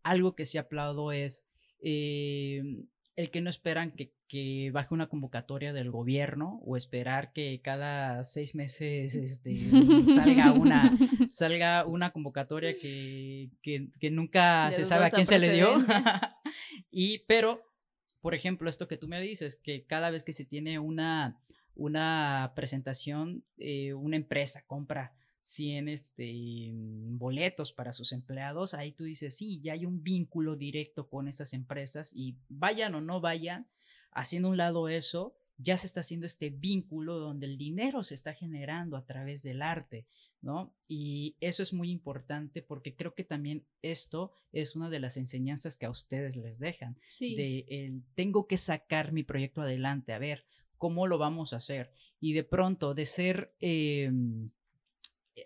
Algo 0.04 0.36
que 0.36 0.46
sí 0.46 0.58
aplaudo 0.58 1.12
es 1.12 1.46
eh, 1.82 2.62
el 3.20 3.32
que 3.32 3.42
no 3.42 3.50
esperan 3.50 3.92
que, 3.92 4.72
baje 4.72 4.94
una 4.94 5.10
convocatoria 5.10 5.74
del 5.74 5.92
gobierno 5.92 6.62
o 6.64 6.78
esperar 6.78 7.34
que 7.34 7.60
cada 7.62 8.24
seis 8.24 8.56
meses 8.56 9.14
este, 9.14 9.60
salga, 10.16 10.54
una, 10.54 10.98
salga 11.30 11.86
una 11.86 12.12
convocatoria 12.12 12.78
que, 12.78 13.50
nunca 14.10 14.72
se 14.72 14.86
sabe 14.86 15.08
a 15.08 15.10
quién 15.10 15.26
se 15.26 15.38
le 15.38 15.52
dio. 15.52 15.80
y, 16.92 17.26
pero, 17.28 17.62
por 18.22 18.36
ejemplo, 18.36 18.70
esto 18.70 18.88
que 18.88 18.96
tú 18.96 19.10
me 19.10 19.20
dices, 19.20 19.58
que 19.62 19.84
cada 19.86 20.12
vez 20.12 20.24
que 20.24 20.32
se 20.32 20.46
tiene 20.46 20.80
una, 20.80 21.42
una 21.76 22.54
presentación, 22.56 23.44
eh, 23.58 23.94
una 23.96 24.16
empresa 24.16 24.64
compra 24.66 25.14
100 25.40 25.90
este, 25.90 26.72
boletos 26.74 27.74
para 27.74 27.92
sus 27.92 28.12
empleados, 28.12 28.74
ahí 28.74 28.92
tú 28.92 29.06
dices, 29.06 29.38
sí, 29.38 29.62
ya 29.62 29.74
hay 29.74 29.86
un 29.86 30.04
vínculo 30.04 30.56
directo 30.56 31.10
con 31.10 31.28
esas 31.28 31.54
empresas 31.54 32.12
y 32.14 32.38
vayan 32.50 32.96
o 32.96 33.02
no 33.02 33.22
vayan, 33.22 33.68
haciendo 34.12 34.50
un 34.50 34.58
lado 34.58 34.90
eso, 34.90 35.36
ya 35.62 35.76
se 35.76 35.88
está 35.88 36.00
haciendo 36.00 36.26
este 36.26 36.50
vínculo 36.50 37.20
donde 37.20 37.46
el 37.46 37.58
dinero 37.58 38.04
se 38.04 38.16
está 38.16 38.34
generando 38.34 38.96
a 38.96 39.06
través 39.06 39.44
del 39.44 39.62
arte, 39.62 40.08
¿no? 40.42 40.74
Y 40.88 41.36
eso 41.42 41.62
es 41.62 41.74
muy 41.74 41.90
importante 41.90 42.62
porque 42.62 42.96
creo 42.96 43.14
que 43.14 43.26
también 43.26 43.66
esto 43.82 44.32
es 44.54 44.78
una 44.78 44.90
de 44.90 45.02
las 45.02 45.18
enseñanzas 45.18 45.76
que 45.76 45.86
a 45.86 45.90
ustedes 45.90 46.38
les 46.38 46.60
dejan, 46.60 46.98
sí. 47.10 47.36
de 47.36 47.66
el 47.68 48.04
tengo 48.16 48.48
que 48.48 48.58
sacar 48.58 49.12
mi 49.12 49.24
proyecto 49.24 49.62
adelante, 49.62 50.14
a 50.14 50.20
ver, 50.20 50.46
¿cómo 50.78 51.08
lo 51.08 51.18
vamos 51.18 51.52
a 51.52 51.58
hacer? 51.58 51.92
Y 52.20 52.34
de 52.34 52.44
pronto 52.44 52.94
de 52.94 53.06
ser... 53.06 53.54
Em, 53.60 54.52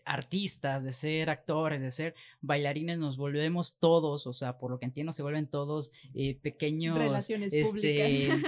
artistas, 0.05 0.83
de 0.83 0.91
ser 0.91 1.29
actores, 1.29 1.81
de 1.81 1.91
ser 1.91 2.15
bailarines, 2.41 2.97
nos 2.97 3.17
volvemos 3.17 3.77
todos, 3.79 4.27
o 4.27 4.33
sea, 4.33 4.57
por 4.57 4.71
lo 4.71 4.79
que 4.79 4.85
entiendo, 4.85 5.13
se 5.13 5.23
vuelven 5.23 5.47
todos 5.47 5.91
eh, 6.13 6.35
pequeños. 6.41 6.97
Relaciones 6.97 7.53
este, 7.53 7.69
públicas. 7.69 8.39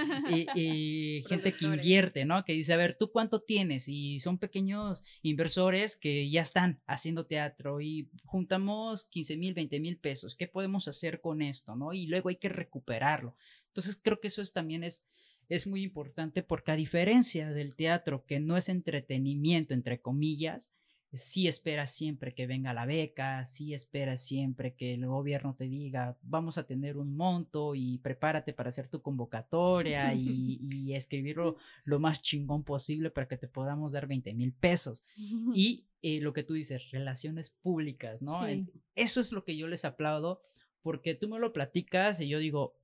Y, 0.56 1.24
gente 1.28 1.54
que 1.54 1.66
invierte, 1.66 2.26
¿no? 2.26 2.44
Que 2.46 2.54
dice, 2.54 2.74
a 2.74 2.78
ver, 2.78 2.98
¿tú 2.98 3.12
cuánto 3.12 3.42
tienes? 3.42 3.88
Y 3.88 4.20
son 4.20 4.38
pequeños 4.38 5.04
inversores 5.22 5.98
que 5.98 6.30
ya 6.30 6.42
están 6.42 6.82
haciendo 6.86 7.26
teatro 7.26 7.82
y 7.82 8.10
juntamos 8.24 9.06
15 9.06 9.38
mil, 9.38 9.54
20 9.54 9.80
mil 9.80 9.98
pesos. 9.98 10.36
¿Qué 10.36 10.48
podemos 10.48 10.88
hacer 10.88 11.22
con 11.22 11.42
esto, 11.42 11.76
no? 11.76 11.94
Y 11.94 12.08
luego 12.08 12.30
hay 12.30 12.38
que 12.38 12.50
recuperarlo. 12.50 13.36
Entonces, 13.68 14.00
creo 14.02 14.20
que 14.20 14.28
eso 14.28 14.42
es, 14.42 14.54
también 14.54 14.84
es 14.84 15.04
es 15.50 15.68
muy 15.68 15.84
importante 15.84 16.44
porque 16.44 16.72
a 16.72 16.76
diferencia 16.76 17.52
del 17.52 17.76
teatro, 17.76 18.26
que 18.26 18.40
no 18.40 18.58
es 18.58 18.70
entretenimiento, 18.70 19.74
entre 19.74 20.00
comillas, 20.00 20.72
sí 21.16 21.48
esperas 21.48 21.92
siempre 21.92 22.34
que 22.34 22.48
venga 22.48 22.74
la 22.74 22.86
beca, 22.86 23.44
sí 23.46 23.74
esperas 23.74 24.22
siempre 24.22 24.76
que 24.76 24.94
el 24.94 25.06
gobierno 25.08 25.56
te 25.56 25.66
diga, 25.66 26.18
vamos 26.22 26.58
a 26.58 26.66
tener 26.66 26.98
un 26.98 27.16
monto 27.16 27.76
y 27.76 27.98
prepárate 28.00 28.54
para 28.54 28.70
hacer 28.70 28.88
tu 28.88 29.02
convocatoria 29.02 30.14
y, 30.14 30.60
escribirlo 30.96 31.58
lo 31.84 32.00
más 32.00 32.22
chingón 32.22 32.64
posible 32.64 33.10
para 33.10 33.28
que 33.28 33.38
te 33.38 33.48
podamos 33.48 33.94
dar 33.94 34.08
20 34.08 34.34
mil 34.34 34.54
pesos. 34.54 35.04
Y 35.58 35.86
eh, 36.02 36.20
lo 36.22 36.34
que 36.34 36.44
tú 36.44 36.54
dices, 36.54 36.92
relaciones 36.92 37.50
públicas, 37.50 38.22
¿no? 38.22 38.46
Eso 38.94 39.22
es 39.22 39.32
lo 39.32 39.44
que 39.44 39.58
yo 39.58 39.68
les 39.68 39.86
aplaudo, 39.86 40.42
porque 40.82 41.16
tú 41.16 41.30
me 41.30 41.40
lo 41.40 41.54
platicas 41.54 42.20
y 42.20 42.28
yo 42.28 42.40
digo, 42.40 42.78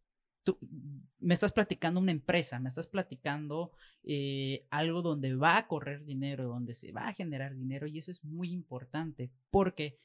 tú 0.44 0.58
me 1.20 1.34
estás 1.34 1.52
platicando 1.52 2.00
una 2.00 2.12
empresa, 2.12 2.60
me 2.60 2.70
estás 2.70 2.88
platicando 2.88 3.72
eh, 4.04 4.66
algo 4.70 5.02
donde 5.02 5.36
va 5.36 5.58
a 5.58 5.68
correr 5.68 6.04
dinero, 6.04 6.48
donde 6.48 6.74
se 6.74 6.92
va 6.92 7.08
a 7.08 7.14
generar 7.14 7.56
dinero 7.56 7.88
y 7.88 7.98
eso 7.98 8.12
es 8.12 8.24
muy 8.24 8.52
importante 8.52 9.32
porque 9.50 10.00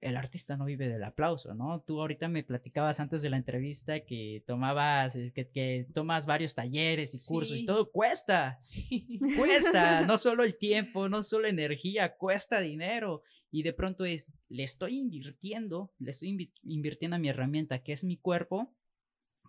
el 0.00 0.16
artista 0.16 0.56
no 0.56 0.64
vive 0.64 0.88
del 0.88 1.02
aplauso, 1.02 1.54
¿no? 1.54 1.82
Tú 1.84 2.00
ahorita 2.00 2.28
me 2.28 2.44
platicabas 2.44 3.00
antes 3.00 3.20
de 3.20 3.30
la 3.30 3.36
entrevista 3.36 4.04
que 4.04 4.44
tomabas, 4.46 5.18
que, 5.34 5.48
que 5.48 5.88
tomas 5.92 6.24
varios 6.24 6.54
talleres 6.54 7.14
y 7.14 7.26
cursos 7.26 7.58
y 7.58 7.66
todo 7.66 7.90
cuesta, 7.90 8.56
sí. 8.60 9.18
cuesta, 9.36 10.02
no 10.02 10.16
solo 10.18 10.44
el 10.44 10.56
tiempo, 10.56 11.08
no 11.08 11.22
solo 11.24 11.48
energía, 11.48 12.16
cuesta 12.16 12.60
dinero 12.60 13.22
y 13.50 13.62
de 13.62 13.72
pronto 13.72 14.04
es, 14.04 14.30
le 14.48 14.62
estoy 14.62 14.98
invirtiendo, 14.98 15.92
le 15.98 16.12
estoy 16.12 16.52
invirtiendo 16.62 17.16
a 17.16 17.18
mi 17.18 17.28
herramienta 17.28 17.82
que 17.82 17.92
es 17.92 18.04
mi 18.04 18.18
cuerpo 18.18 18.72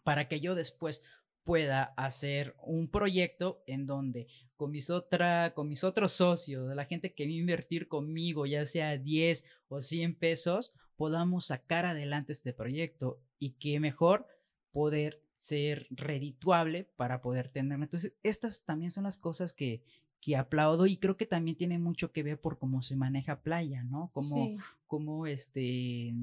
para 0.10 0.28
que 0.28 0.40
yo 0.40 0.56
después 0.56 1.04
pueda 1.44 1.94
hacer 1.96 2.56
un 2.64 2.90
proyecto 2.90 3.62
en 3.68 3.86
donde 3.86 4.26
con 4.56 4.72
mis, 4.72 4.90
otra, 4.90 5.54
con 5.54 5.68
mis 5.68 5.84
otros 5.84 6.14
socios, 6.14 6.76
la 6.76 6.86
gente 6.86 7.14
que 7.14 7.26
va 7.26 7.30
a 7.30 7.34
invertir 7.34 7.88
conmigo, 7.88 8.48
ya 8.48 8.66
sea 8.66 8.98
10 8.98 9.46
o 9.68 9.84
100 9.84 10.16
pesos, 10.16 10.72
podamos 10.96 11.46
sacar 11.46 11.86
adelante 11.86 12.32
este 12.32 12.54
proyecto 12.54 13.22
y 13.38 13.52
que 13.52 13.80
mejor 13.80 14.26
poder 14.72 15.24
ser 15.34 15.86
redituable 15.92 16.86
para 16.96 17.22
poder 17.22 17.50
tenerlo. 17.50 17.84
Entonces, 17.84 18.16
estas 18.24 18.66
también 18.66 18.90
son 18.90 19.04
las 19.04 19.20
cosas 19.20 19.54
que, 19.54 19.84
que 20.22 20.36
aplaudo 20.36 20.86
y 20.86 20.98
creo 20.98 21.18
que 21.18 21.26
también 21.26 21.58
tiene 21.58 21.80
mucho 21.80 22.12
que 22.12 22.24
ver 22.24 22.40
por 22.40 22.60
cómo 22.60 22.82
se 22.82 22.96
maneja 22.96 23.42
playa, 23.42 23.84
¿no? 23.84 24.12
Como, 24.14 24.58
como 24.86 25.28
este, 25.28 26.14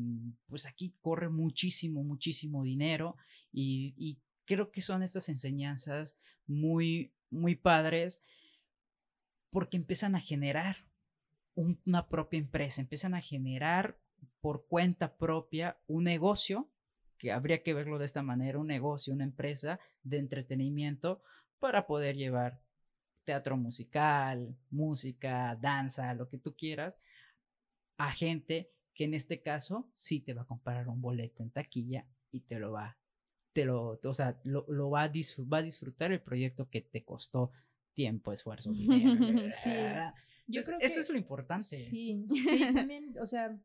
pues 0.48 0.66
aquí 0.66 0.94
corre 1.00 1.28
muchísimo, 1.28 2.04
muchísimo 2.04 2.62
dinero 2.62 3.16
y, 3.52 3.94
y 3.96 4.18
creo 4.44 4.70
que 4.70 4.82
son 4.82 5.02
estas 5.02 5.28
enseñanzas 5.28 6.16
muy, 6.46 7.12
muy 7.30 7.54
padres 7.54 8.20
porque 9.50 9.76
empiezan 9.78 10.14
a 10.14 10.20
generar 10.20 10.86
una 11.54 12.08
propia 12.08 12.38
empresa, 12.38 12.82
empiezan 12.82 13.14
a 13.14 13.22
generar 13.22 13.98
por 14.40 14.66
cuenta 14.66 15.16
propia 15.16 15.78
un 15.86 16.04
negocio, 16.04 16.70
que 17.16 17.32
habría 17.32 17.62
que 17.62 17.72
verlo 17.72 17.98
de 17.98 18.04
esta 18.04 18.22
manera, 18.22 18.58
un 18.58 18.66
negocio, 18.66 19.14
una 19.14 19.24
empresa 19.24 19.80
de 20.02 20.18
entretenimiento 20.18 21.22
para 21.58 21.86
poder 21.86 22.16
llevar 22.16 22.60
teatro 23.26 23.58
musical, 23.58 24.56
música, 24.70 25.58
danza, 25.60 26.14
lo 26.14 26.30
que 26.30 26.38
tú 26.38 26.56
quieras, 26.56 26.98
a 27.98 28.10
gente 28.12 28.70
que 28.94 29.04
en 29.04 29.12
este 29.12 29.42
caso 29.42 29.90
sí 29.92 30.20
te 30.20 30.32
va 30.32 30.42
a 30.42 30.46
comprar 30.46 30.88
un 30.88 31.02
boleto 31.02 31.42
en 31.42 31.50
taquilla 31.50 32.06
y 32.30 32.40
te 32.40 32.58
lo 32.58 32.72
va 32.72 32.96
te 33.56 33.64
lo, 33.64 33.98
o 34.04 34.12
sea, 34.12 34.38
lo, 34.44 34.66
lo 34.68 34.90
va, 34.90 35.04
a 35.04 35.10
va 35.50 35.58
a 35.58 35.62
disfrutar 35.62 36.12
el 36.12 36.20
proyecto 36.20 36.68
que 36.68 36.82
te 36.82 37.04
costó 37.04 37.52
tiempo, 37.94 38.30
esfuerzo, 38.30 38.70
dinero. 38.70 39.16
sí. 39.50 39.70
Yo 40.46 40.60
creo 40.62 40.78
que, 40.78 40.84
eso 40.84 41.00
es 41.00 41.08
lo 41.08 41.16
importante. 41.16 41.64
Sí, 41.64 42.26
sí, 42.48 42.60
también, 42.74 43.14
o 43.18 43.24
sea, 43.24 43.58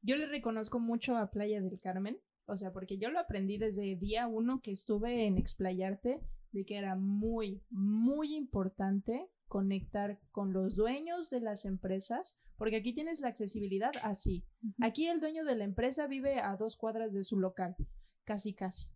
yo 0.00 0.16
le 0.16 0.26
reconozco 0.26 0.80
mucho 0.80 1.16
a 1.16 1.30
Playa 1.30 1.62
del 1.62 1.78
Carmen, 1.78 2.18
o 2.46 2.56
sea, 2.56 2.72
porque 2.72 2.98
yo 2.98 3.12
lo 3.12 3.20
aprendí 3.20 3.58
desde 3.58 3.94
día 3.94 4.26
uno 4.26 4.60
que 4.60 4.72
estuve 4.72 5.24
en 5.26 5.38
Explayarte, 5.38 6.18
de 6.52 6.64
que 6.64 6.76
era 6.76 6.96
muy, 6.96 7.62
muy 7.70 8.34
importante 8.34 9.28
conectar 9.48 10.20
con 10.30 10.52
los 10.52 10.74
dueños 10.74 11.28
de 11.30 11.40
las 11.40 11.64
empresas, 11.64 12.38
porque 12.56 12.76
aquí 12.76 12.94
tienes 12.94 13.20
la 13.20 13.28
accesibilidad 13.28 13.92
así. 14.02 14.44
Aquí 14.80 15.08
el 15.08 15.20
dueño 15.20 15.44
de 15.44 15.56
la 15.56 15.64
empresa 15.64 16.06
vive 16.06 16.40
a 16.40 16.56
dos 16.56 16.76
cuadras 16.76 17.12
de 17.12 17.24
su 17.24 17.38
local, 17.38 17.76
casi, 18.24 18.54
casi 18.54 18.86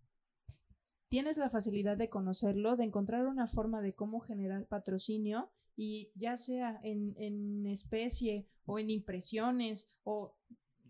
tienes 1.08 1.38
la 1.38 1.50
facilidad 1.50 1.96
de 1.96 2.08
conocerlo, 2.08 2.76
de 2.76 2.84
encontrar 2.84 3.26
una 3.26 3.46
forma 3.46 3.80
de 3.80 3.94
cómo 3.94 4.20
generar 4.20 4.66
patrocinio 4.66 5.50
y 5.76 6.10
ya 6.14 6.36
sea 6.36 6.80
en, 6.82 7.66
especie 7.66 8.48
o 8.64 8.78
en 8.78 8.90
impresiones 8.90 9.88
o 10.02 10.36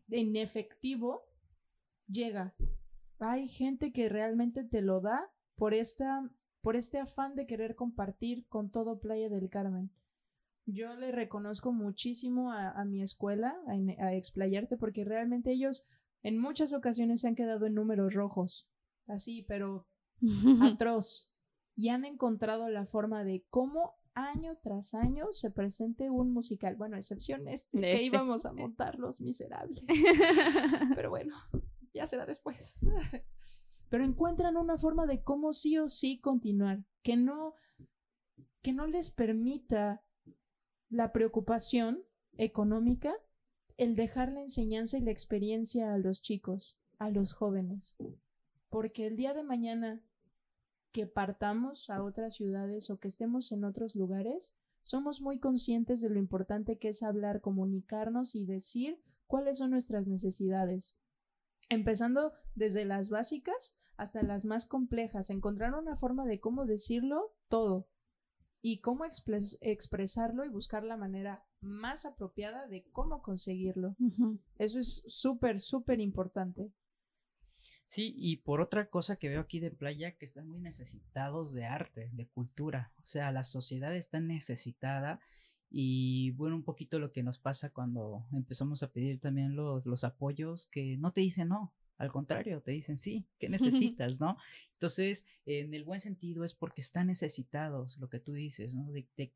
en 0.09 0.37
efectivo, 0.37 1.23
llega. 2.07 2.55
Hay 3.19 3.49
gente 3.49 3.93
que 3.93 4.09
realmente 4.09 4.65
te 4.65 4.83
lo 4.83 5.01
da 5.01 5.31
por, 5.57 5.75
esta, 5.75 6.31
por 6.67 6.75
este 6.75 6.99
afán 6.99 7.37
de 7.37 7.47
querer 7.47 7.77
compartir 7.77 8.45
con 8.49 8.73
todo 8.73 8.99
Playa 8.99 9.29
del 9.29 9.49
Carmen. 9.49 9.93
Yo 10.65 10.97
le 10.97 11.13
reconozco 11.13 11.73
muchísimo 11.73 12.51
a, 12.51 12.85
mi 12.85 13.03
escuela, 13.03 13.57
a, 13.69 14.05
a 14.05 14.15
Explayarte, 14.15 14.77
porque 14.77 15.05
realmente 15.05 15.53
ellos 15.53 15.85
en 16.25 16.41
muchas 16.41 16.73
ocasiones 16.73 17.21
se 17.21 17.29
han 17.29 17.37
quedado 17.37 17.67
en 17.67 17.75
números 17.75 18.15
rojos, 18.15 18.69
así, 19.07 19.45
pero 19.47 19.87
atroz 20.61 21.31
y 21.77 21.91
han 21.91 22.05
encontrado 22.05 22.69
la 22.69 22.85
forma 22.85 23.23
de 23.23 23.45
cómo 23.49 23.95
año 24.15 24.59
tras 24.61 24.93
año 24.93 25.27
se 25.31 25.53
presente 25.53 26.11
un 26.11 26.33
musical. 26.33 26.75
Bueno, 26.75 26.97
excepción 26.97 27.47
este, 27.47 27.79
que 27.79 27.93
este. 27.93 28.07
íbamos 28.07 28.45
a 28.45 28.53
montar 28.53 28.99
los 28.99 29.21
miserables. 29.21 29.85
Pero 30.97 31.11
bueno, 31.11 31.37
ya 31.95 32.09
será 32.09 32.27
después. 32.27 32.85
Pero 33.89 34.05
encuentran 34.05 34.57
una 34.57 34.79
forma 34.79 35.07
de 35.07 35.23
cómo 35.23 35.53
sí 35.53 35.79
o 35.79 35.89
sí 35.89 36.19
continuar, 36.19 36.85
que 37.03 37.17
no, 37.17 37.55
que 38.63 38.73
no 38.73 38.87
les 38.87 39.11
permita 39.11 40.03
la 40.89 41.13
preocupación 41.13 42.03
económica 42.37 43.15
el 43.77 43.95
dejar 43.95 44.33
la 44.33 44.41
enseñanza 44.41 44.99
y 44.99 45.03
la 45.03 45.11
experiencia 45.11 45.93
a 45.93 45.99
los 45.99 46.23
chicos, 46.23 46.79
a 46.99 47.11
los 47.11 47.33
jóvenes. 47.33 47.95
Porque 48.71 49.07
el 49.07 49.17
día 49.17 49.35
de 49.35 49.43
mañana 49.43 50.01
que 50.93 51.07
partamos 51.07 51.91
a 51.91 52.03
otras 52.03 52.35
ciudades 52.35 52.89
o 52.89 52.99
que 52.99 53.09
estemos 53.09 53.53
en 53.53 53.65
otros 53.65 53.97
lugares, 53.97 54.55
somos 54.83 55.21
muy 55.21 55.39
conscientes 55.39 56.01
de 56.01 56.09
lo 56.09 56.19
importante 56.19 56.79
que 56.79 56.89
es 56.89 57.03
hablar, 57.03 57.43
comunicarnos 57.43 58.35
y 58.35 58.47
decir 58.47 58.99
cuáles 59.27 59.59
son 59.59 59.73
nuestras 59.73 60.07
necesidades. 60.07 60.97
Empezando 61.69 62.33
desde 62.55 62.85
las 62.85 63.09
básicas 63.09 63.75
hasta 63.97 64.23
las 64.23 64.45
más 64.45 64.67
complejas, 64.67 65.31
encontrar 65.31 65.75
una 65.75 65.97
forma 65.97 66.27
de 66.27 66.39
cómo 66.39 66.67
decirlo 66.67 67.35
todo 67.49 67.89
y 68.61 68.81
cómo 68.81 69.05
expresarlo 69.05 70.45
y 70.45 70.49
buscar 70.49 70.85
la 70.85 70.97
manera 70.97 71.45
más 71.61 72.05
apropiada 72.05 72.67
de 72.67 72.85
cómo 72.91 73.23
conseguirlo. 73.23 73.97
Eso 74.57 74.81
es 74.81 75.03
súper, 75.07 75.61
súper 75.61 76.01
importante. 76.01 76.73
Sí, 77.85 78.13
y 78.17 78.39
por 78.39 78.61
otra 78.61 78.91
cosa 78.91 79.17
que 79.17 79.29
veo 79.29 79.41
aquí 79.41 79.61
de 79.61 79.71
playa, 79.71 80.17
que 80.17 80.25
están 80.25 80.49
muy 80.49 80.61
necesitados 80.61 81.53
de 81.53 81.67
arte, 81.67 82.11
de 82.13 82.27
cultura. 82.27 82.93
O 82.99 83.07
sea, 83.07 83.31
la 83.31 83.45
sociedad 83.45 83.95
está 83.95 84.19
necesitada 84.19 85.21
y 85.71 86.31
bueno, 86.33 86.57
un 86.57 86.63
poquito 86.63 86.99
lo 86.99 87.13
que 87.13 87.23
nos 87.23 87.39
pasa 87.39 87.71
cuando 87.71 88.27
empezamos 88.33 88.83
a 88.83 88.91
pedir 88.91 89.21
también 89.21 89.57
los, 89.57 89.87
los 89.87 90.05
apoyos 90.05 90.67
que 90.67 90.97
no 90.97 91.13
te 91.13 91.21
dicen 91.21 91.49
no. 91.49 91.75
Al 91.99 92.13
contrario, 92.13 92.61
te 92.61 92.73
dicen 92.73 92.99
sí, 92.99 93.27
¿qué 93.39 93.49
necesitas, 93.95 94.21
no? 94.21 94.37
Entonces, 94.75 95.25
en 95.47 95.73
el 95.75 95.85
buen 95.85 96.01
sentido 96.01 96.45
es 96.45 96.55
porque 96.55 96.83
están 96.83 97.07
necesitados, 97.07 97.97
lo 97.99 98.09
que 98.09 98.21
tú 98.21 98.33
dices, 98.33 98.75
¿no? 98.75 98.91
de 98.93 99.07
de 99.17 99.33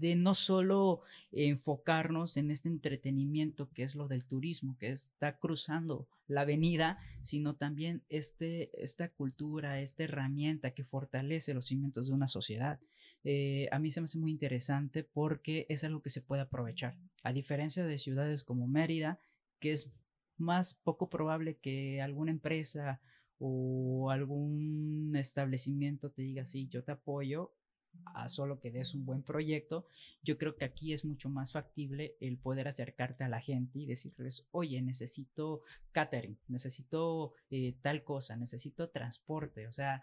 no 0.00 0.34
solo 0.34 1.00
enfocarnos 1.32 2.36
en 2.36 2.50
este 2.50 2.68
entretenimiento 2.68 3.70
que 3.72 3.82
es 3.82 3.94
lo 3.94 4.08
del 4.08 4.26
turismo, 4.26 4.76
que 4.78 4.90
está 4.90 5.38
cruzando 5.38 6.08
la 6.26 6.42
avenida, 6.42 6.98
sino 7.22 7.54
también 7.54 8.02
este, 8.08 8.70
esta 8.82 9.08
cultura, 9.08 9.80
esta 9.80 10.04
herramienta 10.04 10.72
que 10.72 10.84
fortalece 10.84 11.54
los 11.54 11.66
cimientos 11.66 12.08
de 12.08 12.14
una 12.14 12.26
sociedad. 12.26 12.80
Eh, 13.24 13.68
a 13.72 13.78
mí 13.78 13.90
se 13.90 14.00
me 14.00 14.04
hace 14.04 14.18
muy 14.18 14.30
interesante 14.30 15.04
porque 15.04 15.66
es 15.68 15.84
algo 15.84 16.02
que 16.02 16.10
se 16.10 16.22
puede 16.22 16.42
aprovechar, 16.42 16.98
a 17.22 17.32
diferencia 17.32 17.84
de 17.84 17.98
ciudades 17.98 18.44
como 18.44 18.66
Mérida, 18.66 19.18
que 19.60 19.72
es 19.72 19.90
más 20.36 20.74
poco 20.74 21.08
probable 21.08 21.56
que 21.58 22.00
alguna 22.02 22.30
empresa 22.30 23.00
o 23.38 24.10
algún 24.10 25.14
establecimiento 25.16 26.10
te 26.10 26.22
diga, 26.22 26.44
sí, 26.44 26.68
yo 26.68 26.84
te 26.84 26.92
apoyo, 26.92 27.52
a 28.04 28.28
solo 28.28 28.58
que 28.60 28.70
des 28.70 28.94
un 28.94 29.04
buen 29.04 29.22
proyecto, 29.22 29.86
yo 30.22 30.38
creo 30.38 30.56
que 30.56 30.64
aquí 30.64 30.92
es 30.92 31.04
mucho 31.04 31.28
más 31.28 31.52
factible 31.52 32.16
el 32.20 32.38
poder 32.38 32.68
acercarte 32.68 33.24
a 33.24 33.28
la 33.28 33.40
gente 33.40 33.78
y 33.78 33.86
decirles, 33.86 34.46
oye, 34.50 34.80
necesito 34.82 35.62
catering, 35.92 36.38
necesito 36.48 37.32
eh, 37.50 37.76
tal 37.82 38.04
cosa, 38.04 38.36
necesito 38.36 38.90
transporte, 38.90 39.66
o 39.66 39.72
sea, 39.72 40.02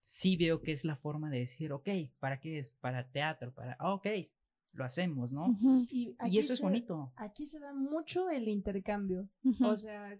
sí 0.00 0.36
veo 0.36 0.62
que 0.62 0.72
es 0.72 0.84
la 0.84 0.96
forma 0.96 1.30
de 1.30 1.40
decir, 1.40 1.72
ok, 1.72 1.88
¿para 2.20 2.38
qué 2.38 2.58
es? 2.58 2.72
Para 2.72 3.08
teatro, 3.10 3.52
para, 3.52 3.76
ah, 3.80 3.92
ok, 3.94 4.06
lo 4.72 4.84
hacemos, 4.84 5.32
¿no? 5.32 5.58
Y, 5.90 6.14
eso 6.38 6.52
es 6.52 6.60
bonito. 6.60 7.12
Aquí 7.16 7.46
se 7.46 7.58
da 7.58 7.72
mucho 7.72 8.30
el 8.30 8.46
intercambio, 8.48 9.28
o 9.60 9.76
sea, 9.76 10.16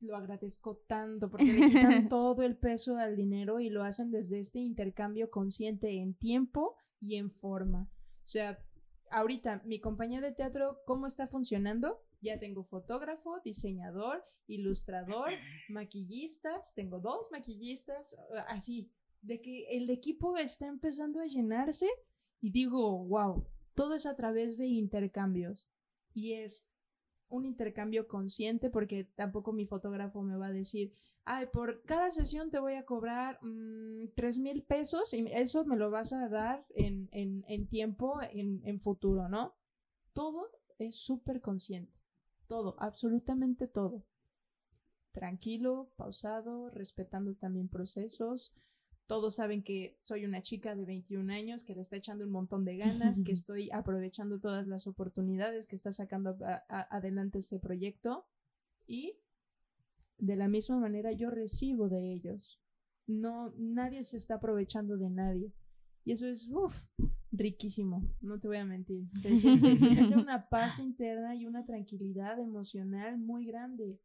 lo 0.00 0.16
agradezco 0.16 0.76
tanto 0.86 1.30
porque 1.30 1.52
le 1.52 1.66
quitan 1.66 2.08
todo 2.08 2.42
el 2.42 2.56
peso 2.56 2.96
al 2.96 3.16
dinero 3.16 3.60
y 3.60 3.70
lo 3.70 3.82
hacen 3.82 4.10
desde 4.10 4.38
este 4.38 4.60
intercambio 4.60 5.30
consciente 5.30 5.90
en 6.00 6.14
tiempo 6.14 6.76
y 7.00 7.16
en 7.16 7.30
forma. 7.30 7.90
O 8.24 8.28
sea, 8.28 8.62
ahorita 9.10 9.62
mi 9.64 9.80
compañía 9.80 10.20
de 10.20 10.32
teatro, 10.32 10.80
¿cómo 10.86 11.06
está 11.06 11.26
funcionando? 11.26 12.02
Ya 12.20 12.38
tengo 12.38 12.64
fotógrafo, 12.64 13.40
diseñador, 13.44 14.24
ilustrador, 14.46 15.30
maquillistas, 15.68 16.74
tengo 16.74 17.00
dos 17.00 17.28
maquillistas, 17.30 18.16
así, 18.48 18.90
de 19.22 19.40
que 19.40 19.66
el 19.76 19.90
equipo 19.90 20.36
está 20.36 20.66
empezando 20.66 21.20
a 21.20 21.26
llenarse 21.26 21.88
y 22.40 22.50
digo, 22.50 23.04
wow, 23.06 23.46
todo 23.74 23.94
es 23.94 24.06
a 24.06 24.16
través 24.16 24.56
de 24.56 24.66
intercambios 24.66 25.68
y 26.14 26.34
es 26.34 26.66
un 27.28 27.44
intercambio 27.44 28.06
consciente 28.06 28.70
porque 28.70 29.04
tampoco 29.14 29.52
mi 29.52 29.66
fotógrafo 29.66 30.22
me 30.22 30.36
va 30.36 30.46
a 30.46 30.52
decir, 30.52 30.92
ay, 31.24 31.46
por 31.52 31.82
cada 31.82 32.10
sesión 32.10 32.50
te 32.50 32.58
voy 32.58 32.74
a 32.74 32.84
cobrar 32.84 33.38
mm, 33.42 34.12
tres 34.14 34.38
mil 34.38 34.62
pesos 34.62 35.12
y 35.12 35.26
eso 35.32 35.64
me 35.64 35.76
lo 35.76 35.90
vas 35.90 36.12
a 36.12 36.28
dar 36.28 36.64
en, 36.70 37.08
en, 37.12 37.66
tiempo, 37.68 38.20
en, 38.22 38.62
en 38.64 38.80
futuro, 38.80 39.28
¿no? 39.28 39.54
Todo 40.12 40.50
es 40.78 40.96
súper 40.96 41.40
consciente. 41.40 41.92
Todo, 42.46 42.76
absolutamente 42.78 43.66
todo. 43.66 44.04
Tranquilo, 45.12 45.90
pausado, 45.96 46.70
respetando 46.70 47.34
también 47.34 47.68
procesos. 47.68 48.52
Todos 49.06 49.36
saben 49.36 49.62
que 49.62 49.98
soy 50.02 50.24
una 50.24 50.42
chica 50.42 50.74
de 50.74 50.84
21 50.84 51.32
años 51.32 51.62
que 51.62 51.74
le 51.74 51.80
está 51.80 51.96
echando 51.96 52.24
un 52.24 52.32
montón 52.32 52.64
de 52.64 52.76
ganas, 52.76 53.20
que 53.24 53.32
estoy 53.32 53.70
aprovechando 53.70 54.40
todas 54.40 54.66
las 54.66 54.86
oportunidades 54.86 55.66
que 55.66 55.76
está 55.76 55.92
sacando 55.92 56.36
adelante 56.68 57.38
este 57.38 57.60
proyecto 57.60 58.26
y 58.86 59.18
de 60.18 60.36
la 60.36 60.48
misma 60.48 60.78
manera 60.78 61.12
yo 61.12 61.30
recibo 61.30 61.88
de 61.88 62.12
ellos. 62.12 62.60
No, 63.06 63.52
nadie 63.56 64.02
se 64.02 64.16
está 64.16 64.36
aprovechando 64.36 64.96
de 64.96 65.10
nadie. 65.10 65.52
Y 66.04 66.12
eso 66.12 66.26
es, 66.26 66.48
riquísimo, 67.32 68.02
no 68.20 68.38
te 68.38 68.48
voy 68.48 68.56
a 68.58 68.64
mentir. 68.64 69.08
Se 69.20 69.36
siente, 69.36 69.76
se 69.78 69.90
siente 69.90 70.16
una 70.16 70.48
paz 70.48 70.78
interna 70.78 71.34
y 71.34 71.46
una 71.46 71.64
tranquilidad 71.64 72.38
emocional 72.40 73.18
muy 73.18 73.46
grande. 73.46 74.00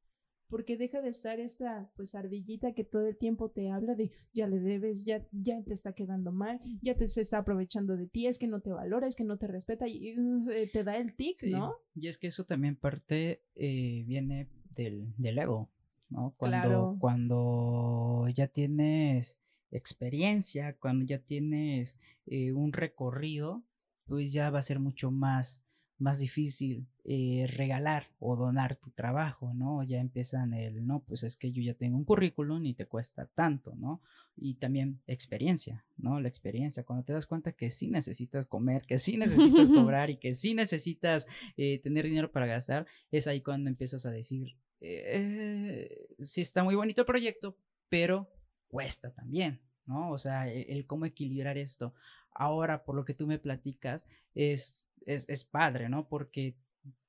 Porque 0.52 0.78
deja 0.78 1.02
de 1.02 1.10
estar 1.10 1.40
esta, 1.40 1.90
pues, 1.96 2.14
ardillita 2.14 2.74
que 2.74 2.84
todo 2.84 3.08
el 3.08 3.18
tiempo 3.18 3.50
te 3.50 3.72
habla 3.72 3.96
de 3.96 4.12
ya 4.34 4.48
le 4.48 4.60
debes, 4.60 5.06
ya, 5.06 5.26
ya 5.32 5.64
te 5.64 5.74
está 5.74 5.94
quedando 5.94 6.32
mal, 6.32 6.60
ya 6.84 6.96
te 6.96 7.08
se 7.08 7.22
está 7.22 7.40
aprovechando 7.40 7.98
de 7.98 8.06
ti, 8.06 8.28
es 8.28 8.38
que 8.38 8.48
no 8.48 8.60
te 8.60 8.72
valora, 8.72 9.08
es 9.08 9.16
que 9.16 9.24
no 9.24 9.38
te 9.38 9.48
respeta 9.48 9.88
y 9.88 10.10
eh, 10.10 10.70
te 10.72 10.84
da 10.84 10.98
el 10.98 11.16
tic, 11.16 11.42
¿no? 11.44 11.74
Y 11.96 12.08
es 12.08 12.20
que 12.20 12.28
eso 12.28 12.44
también 12.44 12.76
parte, 12.76 13.42
eh, 13.56 14.04
viene 14.06 14.48
del, 14.76 15.14
del 15.18 15.40
ego. 15.40 15.72
¿no? 16.10 16.36
Cuando, 16.38 16.98
cuando 17.00 18.28
ya 18.34 18.48
tienes 18.48 19.40
experiencia, 19.72 20.78
cuando 20.78 21.06
ya 21.06 21.20
tienes 21.20 21.98
eh, 22.26 22.52
un 22.52 22.74
recorrido, 22.74 23.64
pues 24.06 24.34
ya 24.34 24.50
va 24.50 24.60
a 24.60 24.64
ser 24.64 24.80
mucho 24.80 25.10
más, 25.10 25.64
más 26.02 26.18
difícil 26.18 26.88
eh, 27.04 27.46
regalar 27.48 28.10
o 28.20 28.36
donar 28.36 28.76
tu 28.76 28.90
trabajo, 28.90 29.54
¿no? 29.54 29.84
Ya 29.84 30.00
empiezan 30.00 30.54
el, 30.54 30.86
no, 30.86 31.02
pues 31.02 31.24
es 31.24 31.36
que 31.36 31.52
yo 31.52 31.62
ya 31.62 31.76
tengo 31.76 31.96
un 31.96 32.06
currículum 32.06 32.66
y 32.66 32.74
te 32.74 32.88
cuesta 32.88 33.28
tanto, 33.28 33.76
¿no? 33.76 34.02
Y 34.36 34.56
también 34.56 35.00
experiencia, 35.06 35.86
¿no? 35.98 36.20
La 36.20 36.28
experiencia, 36.28 36.84
cuando 36.84 37.06
te 37.06 37.14
das 37.14 37.28
cuenta 37.28 37.52
que 37.52 37.70
sí 37.70 37.88
necesitas 37.92 38.48
comer, 38.48 38.82
que 38.88 38.98
sí 38.98 39.16
necesitas 39.16 39.70
cobrar 39.70 40.10
y 40.10 40.18
que 40.18 40.34
sí 40.34 40.56
necesitas 40.56 41.28
eh, 41.56 41.80
tener 41.80 42.06
dinero 42.06 42.32
para 42.32 42.48
gastar, 42.48 42.88
es 43.12 43.28
ahí 43.28 43.42
cuando 43.42 43.70
empiezas 43.70 44.08
a 44.08 44.12
decir, 44.12 44.58
eh, 44.80 46.08
sí 46.18 46.42
está 46.42 46.64
muy 46.64 46.74
bonito 46.74 47.02
el 47.02 47.06
proyecto, 47.06 47.56
pero 47.90 48.28
cuesta 48.68 49.14
también, 49.14 49.62
¿no? 49.86 50.10
O 50.10 50.18
sea, 50.18 50.48
e, 50.48 50.64
el, 50.74 50.88
cómo 50.88 51.06
equilibrar 51.06 51.60
esto. 51.60 51.94
Ahora, 52.34 52.86
por 52.86 52.96
lo 52.96 53.06
que 53.06 53.14
tú 53.14 53.28
me 53.28 53.38
platicas, 53.38 54.04
es, 54.34 54.88
es, 55.06 55.26
es 55.28 55.44
padre, 55.44 55.90
¿no? 55.90 56.08
Porque 56.08 56.56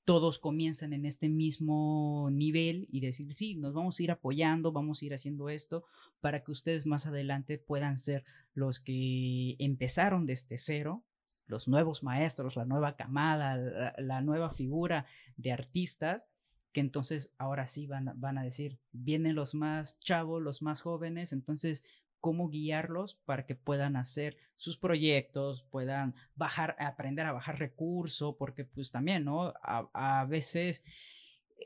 todos 0.05 0.39
comienzan 0.39 0.93
en 0.93 1.05
este 1.05 1.29
mismo 1.29 2.29
nivel 2.33 2.89
y 2.91 3.01
decir, 3.01 3.33
sí, 3.35 3.55
nos 3.55 3.73
vamos 3.73 3.99
a 3.99 4.03
ir 4.03 4.11
apoyando, 4.11 4.73
vamos 4.73 5.01
a 5.01 5.05
ir 5.05 5.15
haciendo 5.15 5.49
esto 5.49 5.85
para 6.21 6.43
que 6.43 6.51
ustedes 6.51 6.87
más 6.87 7.07
adelante 7.07 7.59
puedan 7.59 7.99
ser 7.99 8.25
los 8.55 8.81
que 8.81 9.55
empezaron 9.59 10.27
desde 10.27 10.59
cero, 10.59 11.05
los 11.47 11.69
nuevos 11.69 12.03
maestros, 12.03 12.57
la 12.57 12.65
nueva 12.65 12.97
camada, 12.97 13.95
la 13.99 14.21
nueva 14.23 14.51
figura 14.51 15.07
de 15.37 15.53
artistas 15.53 16.27
que 16.73 16.81
entonces 16.81 17.31
ahora 17.39 17.67
sí 17.67 17.87
van, 17.87 18.13
van 18.17 18.39
a 18.39 18.43
decir, 18.43 18.79
vienen 18.93 19.35
los 19.35 19.55
más 19.55 19.99
chavos, 20.01 20.43
los 20.43 20.63
más 20.63 20.81
jóvenes, 20.81 21.33
entonces, 21.33 21.85
¿cómo 22.23 22.49
guiarlos 22.49 23.17
para 23.27 23.45
que 23.45 23.57
puedan 23.57 23.97
hacer 23.97 24.39
sus 24.55 24.79
proyectos, 24.79 25.65
puedan 25.65 26.15
bajar, 26.37 26.77
aprender 26.79 27.27
a 27.27 27.33
bajar 27.33 27.59
recurso, 27.59 28.37
porque 28.37 28.65
pues 28.65 28.93
también, 28.93 29.25
¿no? 29.25 29.53
A, 29.63 30.25
veces 30.27 30.85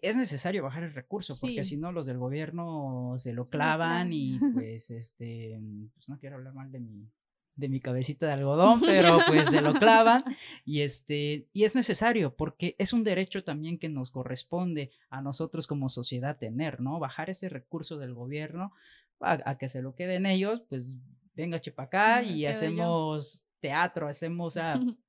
es 0.00 0.16
necesario 0.16 0.62
bajar 0.62 0.82
el 0.82 0.94
recurso, 0.94 1.34
porque 1.38 1.62
si 1.62 1.76
no 1.76 1.92
los 1.92 2.06
del 2.06 2.16
gobierno 2.16 3.14
se 3.18 3.34
lo 3.34 3.44
clavan 3.44 4.12
y 4.12 4.38
pues 4.54 4.90
este, 4.90 5.60
pues 5.94 6.08
no 6.08 6.18
quiero 6.18 6.36
hablar 6.36 6.54
mal 6.54 6.72
de 6.72 6.80
mi, 6.80 7.06
de 7.54 7.68
mi 7.68 7.80
cabecita 7.80 8.26
de 8.26 8.32
algodón, 8.32 8.80
pero 8.80 9.18
pues 9.26 9.50
se 9.50 9.60
lo 9.60 9.74
clavan 9.78 10.24
y 10.64 10.80
este 10.80 11.48
y 11.52 11.64
es 11.64 11.74
necesario 11.74 12.34
porque 12.34 12.76
es 12.78 12.94
un 12.94 13.04
derecho 13.04 13.44
también 13.44 13.78
que 13.78 13.90
nos 13.90 14.10
corresponde 14.10 14.90
a 15.10 15.20
nosotros 15.20 15.66
como 15.66 15.90
sociedad 15.90 16.38
tener, 16.38 16.80
¿no? 16.80 16.98
Bajar 16.98 17.28
ese 17.28 17.50
recurso 17.50 17.98
del 17.98 18.14
gobierno 18.14 18.72
a, 19.20 19.58
que 19.58 19.68
se 19.68 19.82
lo 19.82 19.94
queden 19.94 20.26
ellos, 20.26 20.62
pues 20.68 20.96
venga 21.34 21.58
chepa 21.58 21.84
acá 21.84 22.22
y 22.22 22.46
hacemos 22.46 23.44
teatro, 23.60 24.08
hacemos, 24.08 24.56
o 24.56 24.60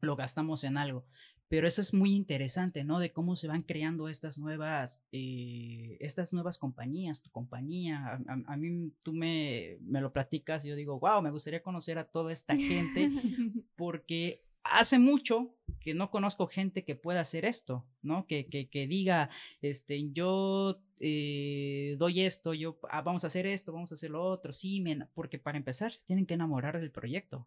lo 0.00 0.16
gastamos 0.16 0.64
en 0.64 0.76
algo. 0.76 1.04
Pero 1.48 1.68
eso 1.68 1.80
es 1.80 1.94
muy 1.94 2.14
interesante, 2.14 2.82
¿no? 2.82 2.98
De 2.98 3.12
cómo 3.12 3.36
se 3.36 3.46
van 3.46 3.62
creando 3.62 4.08
estas 4.08 4.36
nuevas, 4.36 5.04
eh, 5.12 5.96
estas 6.00 6.32
nuevas 6.32 6.58
compañías, 6.58 7.22
tu 7.22 7.30
compañía. 7.30 8.18
A, 8.46 8.56
mí 8.56 8.90
tú 9.04 9.12
me, 9.12 9.78
me, 9.80 10.00
lo 10.00 10.12
platicas 10.12 10.64
y 10.64 10.70
yo 10.70 10.74
digo, 10.74 10.98
wow, 10.98 11.22
me 11.22 11.30
gustaría 11.30 11.62
conocer 11.62 11.98
a 11.98 12.08
toda 12.08 12.32
esta 12.32 12.56
gente 12.56 13.10
porque 13.76 14.45
hace 14.72 14.98
mucho 14.98 15.54
que 15.80 15.94
no 15.94 16.10
conozco 16.10 16.46
gente 16.46 16.84
que 16.84 16.96
pueda 16.96 17.20
hacer 17.20 17.44
esto, 17.44 17.86
¿no? 18.02 18.26
Que, 18.26 18.46
que, 18.46 18.68
que 18.68 18.86
diga, 18.86 19.30
este, 19.60 20.10
yo 20.10 20.82
eh, 21.00 21.94
doy 21.98 22.22
esto, 22.22 22.54
yo, 22.54 22.78
ah, 22.90 23.02
vamos 23.02 23.24
a 23.24 23.28
hacer 23.28 23.46
esto, 23.46 23.72
vamos 23.72 23.92
a 23.92 23.94
hacer 23.94 24.10
lo 24.10 24.24
otro, 24.24 24.52
sí, 24.52 24.84
porque 25.14 25.38
para 25.38 25.58
empezar 25.58 25.92
se 25.92 26.04
tienen 26.04 26.26
que 26.26 26.34
enamorar 26.34 26.80
del 26.80 26.90
proyecto. 26.90 27.46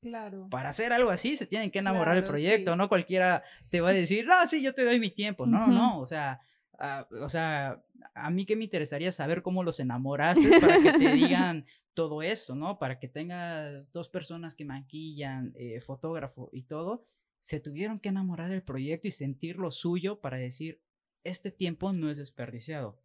Claro. 0.00 0.48
Para 0.50 0.70
hacer 0.70 0.92
algo 0.92 1.10
así 1.10 1.36
se 1.36 1.46
tienen 1.46 1.70
que 1.70 1.78
enamorar 1.78 2.16
del 2.16 2.24
proyecto, 2.24 2.74
no 2.74 2.88
cualquiera 2.88 3.44
te 3.68 3.80
va 3.80 3.90
a 3.90 3.94
decir, 3.94 4.26
no, 4.26 4.46
sí, 4.46 4.60
yo 4.60 4.74
te 4.74 4.84
doy 4.84 4.98
mi 4.98 5.10
tiempo. 5.10 5.46
No, 5.46 5.68
no, 5.68 6.00
o 6.00 6.06
sea, 6.06 6.40
ah, 6.82 7.08
o 7.22 7.28
sea, 7.28 7.82
a 8.14 8.30
mí 8.30 8.44
que 8.44 8.56
me 8.56 8.64
interesaría 8.64 9.10
saber 9.12 9.42
cómo 9.42 9.62
los 9.64 9.80
enamoraste 9.80 10.60
para 10.60 10.78
que 10.78 10.92
te 10.92 11.12
digan 11.14 11.64
todo 11.94 12.22
eso, 12.22 12.54
¿no? 12.54 12.78
Para 12.78 12.98
que 12.98 13.08
tengas 13.08 13.90
dos 13.92 14.08
personas 14.08 14.54
que 14.54 14.64
maquillan, 14.64 15.52
eh, 15.54 15.80
fotógrafo 15.80 16.50
y 16.52 16.62
todo, 16.64 17.04
se 17.38 17.60
tuvieron 17.60 17.98
que 17.98 18.10
enamorar 18.10 18.50
del 18.50 18.62
proyecto 18.62 19.08
y 19.08 19.12
sentir 19.12 19.56
lo 19.56 19.70
suyo 19.70 20.20
para 20.20 20.36
decir, 20.36 20.80
este 21.24 21.50
tiempo 21.50 21.92
no 21.92 22.10
es 22.10 22.18
desperdiciado. 22.18 22.98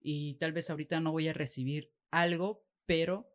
Y 0.00 0.34
tal 0.34 0.52
vez 0.52 0.70
ahorita 0.70 1.00
no 1.00 1.12
voy 1.12 1.28
a 1.28 1.32
recibir 1.32 1.90
algo, 2.10 2.64
pero 2.86 3.30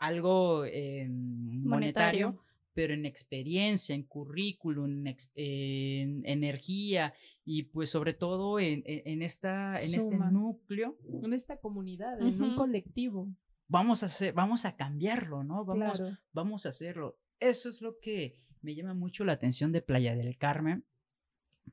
algo 0.00 0.64
em, 0.64 1.62
monetario, 1.64 2.42
pero 2.74 2.94
en 2.94 3.06
experiencia, 3.06 3.94
en 3.94 4.04
currículum, 4.04 5.04
en, 5.34 6.22
energía 6.24 7.14
y 7.44 7.64
pues 7.64 7.90
sobre 7.90 8.14
todo 8.14 8.58
en, 8.60 8.82
esta, 9.22 9.78
en 9.78 9.94
este 9.94 10.16
núcleo. 10.16 10.96
En 11.22 11.32
esta 11.32 11.56
comunidad, 11.58 12.20
en 12.20 12.40
un 12.40 12.56
colectivo. 12.56 13.28
Vamos 13.68 14.02
a 14.02 14.06
hacer, 14.06 14.32
vamos 14.32 14.64
a 14.64 14.76
cambiarlo, 14.76 15.44
¿no? 15.44 15.64
Vamos, 15.64 16.02
vamos 16.32 16.66
a 16.66 16.70
hacerlo. 16.70 17.18
Eso 17.38 17.68
es 17.68 17.82
lo 17.82 17.98
que 18.00 18.38
me 18.62 18.74
llama 18.74 18.94
mucho 18.94 19.24
la 19.24 19.32
atención 19.32 19.72
de 19.72 19.82
Playa 19.82 20.14
del 20.14 20.36
Carmen, 20.36 20.84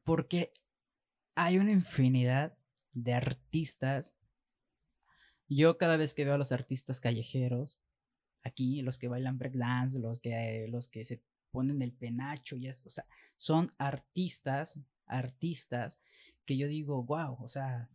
porque 0.03 0.51
hay 1.35 1.57
una 1.57 1.71
infinidad 1.71 2.57
de 2.93 3.13
artistas 3.13 4.17
yo 5.49 5.77
cada 5.77 5.97
vez 5.97 6.13
que 6.13 6.25
veo 6.25 6.33
a 6.33 6.37
los 6.37 6.51
artistas 6.51 6.99
callejeros, 6.99 7.79
aquí, 8.47 8.81
los 8.81 8.97
que 8.97 9.07
bailan 9.07 9.37
breakdance, 9.37 9.99
los 9.99 10.19
que, 10.19 10.67
los 10.69 10.87
que 10.87 11.03
se 11.03 11.21
ponen 11.51 11.81
el 11.81 11.93
penacho, 11.93 12.55
y 12.55 12.67
o 12.67 12.73
sea, 12.73 13.05
son 13.37 13.71
artistas, 13.77 14.79
artistas 15.05 15.99
que 16.45 16.57
yo 16.57 16.67
digo, 16.67 17.03
wow, 17.03 17.37
o 17.39 17.47
sea, 17.47 17.89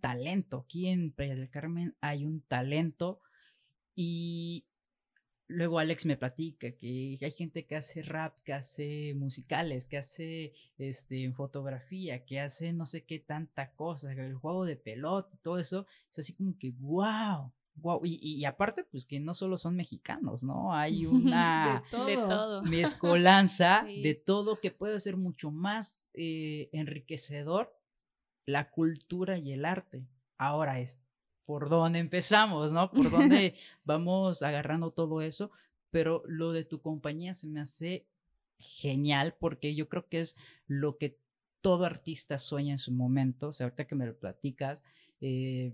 talento. 0.00 0.64
Aquí 0.64 0.88
en 0.88 1.12
Playa 1.12 1.36
del 1.36 1.50
Carmen 1.50 1.96
hay 2.00 2.24
un 2.24 2.40
talento 2.40 3.20
y 3.94 4.64
Luego 5.52 5.78
Alex 5.78 6.06
me 6.06 6.16
platica 6.16 6.72
que 6.72 7.18
hay 7.20 7.30
gente 7.30 7.66
que 7.66 7.76
hace 7.76 8.02
rap, 8.02 8.38
que 8.40 8.54
hace 8.54 9.12
musicales, 9.14 9.84
que 9.84 9.98
hace 9.98 10.54
este, 10.78 11.30
fotografía, 11.32 12.24
que 12.24 12.40
hace 12.40 12.72
no 12.72 12.86
sé 12.86 13.04
qué 13.04 13.18
tanta 13.18 13.72
cosa, 13.74 14.12
el 14.12 14.34
juego 14.34 14.64
de 14.64 14.76
pelota, 14.76 15.36
todo 15.42 15.58
eso. 15.58 15.86
Es 16.10 16.20
así 16.20 16.32
como 16.32 16.56
que, 16.58 16.70
wow, 16.70 17.52
wow, 17.76 18.00
y, 18.04 18.44
aparte, 18.44 18.84
pues 18.84 19.04
que 19.04 19.20
no 19.20 19.34
solo 19.34 19.56
son 19.56 19.76
mexicanos, 19.76 20.42
¿no? 20.42 20.74
Hay 20.74 21.06
una 21.06 21.82
de 22.06 22.16
todo. 22.16 22.62
mezcolanza 22.62 23.84
de 23.84 24.14
todo 24.14 24.60
que 24.60 24.70
puede 24.70 25.00
ser 25.00 25.16
mucho 25.16 25.50
más 25.50 26.10
eh, 26.14 26.68
enriquecedor 26.72 27.72
la 28.46 28.70
cultura 28.70 29.38
y 29.38 29.52
el 29.52 29.64
arte. 29.64 30.06
Ahora 30.36 30.80
es 30.80 30.98
por 31.44 31.68
dónde 31.68 31.98
empezamos, 31.98 32.72
¿no? 32.72 32.90
Por 32.90 33.10
dónde 33.10 33.54
vamos 33.84 34.42
agarrando 34.42 34.90
todo 34.90 35.22
eso, 35.22 35.50
pero 35.90 36.22
lo 36.26 36.52
de 36.52 36.64
tu 36.64 36.80
compañía 36.80 37.34
se 37.34 37.46
me 37.46 37.60
hace 37.60 38.06
genial 38.58 39.34
porque 39.38 39.74
yo 39.74 39.88
creo 39.88 40.08
que 40.08 40.20
es 40.20 40.36
lo 40.66 40.96
que 40.96 41.18
todo 41.60 41.84
artista 41.84 42.38
sueña 42.38 42.72
en 42.72 42.78
su 42.78 42.92
momento. 42.92 43.48
O 43.48 43.52
sea, 43.52 43.66
ahorita 43.66 43.86
que 43.86 43.94
me 43.94 44.06
lo 44.06 44.16
platicas, 44.16 44.82
eh, 45.20 45.72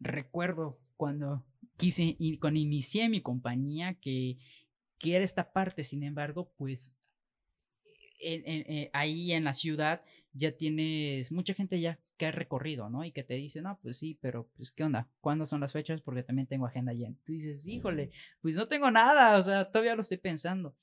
recuerdo 0.00 0.78
cuando 0.96 1.44
quise 1.76 2.16
y 2.18 2.38
cuando 2.38 2.60
inicié 2.60 3.08
mi 3.08 3.20
compañía 3.20 3.94
que, 3.94 4.38
que 4.98 5.14
era 5.14 5.24
esta 5.24 5.52
parte, 5.52 5.84
sin 5.84 6.02
embargo, 6.02 6.52
pues 6.56 6.96
eh, 8.20 8.90
ahí 8.92 9.32
en 9.32 9.44
la 9.44 9.52
ciudad 9.52 10.02
ya 10.32 10.52
tienes 10.56 11.30
mucha 11.30 11.54
gente 11.54 11.80
ya 11.80 12.00
que 12.16 12.26
ha 12.26 12.32
recorrido, 12.32 12.90
¿no? 12.90 13.04
Y 13.04 13.12
que 13.12 13.22
te 13.22 13.34
dice, 13.34 13.62
no, 13.62 13.78
pues 13.80 13.96
sí, 13.96 14.18
pero 14.20 14.48
pues 14.56 14.72
¿qué 14.72 14.82
onda? 14.82 15.08
¿Cuándo 15.20 15.46
son 15.46 15.60
las 15.60 15.72
fechas? 15.72 16.00
Porque 16.00 16.24
también 16.24 16.48
tengo 16.48 16.66
agenda 16.66 16.92
llena. 16.92 17.16
Tú 17.24 17.32
dices, 17.32 17.66
híjole, 17.66 18.10
pues 18.40 18.56
no 18.56 18.66
tengo 18.66 18.90
nada, 18.90 19.38
o 19.38 19.42
sea, 19.42 19.70
todavía 19.70 19.94
lo 19.94 20.02
estoy 20.02 20.18
pensando. 20.18 20.74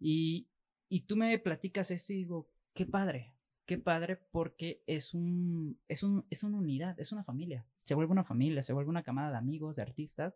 Y, 0.00 0.48
y 0.88 1.02
tú 1.02 1.16
me 1.16 1.38
platicas 1.38 1.90
esto 1.92 2.12
y 2.12 2.16
digo, 2.16 2.50
qué 2.74 2.86
padre, 2.86 3.32
qué 3.66 3.78
padre 3.78 4.16
porque 4.30 4.82
es 4.86 5.14
un, 5.14 5.78
es 5.88 6.02
un, 6.02 6.24
es 6.30 6.42
una 6.42 6.58
unidad, 6.58 6.98
es 6.98 7.12
una 7.12 7.24
familia. 7.24 7.66
Se 7.82 7.94
vuelve 7.94 8.12
una 8.12 8.24
familia, 8.24 8.62
se 8.62 8.72
vuelve 8.72 8.90
una 8.90 9.02
camada 9.02 9.30
de 9.30 9.36
amigos, 9.36 9.76
de 9.76 9.82
artistas 9.82 10.34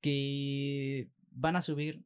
que 0.00 1.08
van 1.30 1.56
a 1.56 1.62
subir 1.62 2.04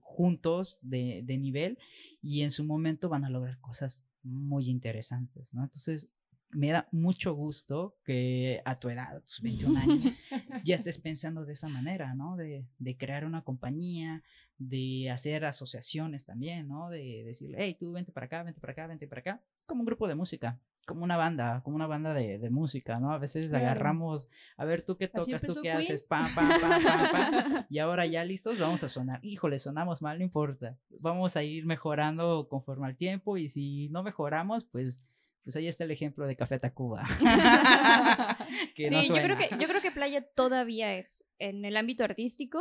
juntos 0.00 0.78
de, 0.82 1.22
de 1.24 1.38
nivel 1.38 1.78
y 2.22 2.42
en 2.42 2.50
su 2.50 2.64
momento 2.64 3.08
van 3.08 3.24
a 3.24 3.30
lograr 3.30 3.60
cosas 3.60 4.02
muy 4.22 4.68
interesantes, 4.68 5.52
¿no? 5.52 5.62
Entonces, 5.62 6.08
me 6.50 6.70
da 6.70 6.88
mucho 6.92 7.34
gusto 7.34 7.96
que 8.04 8.62
a 8.64 8.74
tu 8.76 8.88
edad, 8.88 9.20
tus 9.22 9.40
21 9.42 9.78
años, 9.78 10.04
ya 10.64 10.74
estés 10.74 10.98
pensando 10.98 11.44
de 11.44 11.52
esa 11.52 11.68
manera, 11.68 12.14
¿no? 12.14 12.36
De, 12.36 12.66
de, 12.78 12.96
crear 12.96 13.24
una 13.24 13.42
compañía, 13.42 14.22
de 14.56 15.10
hacer 15.10 15.44
asociaciones 15.44 16.24
también, 16.24 16.68
¿no? 16.68 16.88
De 16.88 17.22
decirle, 17.24 17.58
hey, 17.60 17.76
tú 17.78 17.92
vente 17.92 18.12
para 18.12 18.26
acá, 18.26 18.42
vente 18.42 18.60
para 18.60 18.72
acá, 18.72 18.86
vente 18.86 19.06
para 19.06 19.20
acá, 19.20 19.42
como 19.66 19.82
un 19.82 19.86
grupo 19.86 20.08
de 20.08 20.14
música, 20.14 20.58
como 20.86 21.04
una 21.04 21.18
banda, 21.18 21.60
como 21.62 21.76
una 21.76 21.86
banda 21.86 22.14
de, 22.14 22.38
de 22.38 22.50
música, 22.50 22.98
¿no? 22.98 23.12
A 23.12 23.18
veces 23.18 23.52
agarramos, 23.52 24.30
a 24.56 24.64
ver, 24.64 24.82
tú 24.82 24.96
qué 24.96 25.06
tocas, 25.06 25.42
tú 25.42 25.54
qué 25.62 25.70
haces, 25.70 26.02
pam, 26.02 26.34
pam, 26.34 26.48
pam, 26.48 26.82
pam, 26.82 27.10
pam, 27.12 27.66
y 27.68 27.78
ahora 27.78 28.06
ya 28.06 28.24
listos, 28.24 28.58
vamos 28.58 28.82
a 28.82 28.88
sonar. 28.88 29.20
Híjole, 29.22 29.58
sonamos 29.58 30.00
mal, 30.00 30.18
no 30.18 30.24
importa. 30.24 30.78
Vamos 30.98 31.36
a 31.36 31.42
ir 31.42 31.66
mejorando 31.66 32.48
conforme 32.48 32.86
al 32.86 32.96
tiempo 32.96 33.36
y 33.36 33.50
si 33.50 33.90
no 33.90 34.02
mejoramos, 34.02 34.64
pues 34.64 35.04
pues 35.48 35.56
ahí 35.56 35.66
está 35.66 35.84
el 35.84 35.90
ejemplo 35.92 36.26
de 36.26 36.36
Café 36.36 36.58
Tacuba. 36.58 37.06
sí, 38.76 38.84
yo 38.90 39.14
creo 39.14 39.38
que 39.38 39.48
yo 39.58 39.66
creo 39.66 39.80
que 39.80 39.90
Playa 39.90 40.20
todavía 40.20 40.94
es 40.94 41.26
en 41.38 41.64
el 41.64 41.78
ámbito 41.78 42.04
artístico 42.04 42.60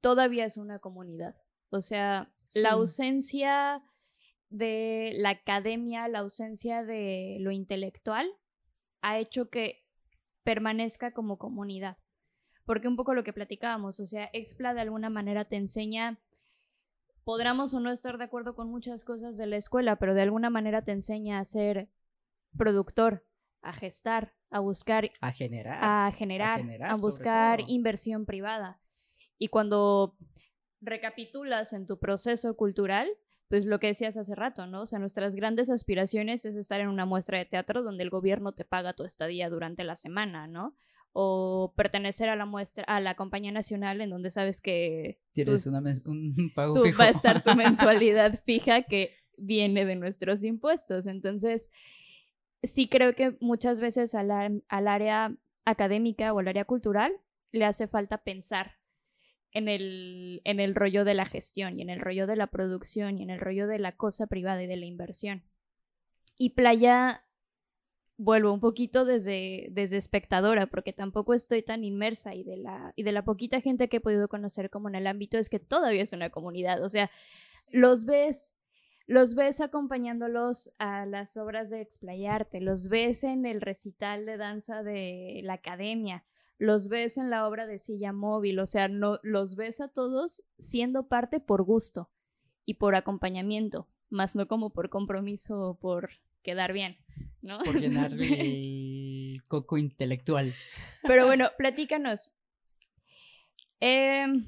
todavía 0.00 0.44
es 0.44 0.56
una 0.56 0.80
comunidad. 0.80 1.36
O 1.70 1.80
sea, 1.80 2.32
la 2.56 2.70
ausencia 2.70 3.84
de 4.50 5.12
la 5.14 5.28
academia, 5.28 6.08
la 6.08 6.18
ausencia 6.18 6.82
de 6.82 7.36
lo 7.38 7.52
intelectual 7.52 8.28
ha 9.00 9.20
hecho 9.20 9.48
que 9.48 9.86
permanezca 10.42 11.12
como 11.12 11.38
comunidad. 11.38 11.98
Porque 12.66 12.88
un 12.88 12.96
poco 12.96 13.14
lo 13.14 13.22
que 13.22 13.32
platicábamos, 13.32 14.00
o 14.00 14.06
sea, 14.06 14.28
Expla 14.32 14.74
de 14.74 14.80
alguna 14.80 15.08
manera 15.08 15.44
te 15.44 15.54
enseña 15.54 16.18
podremos 17.22 17.72
o 17.74 17.78
no 17.78 17.92
estar 17.92 18.18
de 18.18 18.24
acuerdo 18.24 18.56
con 18.56 18.68
muchas 18.68 19.04
cosas 19.04 19.36
de 19.36 19.46
la 19.46 19.56
escuela, 19.56 20.00
pero 20.00 20.14
de 20.14 20.22
alguna 20.22 20.50
manera 20.50 20.82
te 20.82 20.90
enseña 20.90 21.38
a 21.38 21.44
ser 21.44 21.88
productor, 22.56 23.24
a 23.62 23.72
gestar, 23.72 24.34
a 24.50 24.60
buscar, 24.60 25.10
a 25.20 25.32
generar, 25.32 25.78
a, 25.80 26.12
generar, 26.12 26.62
a, 26.82 26.94
buscar 26.96 27.60
inversión 27.66 28.26
privada. 28.26 28.80
Y 29.38 29.48
cuando 29.48 30.16
recapitulas 30.80 31.72
en 31.72 31.86
tu 31.86 31.98
proceso 31.98 32.54
cultural, 32.56 33.08
pues 33.48 33.66
lo 33.66 33.78
que 33.78 33.88
decías 33.88 34.16
hace 34.16 34.34
rato, 34.34 34.66
¿no? 34.66 34.82
O 34.82 34.86
sea, 34.86 34.98
nuestras 34.98 35.34
grandes 35.34 35.70
aspiraciones 35.70 36.44
es 36.44 36.56
estar 36.56 36.80
en 36.80 36.88
una 36.88 37.06
muestra 37.06 37.38
de 37.38 37.44
teatro 37.44 37.82
donde 37.82 38.02
el 38.02 38.10
gobierno 38.10 38.52
te 38.52 38.64
paga 38.64 38.94
tu 38.94 39.04
estadía 39.04 39.50
durante 39.50 39.84
la 39.84 39.96
semana, 39.96 40.46
¿no? 40.46 40.74
O 41.12 41.72
pertenecer 41.76 42.28
a 42.28 42.36
la 42.36 42.46
muestra, 42.46 42.84
a 42.84 43.00
la 43.00 43.14
compañía 43.14 43.52
nacional 43.52 44.00
en 44.00 44.10
donde 44.10 44.30
sabes 44.30 44.60
que 44.60 45.20
tienes 45.32 45.66
un 45.66 46.52
pago 46.54 46.82
fijo. 46.82 46.98
Va 46.98 47.04
a 47.04 47.10
estar 47.10 47.42
tu 47.42 47.54
mensualidad 47.56 48.42
fija 48.44 48.82
que 48.82 49.14
viene 49.36 49.84
de 49.84 49.96
nuestros 49.96 50.42
impuestos. 50.42 51.06
Entonces, 51.06 51.70
sí 52.66 52.88
creo 52.88 53.14
que 53.14 53.36
muchas 53.40 53.80
veces 53.80 54.14
al, 54.14 54.30
área 54.68 55.36
académica 55.64 56.32
o 56.32 56.38
al 56.38 56.48
área 56.48 56.64
cultural 56.64 57.12
le 57.52 57.64
hace 57.64 57.86
falta 57.86 58.18
pensar 58.18 58.78
en 59.52 59.68
el, 59.68 60.74
rollo 60.74 61.04
de 61.04 61.14
la 61.14 61.26
gestión 61.26 61.78
y 61.78 61.82
en 61.82 61.90
el 61.90 62.00
rollo 62.00 62.26
de 62.26 62.36
la 62.36 62.48
producción 62.48 63.18
y 63.18 63.22
en 63.22 63.30
el 63.30 63.38
rollo 63.38 63.66
de 63.66 63.78
la 63.78 63.96
cosa 63.96 64.26
privada 64.26 64.62
y 64.62 64.66
de 64.66 64.76
la 64.76 64.86
inversión. 64.86 65.44
Y 66.36 66.50
Playa, 66.50 67.24
vuelvo 68.16 68.52
un 68.52 68.60
poquito 68.60 69.04
desde, 69.04 69.68
desde 69.70 69.96
espectadora, 69.96 70.66
porque 70.66 70.92
tampoco 70.92 71.34
estoy 71.34 71.62
tan 71.62 71.84
inmersa 71.84 72.34
y 72.34 72.42
de, 72.42 72.56
la, 72.56 72.92
y 72.96 73.04
de 73.04 73.12
la 73.12 73.24
poquita 73.24 73.60
gente 73.60 73.88
que 73.88 73.98
he 73.98 74.00
podido 74.00 74.26
conocer 74.26 74.70
como 74.70 74.88
en 74.88 74.96
el 74.96 75.06
ámbito 75.06 75.38
es 75.38 75.48
que 75.48 75.60
todavía 75.60 76.02
es 76.02 76.12
una 76.12 76.30
comunidad, 76.30 76.82
o 76.82 76.88
sea, 76.88 77.10
los 77.70 78.04
ves 78.04 78.54
los 79.06 79.34
ves 79.34 79.60
acompañándolos 79.60 80.70
a 80.78 81.04
las 81.06 81.36
obras 81.36 81.70
de 81.70 81.82
Explayarte, 81.82 82.60
los 82.60 82.88
ves 82.88 83.24
en 83.24 83.44
el 83.44 83.60
recital 83.60 84.24
de 84.24 84.36
danza 84.36 84.82
de 84.82 85.40
la 85.44 85.54
academia, 85.54 86.24
los 86.58 86.88
ves 86.88 87.18
en 87.18 87.30
la 87.30 87.46
obra 87.46 87.66
de 87.66 87.78
silla 87.78 88.12
móvil, 88.12 88.58
o 88.60 88.66
sea, 88.66 88.88
no, 88.88 89.18
los 89.22 89.56
ves 89.56 89.80
a 89.80 89.88
todos 89.88 90.42
siendo 90.58 91.08
parte 91.08 91.40
por 91.40 91.62
gusto 91.62 92.10
y 92.64 92.74
por 92.74 92.94
acompañamiento, 92.94 93.88
más 94.08 94.36
no 94.36 94.48
como 94.48 94.70
por 94.70 94.88
compromiso 94.88 95.60
o 95.60 95.78
por 95.78 96.10
quedar 96.42 96.72
bien, 96.72 96.96
¿no? 97.42 97.58
Por 97.62 97.78
llenar 97.78 98.12
el 98.20 99.42
coco 99.48 99.76
intelectual. 99.76 100.54
Pero 101.02 101.26
bueno, 101.26 101.48
platícanos. 101.58 102.30
Em, 103.80 104.46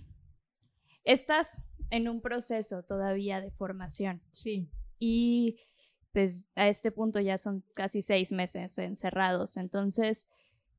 estás 1.05 1.61
en 1.91 2.09
un 2.09 2.21
proceso 2.21 2.83
todavía 2.83 3.41
de 3.41 3.51
formación. 3.51 4.23
Sí. 4.31 4.69
Y 4.99 5.57
pues 6.13 6.47
a 6.55 6.69
este 6.69 6.91
punto 6.91 7.21
ya 7.21 7.37
son 7.37 7.63
casi 7.75 8.03
seis 8.03 8.33
meses 8.33 8.79
encerrados. 8.79 9.57
Entonces, 9.57 10.29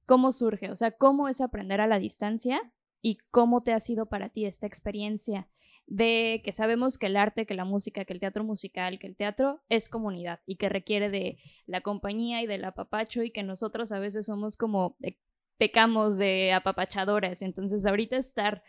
¿cómo 0.06 0.32
surge? 0.32 0.72
O 0.72 0.76
sea, 0.76 0.92
¿cómo 0.92 1.28
es 1.28 1.42
aprender 1.42 1.82
a 1.82 1.88
la 1.88 2.00
distancia? 2.00 2.60
¿Y 3.02 3.20
cómo 3.30 3.62
te 3.62 3.74
ha 3.74 3.80
sido 3.80 4.08
para 4.08 4.30
ti 4.30 4.46
esta 4.46 4.66
experiencia 4.66 5.48
de 5.86 6.42
que 6.44 6.52
sabemos 6.52 6.98
que 6.98 7.06
el 7.06 7.16
arte, 7.16 7.46
que 7.46 7.54
la 7.54 7.64
música, 7.64 8.04
que 8.04 8.14
el 8.14 8.20
teatro 8.20 8.44
musical, 8.44 9.00
que 9.00 9.08
el 9.08 9.16
teatro 9.16 9.62
es 9.70 9.88
comunidad 9.88 10.42
y 10.46 10.58
que 10.58 10.70
requiere 10.70 11.10
de 11.10 11.38
la 11.66 11.82
compañía 11.82 12.42
y 12.42 12.48
del 12.48 12.66
apapacho 12.66 13.24
y 13.24 13.32
que 13.32 13.44
nosotros 13.44 13.92
a 13.94 14.00
veces 14.00 14.26
somos 14.26 14.58
como 14.58 14.98
pecamos 15.58 16.18
de 16.18 16.52
apapachadores. 16.52 17.42
Entonces, 17.42 17.86
ahorita 17.86 18.18
estar 18.18 18.64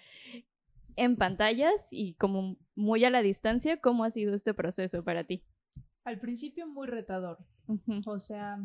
en 0.99 1.17
pantallas 1.17 1.89
y 1.93 2.15
como 2.15 2.57
muy 2.75 3.05
a 3.05 3.11
la 3.11 3.23
distancia, 3.23 3.81
¿cómo 3.81 4.05
ha 4.05 4.11
sido 4.11 4.35
este 4.35 4.53
proceso 4.53 5.05
para 5.05 5.25
ti? 5.25 5.45
Al 6.05 6.19
principio 6.19 6.67
muy 6.67 6.89
retador. 6.89 7.39
O 8.07 8.19
sea, 8.19 8.59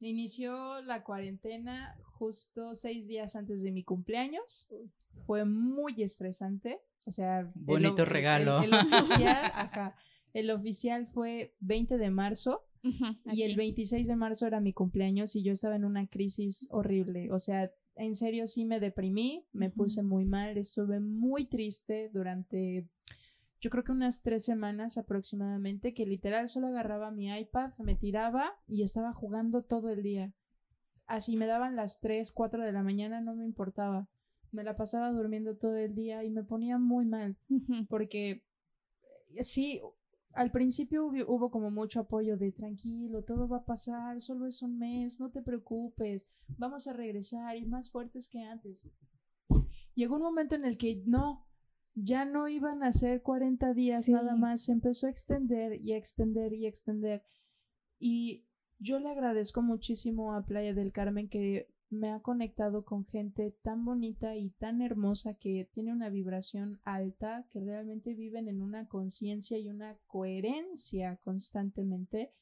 inició 0.00 0.80
la 0.82 1.04
cuarentena 1.04 1.96
justo 2.02 2.74
seis 2.74 3.08
días 3.08 3.36
antes 3.36 3.62
de 3.62 3.72
mi 3.72 3.84
cumpleaños. 3.84 4.68
Fue 5.26 5.44
muy 5.44 6.02
estresante. 6.02 6.80
O 7.06 7.10
sea, 7.10 7.50
bonito 7.54 8.04
regalo. 8.04 8.62
El, 8.62 8.72
oficial, 8.74 9.44
ajá, 9.54 9.96
el 10.32 10.50
oficial 10.50 11.06
fue 11.08 11.54
20 11.60 11.98
de 11.98 12.10
marzo. 12.10 12.64
y 13.26 13.42
el 13.42 13.56
26 13.56 14.06
de 14.06 14.16
marzo 14.16 14.46
era 14.46 14.60
mi 14.60 14.72
cumpleaños 14.72 15.36
y 15.36 15.42
yo 15.42 15.52
estaba 15.52 15.76
en 15.76 15.84
una 15.84 16.06
crisis 16.06 16.68
horrible. 16.70 17.30
O 17.30 17.38
sea, 17.38 17.70
en 17.94 18.14
serio 18.14 18.46
sí 18.46 18.64
me 18.64 18.80
deprimí, 18.80 19.46
me 19.52 19.70
puse 19.70 20.02
muy 20.02 20.24
mal, 20.24 20.56
estuve 20.56 21.00
muy 21.00 21.46
triste 21.46 22.10
durante 22.12 22.88
yo 23.60 23.68
creo 23.68 23.84
que 23.84 23.92
unas 23.92 24.22
tres 24.22 24.44
semanas 24.44 24.96
aproximadamente, 24.96 25.92
que 25.92 26.06
literal 26.06 26.48
solo 26.48 26.68
agarraba 26.68 27.10
mi 27.10 27.28
iPad, 27.28 27.72
me 27.78 27.94
tiraba 27.94 28.54
y 28.66 28.82
estaba 28.82 29.12
jugando 29.12 29.62
todo 29.62 29.90
el 29.90 30.02
día. 30.02 30.32
Así 31.06 31.36
me 31.36 31.46
daban 31.46 31.76
las 31.76 32.00
tres, 32.00 32.32
cuatro 32.32 32.64
de 32.64 32.72
la 32.72 32.82
mañana, 32.82 33.20
no 33.20 33.34
me 33.34 33.44
importaba. 33.44 34.08
Me 34.50 34.64
la 34.64 34.76
pasaba 34.76 35.12
durmiendo 35.12 35.56
todo 35.56 35.76
el 35.76 35.94
día 35.94 36.24
y 36.24 36.30
me 36.30 36.42
ponía 36.42 36.78
muy 36.78 37.04
mal, 37.04 37.36
porque 37.88 38.42
eh, 39.34 39.44
sí, 39.44 39.82
al 40.32 40.50
principio 40.50 41.06
hubo, 41.06 41.50
como 41.50 41.70
mucho 41.70 42.00
apoyo 42.00 42.36
de 42.36 42.52
tranquilo, 42.52 43.22
todo 43.22 43.48
va 43.48 43.58
a 43.58 43.64
pasar, 43.64 44.20
solo 44.20 44.46
es 44.46 44.62
un 44.62 44.78
mes, 44.78 45.18
no 45.18 45.30
te 45.30 45.42
preocupes, 45.42 46.28
vamos 46.56 46.86
a 46.86 46.92
regresar 46.92 47.56
y 47.56 47.66
más 47.66 47.90
fuertes 47.90 48.28
que 48.28 48.42
antes. 48.42 48.86
llegó 49.94 50.16
un 50.16 50.22
momento 50.22 50.54
en 50.54 50.64
el 50.64 50.78
que 50.78 51.02
no, 51.06 51.46
ya 51.94 52.24
no 52.24 52.48
iban 52.48 52.82
a 52.82 52.92
ser 52.92 53.22
40 53.22 53.74
días 53.74 54.08
nada 54.08 54.36
más, 54.36 54.62
se 54.62 54.72
empezó 54.72 55.06
a 55.06 55.10
extender 55.10 55.80
y 55.80 55.94
extender 55.94 56.52
y 56.52 56.66
extender. 56.66 57.24
Y 57.98 58.46
yo 58.78 58.98
le 58.98 59.10
agradezco 59.10 59.62
muchísimo 59.62 60.32
a 60.32 60.46
Playa 60.46 60.72
del 60.74 60.92
Carmen 60.92 61.28
que 61.28 61.68
me 61.90 62.12
ha 62.12 62.20
conectado 62.20 62.84
con 62.84 63.04
gente 63.04 63.50
tan 63.62 63.84
bonita 63.84 64.36
y 64.36 64.50
tan 64.50 64.80
hermosa 64.80 65.34
que 65.34 65.68
tiene 65.72 65.92
una 65.92 66.08
vibración 66.08 66.80
alta, 66.84 67.46
que 67.50 67.60
realmente 67.60 68.14
viven 68.14 68.48
en 68.48 68.62
una 68.62 68.86
conciencia 68.86 69.58
y 69.58 69.68
una 69.68 69.98
coherencia 70.06 71.16
constantemente. 71.16 72.32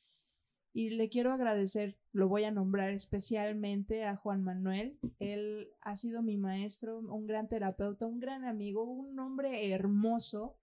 Y 0.74 0.90
le 0.90 1.08
quiero 1.08 1.32
agradecer, 1.32 1.98
lo 2.12 2.28
voy 2.28 2.44
a 2.44 2.50
nombrar 2.50 2.92
especialmente 2.92 4.04
a 4.04 4.16
Juan 4.16 4.44
Manuel. 4.44 4.98
Él 5.18 5.70
ha 5.80 5.96
sido 5.96 6.22
mi 6.22 6.36
maestro, 6.36 6.98
un 6.98 7.26
gran 7.26 7.48
terapeuta, 7.48 8.06
un 8.06 8.20
gran 8.20 8.44
amigo, 8.44 8.84
un 8.84 9.18
hombre 9.18 9.72
hermoso 9.72 10.58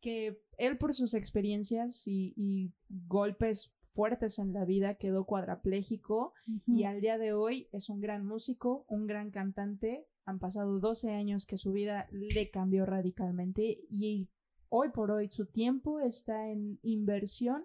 que 0.00 0.40
él 0.58 0.76
por 0.78 0.94
sus 0.94 1.14
experiencias 1.14 2.06
y, 2.06 2.34
y 2.36 2.72
golpes 2.88 3.74
fuertes 3.90 4.38
en 4.38 4.52
la 4.52 4.64
vida, 4.64 4.94
quedó 4.94 5.24
cuadrapléjico 5.24 6.34
y 6.66 6.84
al 6.84 7.00
día 7.00 7.18
de 7.18 7.32
hoy 7.32 7.68
es 7.72 7.88
un 7.88 8.00
gran 8.00 8.26
músico, 8.26 8.84
un 8.88 9.06
gran 9.06 9.30
cantante. 9.30 10.06
Han 10.24 10.38
pasado 10.38 10.78
12 10.78 11.12
años 11.12 11.46
que 11.46 11.56
su 11.56 11.72
vida 11.72 12.06
le 12.10 12.50
cambió 12.50 12.86
radicalmente 12.86 13.80
y 13.90 14.28
hoy 14.68 14.90
por 14.90 15.10
hoy 15.10 15.30
su 15.30 15.46
tiempo 15.46 16.00
está 16.00 16.50
en 16.50 16.78
inversión 16.82 17.64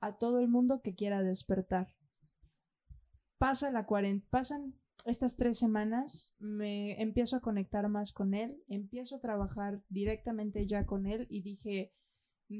a 0.00 0.16
todo 0.16 0.40
el 0.40 0.48
mundo 0.48 0.80
que 0.82 0.94
quiera 0.94 1.22
despertar. 1.22 1.94
Pasa 3.38 3.70
la 3.70 3.86
pasan 4.30 4.74
estas 5.04 5.36
tres 5.36 5.58
semanas, 5.58 6.34
me 6.38 7.00
empiezo 7.02 7.36
a 7.36 7.40
conectar 7.40 7.88
más 7.88 8.12
con 8.12 8.34
él, 8.34 8.62
empiezo 8.68 9.16
a 9.16 9.20
trabajar 9.20 9.82
directamente 9.88 10.66
ya 10.66 10.86
con 10.86 11.06
él 11.06 11.26
y 11.28 11.42
dije, 11.42 11.92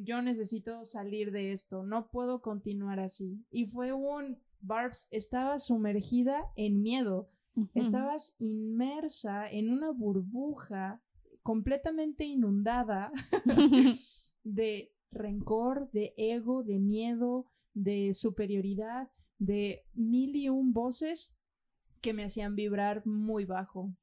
yo 0.04 0.22
necesito 0.22 0.84
salir 0.84 1.30
de 1.30 1.52
esto, 1.52 1.82
no 1.82 2.08
puedo 2.08 2.40
continuar 2.40 3.00
así. 3.00 3.44
Y 3.50 3.66
fue 3.66 3.92
un, 3.92 4.38
Barbs, 4.60 5.08
estaba 5.10 5.58
sumergida 5.58 6.44
en 6.56 6.82
miedo, 6.82 7.28
estabas 7.74 8.34
inmersa 8.38 9.50
en 9.50 9.70
una 9.70 9.90
burbuja 9.90 11.02
completamente 11.42 12.24
inundada 12.24 13.12
de 14.44 14.92
rencor, 15.10 15.90
de 15.92 16.14
ego, 16.16 16.62
de 16.62 16.78
miedo, 16.78 17.46
de 17.74 18.14
superioridad, 18.14 19.10
de 19.38 19.84
mil 19.94 20.36
y 20.36 20.48
un 20.48 20.72
voces 20.72 21.36
que 22.00 22.12
me 22.12 22.24
hacían 22.24 22.54
vibrar 22.54 23.06
muy 23.06 23.44
bajo. 23.44 23.94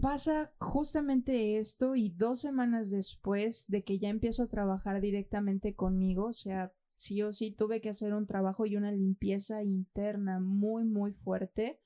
Pasa 0.00 0.52
justamente 0.58 1.58
esto 1.58 1.94
y 1.94 2.10
dos 2.10 2.40
semanas 2.40 2.90
después 2.90 3.66
de 3.68 3.82
que 3.82 3.98
ya 3.98 4.08
empiezo 4.08 4.44
a 4.44 4.48
trabajar 4.48 5.00
directamente 5.00 5.74
conmigo, 5.74 6.26
o 6.26 6.32
sea, 6.32 6.72
sí 6.96 7.22
o 7.22 7.32
sí 7.32 7.50
tuve 7.50 7.80
que 7.80 7.88
hacer 7.88 8.14
un 8.14 8.26
trabajo 8.26 8.66
y 8.66 8.76
una 8.76 8.92
limpieza 8.92 9.62
interna 9.62 10.38
muy, 10.38 10.84
muy 10.84 11.12
fuerte. 11.12 11.80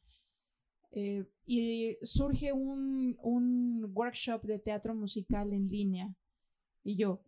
Eh, 0.93 1.25
y 1.47 1.97
surge 2.03 2.53
un, 2.53 3.17
un 3.21 3.91
workshop 3.95 4.43
de 4.45 4.59
teatro 4.59 4.95
musical 4.95 5.53
en 5.53 5.67
línea. 5.67 6.15
Y 6.83 6.97
yo, 6.97 7.23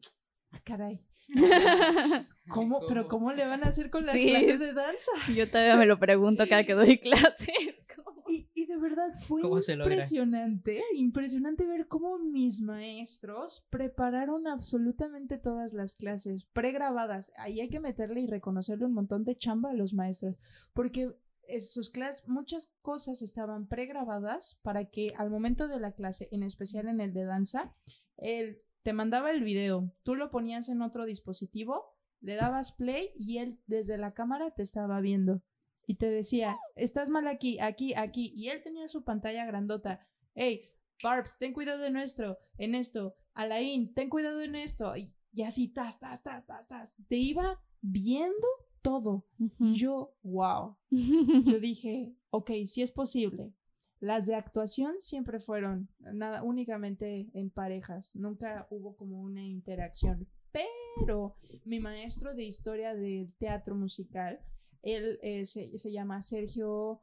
ah, 0.51 0.61
caray. 0.65 1.01
¿Cómo? 2.49 2.81
¿Pero 2.87 3.09
cómo 3.09 3.33
le 3.33 3.47
van 3.47 3.65
a 3.65 3.69
hacer 3.69 3.91
con 3.91 4.07
las 4.07 4.21
clases 4.21 4.61
de 4.61 4.73
danza? 4.73 5.11
Yo 5.35 5.49
todavía 5.49 5.77
me 5.77 5.87
lo 5.87 5.99
pregunto 5.99 6.45
cada 6.49 6.65
que 6.65 6.75
doy 6.75 6.99
clases. 7.01 7.86
Y, 8.29 8.67
de 8.67 8.79
verdad 8.79 9.13
fue 9.27 9.43
impresionante, 9.43 10.83
impresionante 10.95 11.67
ver 11.67 11.87
cómo 11.87 12.19
mis 12.19 12.61
maestros 12.61 13.65
prepararon 13.71 14.47
absolutamente 14.47 15.39
todas 15.39 15.73
las 15.73 15.95
clases 15.95 16.47
pregrabadas. 16.53 17.33
Ahí 17.37 17.61
hay 17.61 17.69
que 17.69 17.81
meterle 17.81 18.21
y 18.21 18.27
reconocerle 18.27 18.87
un 18.87 18.95
montón 18.95 19.25
de 19.25 19.37
chamba 19.37 19.71
a 19.71 19.75
los 19.75 19.95
maestros, 19.95 20.37
porque 20.73 21.15
sus 21.61 21.91
clases, 21.91 22.27
muchas 22.29 22.73
cosas 22.83 23.23
estaban 23.23 23.69
pregrabadas 23.69 24.59
para 24.63 24.87
que 24.87 25.15
al 25.17 25.31
momento 25.31 25.69
de 25.69 25.81
la 25.81 25.93
clase, 25.93 26.29
en 26.33 26.43
especial 26.43 26.89
en 26.89 27.01
el 27.01 27.13
de 27.13 27.25
danza, 27.25 27.75
él 28.17 28.63
te 28.83 28.93
mandaba 28.93 29.31
el 29.31 29.43
video, 29.43 29.93
tú 30.03 30.15
lo 30.15 30.31
ponías 30.31 30.69
en 30.69 30.83
otro 30.83 31.07
dispositivo, 31.07 31.97
le 32.21 32.35
dabas 32.35 32.73
play 32.73 33.11
y 33.17 33.39
él 33.39 33.61
desde 33.67 33.99
la 33.99 34.15
cámara 34.15 34.53
te 34.53 34.63
estaba 34.63 35.01
viendo 35.01 35.43
y 35.87 35.95
te 35.95 36.11
decía, 36.11 36.59
estás 36.75 37.11
mal 37.11 37.29
aquí, 37.29 37.59
aquí, 37.61 37.95
aquí. 37.95 38.33
Y 38.35 38.49
él 38.49 38.61
tenía 38.63 38.89
su 38.89 39.05
pantalla 39.05 39.47
grandota. 39.47 40.07
Hey, 40.35 40.73
Barbs, 41.03 41.39
ten 41.39 41.53
cuidado 41.53 41.81
de 41.81 41.91
nuestro, 41.91 42.39
en 42.59 42.75
esto. 42.75 43.15
Alain, 43.35 43.95
ten 43.95 44.11
cuidado 44.11 44.41
en 44.41 44.57
esto. 44.57 44.95
Y, 44.97 45.13
así, 45.43 45.69
tas, 45.69 45.99
tas, 46.01 46.23
tas, 46.23 46.45
tas, 46.45 46.67
tas. 46.67 46.95
Te 47.09 47.17
iba 47.17 47.63
viendo 47.81 48.47
todo. 48.83 49.27
Y 49.61 49.75
yo, 49.77 50.15
wow. 50.23 50.77
yo 50.91 51.61
dije, 51.61 52.17
ok, 52.31 52.51
si 52.65 52.83
es 52.83 52.91
posible. 52.91 53.53
Las 54.01 54.27
de 54.27 54.35
actuación 54.35 54.97
siempre 54.99 55.41
fueron 55.41 55.89
nada, 56.01 56.43
únicamente 56.43 57.31
en 57.33 57.51
parejas. 57.51 58.15
Nunca 58.15 58.67
hubo 58.71 58.97
como 58.97 59.21
una 59.23 59.45
interacción. 59.45 60.29
Pero 60.51 61.37
mi 61.65 61.81
maestro 61.81 62.35
de 62.35 62.45
historia 62.45 62.95
del 62.95 63.33
teatro 63.39 63.75
musical 63.75 64.41
él 64.87 65.19
eh, 65.23 65.45
se, 65.47 65.91
llama 65.91 66.23
Sergio. 66.23 67.03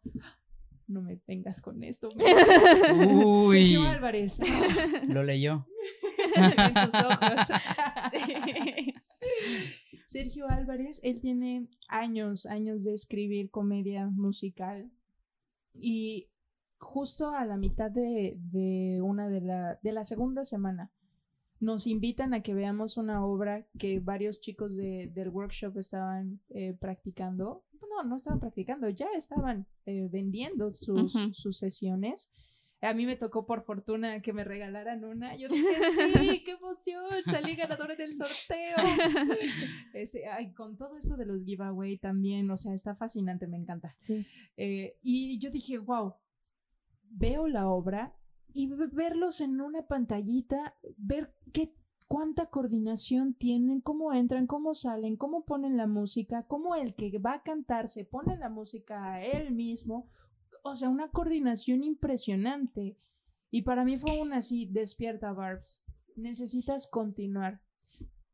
No 0.88 1.02
me 1.02 1.20
vengas 1.28 1.62
con 1.62 1.84
esto. 1.84 2.10
Sergio 3.50 3.84
Álvarez. 3.84 4.40
Lo 5.08 5.24
leyó. 5.24 5.68
en 6.36 6.74
tus 6.74 6.94
ojos. 7.02 7.48
Sergio 10.06 10.48
Álvarez, 10.48 11.02
él 11.04 11.20
tiene 11.20 11.68
años, 11.90 12.46
años 12.46 12.86
de 12.86 12.94
escribir 12.94 13.50
comedia 13.50 14.08
musical. 14.08 14.90
Y 15.74 16.30
justo 16.78 17.32
a 17.32 17.46
la 17.46 17.58
mitad 17.58 17.92
de, 17.92 19.00
una 19.04 19.28
de 19.28 19.42
la, 19.42 19.80
de 19.84 19.92
la 19.92 20.06
segunda 20.06 20.46
semana, 20.46 20.92
nos 21.60 21.88
invitan 21.88 22.34
a 22.34 22.44
que 22.44 22.54
veamos 22.54 22.96
una 22.98 23.26
obra 23.26 23.66
que 23.78 24.00
varios 24.00 24.40
chicos 24.40 24.76
del 24.76 25.30
workshop 25.30 25.78
estaban 25.78 26.40
eh, 26.50 26.74
practicando 26.74 27.64
no, 27.90 28.04
no 28.04 28.16
estaban 28.16 28.40
practicando, 28.40 28.90
ya 28.90 29.08
estaban 29.16 29.68
eh, 29.86 30.08
vendiendo 30.12 30.74
sus, 30.74 31.14
sus 31.32 31.58
sesiones. 31.58 32.30
A 32.82 32.94
mí 32.94 33.06
me 33.06 33.16
tocó 33.16 33.46
por 33.46 33.64
fortuna 33.64 34.22
que 34.22 34.34
me 34.34 34.44
regalaran 34.44 35.06
una. 35.06 35.38
Yo 35.38 35.48
dije, 35.48 35.68
sí, 36.14 36.44
qué 36.44 36.52
emoción, 36.52 37.06
salí 37.26 37.56
ganadora 37.56 37.96
del 37.96 38.14
sorteo. 38.14 38.76
Ese, 39.94 40.28
ay, 40.28 40.52
con 40.54 40.76
todo 40.76 40.98
eso 40.98 41.16
de 41.16 41.26
los 41.26 41.46
giveaway 41.46 41.98
también, 41.98 42.52
o 42.52 42.58
sea, 42.58 42.74
está 42.74 42.96
fascinante, 42.96 43.48
me 43.48 43.58
encanta. 43.58 43.96
Sí. 43.98 44.26
Eh, 44.58 44.98
y 45.02 45.40
yo 45.40 45.50
dije, 45.50 45.78
wow, 45.78 46.16
veo 47.10 47.48
la 47.48 47.70
obra 47.70 48.14
y 48.54 48.68
verlos 48.68 49.42
en 49.42 49.62
una 49.62 49.88
pantallita, 49.88 50.76
ver 50.98 51.34
qué 51.54 51.73
cuánta 52.14 52.46
coordinación 52.46 53.34
tienen, 53.34 53.82
cómo 53.82 54.14
entran, 54.14 54.46
cómo 54.46 54.76
salen, 54.76 55.18
cómo 55.18 55.46
ponen 55.46 55.78
la 55.78 55.88
música, 55.88 56.46
cómo 56.46 56.76
el 56.76 56.94
que 56.94 57.18
va 57.18 57.34
a 57.34 57.42
cantar 57.42 57.90
se 57.90 58.06
pone 58.06 58.38
la 58.38 58.52
música 58.52 59.14
a 59.14 59.24
él 59.24 59.52
mismo. 59.52 60.12
O 60.62 60.76
sea, 60.76 60.90
una 60.90 61.10
coordinación 61.10 61.82
impresionante. 61.82 63.00
Y 63.50 63.64
para 63.64 63.84
mí 63.84 63.98
fue 63.98 64.22
una 64.22 64.38
así, 64.38 64.68
despierta 64.68 65.34
Barbs. 65.34 65.82
Necesitas 66.16 66.86
continuar. 66.86 67.64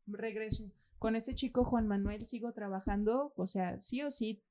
Regreso. 0.08 0.74
Con 0.98 1.16
este 1.16 1.34
chico 1.34 1.64
Juan 1.64 1.88
Manuel 1.88 2.26
sigo 2.26 2.52
trabajando, 2.52 3.32
o 3.38 3.48
sea, 3.48 3.80
sí 3.80 4.02
o 4.04 4.12
sí, 4.12 4.44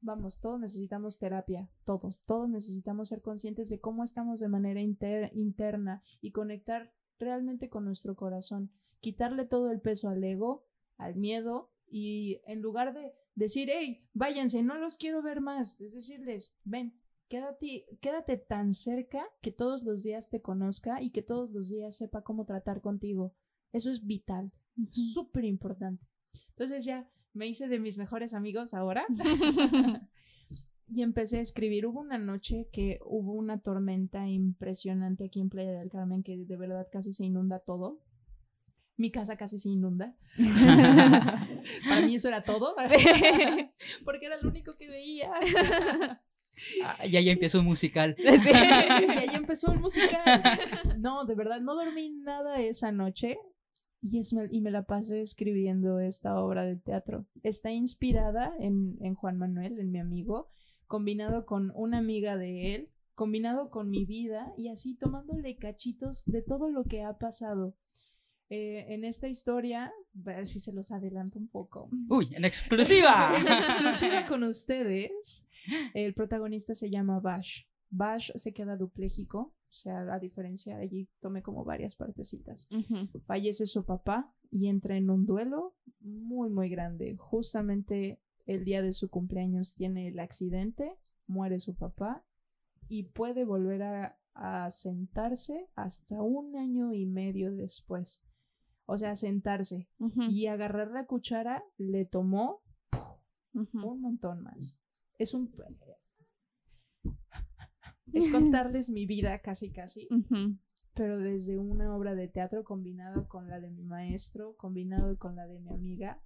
vamos, 0.00 0.38
todos 0.38 0.60
necesitamos 0.60 1.18
terapia, 1.18 1.68
todos, 1.84 2.22
todos 2.24 2.48
necesitamos 2.48 3.08
ser 3.08 3.20
conscientes 3.20 3.68
de 3.68 3.80
cómo 3.80 4.04
estamos 4.04 4.38
de 4.38 4.46
manera 4.46 4.80
interna 4.80 6.04
y 6.20 6.30
conectar 6.30 6.92
realmente 7.20 7.68
con 7.68 7.84
nuestro 7.84 8.16
corazón, 8.16 8.72
quitarle 9.00 9.44
todo 9.44 9.70
el 9.70 9.80
peso 9.80 10.08
al 10.08 10.24
ego, 10.24 10.66
al 10.96 11.14
miedo 11.14 11.70
y 11.86 12.40
en 12.46 12.60
lugar 12.60 12.94
de 12.94 13.14
decir, 13.34 13.68
hey, 13.70 14.04
váyanse, 14.12 14.62
no 14.62 14.78
los 14.78 14.96
quiero 14.96 15.22
ver 15.22 15.40
más, 15.40 15.80
es 15.80 15.92
decirles, 15.92 16.54
ven, 16.64 16.94
quédate, 17.28 17.86
quédate 18.00 18.36
tan 18.36 18.72
cerca 18.72 19.24
que 19.40 19.52
todos 19.52 19.82
los 19.82 20.02
días 20.02 20.28
te 20.30 20.42
conozca 20.42 21.00
y 21.00 21.10
que 21.10 21.22
todos 21.22 21.50
los 21.50 21.68
días 21.68 21.96
sepa 21.96 22.22
cómo 22.22 22.44
tratar 22.44 22.80
contigo. 22.80 23.34
Eso 23.72 23.90
es 23.90 24.04
vital, 24.04 24.52
súper 24.90 25.44
importante. 25.44 26.04
Entonces 26.48 26.84
ya 26.84 27.08
me 27.32 27.46
hice 27.46 27.68
de 27.68 27.78
mis 27.78 27.96
mejores 27.98 28.34
amigos 28.34 28.74
ahora. 28.74 29.06
y 30.92 31.02
empecé 31.02 31.38
a 31.38 31.42
escribir. 31.42 31.86
Hubo 31.86 32.00
una 32.00 32.18
noche 32.18 32.68
que 32.72 32.98
hubo 33.04 33.32
una 33.32 33.60
tormenta 33.60 34.28
impresionante 34.28 35.24
aquí 35.24 35.40
en 35.40 35.48
Playa 35.48 35.72
del 35.72 35.88
Carmen 35.88 36.22
que 36.22 36.36
de 36.36 36.56
verdad 36.56 36.88
casi 36.90 37.12
se 37.12 37.24
inunda 37.24 37.60
todo. 37.60 38.00
Mi 38.96 39.10
casa 39.10 39.36
casi 39.36 39.58
se 39.58 39.68
inunda. 39.68 40.14
Para 41.88 42.00
mí 42.02 42.14
eso 42.14 42.28
era 42.28 42.42
todo. 42.42 42.74
Porque 44.04 44.26
era 44.26 44.40
lo 44.42 44.48
único 44.48 44.74
que 44.76 44.88
veía. 44.88 45.30
Ah, 46.84 47.06
y 47.06 47.16
ahí 47.16 47.30
empezó 47.30 47.60
un 47.60 47.66
musical. 47.66 48.14
y 48.18 48.28
ahí 48.28 49.34
empezó 49.34 49.72
el 49.72 49.80
musical. 49.80 50.42
No, 50.98 51.24
de 51.24 51.34
verdad, 51.34 51.60
no 51.60 51.74
dormí 51.74 52.10
nada 52.10 52.60
esa 52.60 52.92
noche. 52.92 53.38
Y, 54.02 54.18
es, 54.18 54.34
y 54.50 54.60
me 54.60 54.70
la 54.70 54.84
pasé 54.84 55.20
escribiendo 55.22 56.00
esta 56.00 56.38
obra 56.38 56.64
de 56.64 56.76
teatro. 56.76 57.26
Está 57.42 57.70
inspirada 57.70 58.52
en, 58.58 58.96
en 59.00 59.14
Juan 59.14 59.36
Manuel, 59.38 59.78
en 59.78 59.90
mi 59.90 59.98
amigo, 59.98 60.48
combinado 60.90 61.46
con 61.46 61.70
una 61.76 61.98
amiga 61.98 62.36
de 62.36 62.74
él, 62.74 62.90
combinado 63.14 63.70
con 63.70 63.90
mi 63.90 64.04
vida 64.04 64.52
y 64.56 64.70
así 64.70 64.96
tomándole 64.96 65.54
cachitos 65.56 66.24
de 66.26 66.42
todo 66.42 66.68
lo 66.68 66.82
que 66.82 67.04
ha 67.04 67.16
pasado. 67.16 67.76
Eh, 68.48 68.86
en 68.88 69.04
esta 69.04 69.28
historia, 69.28 69.84
a 69.84 69.92
ver 70.14 70.46
si 70.46 70.58
se 70.58 70.72
los 70.72 70.90
adelanto 70.90 71.38
un 71.38 71.46
poco. 71.46 71.88
Uy, 72.08 72.34
en 72.34 72.44
exclusiva. 72.44 73.32
en 73.40 73.46
exclusiva 73.46 74.26
con 74.26 74.42
ustedes. 74.42 75.46
El 75.94 76.12
protagonista 76.12 76.74
se 76.74 76.90
llama 76.90 77.20
Bash. 77.20 77.66
Bash 77.90 78.32
se 78.34 78.52
queda 78.52 78.76
dupléjico, 78.76 79.38
o 79.38 79.72
sea, 79.72 80.12
a 80.12 80.18
diferencia, 80.18 80.76
allí 80.76 81.08
tomé 81.20 81.40
como 81.40 81.64
varias 81.64 81.94
partecitas. 81.94 82.68
Fallece 83.26 83.64
su 83.66 83.84
papá 83.84 84.34
y 84.50 84.66
entra 84.66 84.96
en 84.96 85.08
un 85.08 85.24
duelo 85.24 85.76
muy, 86.00 86.50
muy 86.50 86.68
grande. 86.68 87.14
Justamente 87.16 88.18
el 88.54 88.64
día 88.64 88.82
de 88.82 88.92
su 88.92 89.08
cumpleaños 89.08 89.74
tiene 89.74 90.08
el 90.08 90.18
accidente, 90.18 90.98
muere 91.26 91.60
su 91.60 91.76
papá 91.76 92.24
y 92.88 93.04
puede 93.04 93.44
volver 93.44 93.82
a, 93.82 94.16
sentarse 94.70 95.68
hasta 95.74 96.22
un 96.22 96.56
año 96.56 96.94
y 96.94 97.04
medio 97.04 97.52
después. 97.54 98.22
O 98.86 98.96
sea, 98.96 99.14
sentarse 99.14 99.88
y 100.30 100.46
agarrar 100.46 100.90
la 100.92 101.04
cuchara 101.04 101.62
le 101.76 102.06
tomó 102.06 102.62
un 103.52 104.00
montón 104.00 104.42
más. 104.42 104.78
Es 105.18 105.34
un 105.34 105.52
es 108.12 108.32
contarles 108.32 108.88
mi 108.88 109.06
vida 109.06 109.40
casi 109.40 109.70
casi, 109.70 110.08
pero 110.94 111.18
desde 111.18 111.58
una 111.58 111.94
obra 111.94 112.14
de 112.14 112.28
teatro 112.28 112.64
combinado 112.64 113.28
con 113.28 113.48
la 113.48 113.60
de 113.60 113.70
mi 113.70 113.84
maestro, 113.84 114.56
combinado 114.56 115.18
con 115.18 115.36
la 115.36 115.46
de 115.46 115.60
mi 115.60 115.70
amiga 115.70 116.22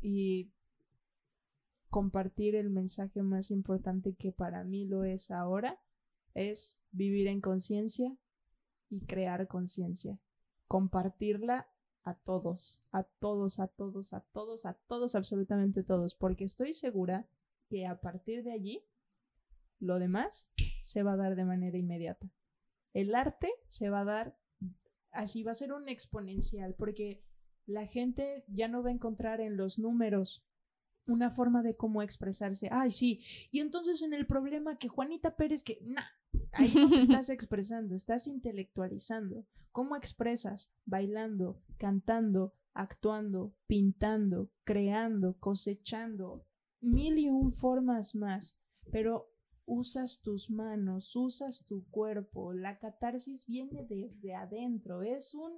y 0.00 0.50
compartir 1.92 2.56
el 2.56 2.70
mensaje 2.70 3.22
más 3.22 3.50
importante 3.50 4.14
que 4.14 4.32
para 4.32 4.64
mí 4.64 4.86
lo 4.86 5.04
es 5.04 5.30
ahora, 5.30 5.78
es 6.32 6.80
vivir 6.90 7.26
en 7.26 7.42
conciencia 7.42 8.16
y 8.88 9.04
crear 9.04 9.46
conciencia, 9.46 10.18
compartirla 10.68 11.68
a 12.02 12.14
todos, 12.14 12.82
a 12.92 13.02
todos, 13.02 13.58
a 13.58 13.68
todos, 13.68 14.14
a 14.14 14.20
todos, 14.20 14.64
a 14.64 14.72
todos, 14.72 15.14
absolutamente 15.14 15.82
todos, 15.82 16.14
porque 16.14 16.44
estoy 16.44 16.72
segura 16.72 17.28
que 17.68 17.86
a 17.86 18.00
partir 18.00 18.42
de 18.42 18.52
allí 18.52 18.86
lo 19.78 19.98
demás 19.98 20.48
se 20.80 21.02
va 21.02 21.12
a 21.12 21.18
dar 21.18 21.36
de 21.36 21.44
manera 21.44 21.76
inmediata. 21.76 22.26
El 22.94 23.14
arte 23.14 23.52
se 23.68 23.90
va 23.90 24.00
a 24.00 24.04
dar 24.04 24.38
así, 25.10 25.42
va 25.42 25.50
a 25.50 25.56
ser 25.56 25.74
un 25.74 25.90
exponencial, 25.90 26.74
porque 26.74 27.22
la 27.66 27.86
gente 27.86 28.46
ya 28.48 28.68
no 28.68 28.82
va 28.82 28.88
a 28.88 28.94
encontrar 28.94 29.42
en 29.42 29.58
los 29.58 29.78
números 29.78 30.42
una 31.06 31.30
forma 31.30 31.62
de 31.62 31.76
cómo 31.76 32.02
expresarse. 32.02 32.68
Ay, 32.70 32.90
sí. 32.90 33.24
Y 33.50 33.60
entonces 33.60 34.02
en 34.02 34.14
el 34.14 34.26
problema 34.26 34.78
que 34.78 34.88
Juanita 34.88 35.36
Pérez, 35.36 35.62
que, 35.62 35.78
nah, 35.82 36.02
ahí 36.52 36.72
no 36.74 36.88
te 36.88 36.98
estás 36.98 37.30
expresando, 37.30 37.94
estás 37.94 38.26
intelectualizando. 38.26 39.46
¿Cómo 39.70 39.96
expresas? 39.96 40.70
Bailando, 40.84 41.60
cantando, 41.78 42.54
actuando, 42.74 43.54
pintando, 43.66 44.50
creando, 44.64 45.38
cosechando, 45.38 46.44
mil 46.80 47.18
y 47.18 47.28
un 47.28 47.52
formas 47.52 48.14
más. 48.14 48.58
Pero 48.90 49.32
usas 49.64 50.20
tus 50.20 50.50
manos, 50.50 51.14
usas 51.16 51.64
tu 51.64 51.84
cuerpo, 51.90 52.52
la 52.52 52.78
catarsis 52.78 53.46
viene 53.46 53.84
desde 53.84 54.34
adentro, 54.34 55.02
es 55.02 55.34
un, 55.34 55.52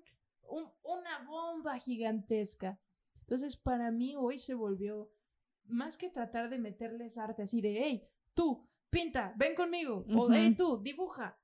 una 0.49 1.27
bomba 1.27 1.79
gigantesca. 1.79 2.79
Entonces, 3.21 3.57
para 3.57 3.91
mí 3.91 4.15
hoy 4.17 4.39
se 4.39 4.55
volvió 4.55 5.11
más 5.67 5.97
que 5.97 6.11
tratar 6.11 6.51
de 6.51 6.59
meterles 6.59 7.19
arte 7.19 7.43
así 7.43 7.61
de, 7.61 7.83
hey, 7.83 8.09
tú, 8.35 8.69
pinta, 8.91 9.35
ven 9.37 9.55
conmigo, 9.55 10.05
o 10.15 10.33
hey, 10.33 10.55
tú, 10.57 10.81
dibuja. 10.83 11.39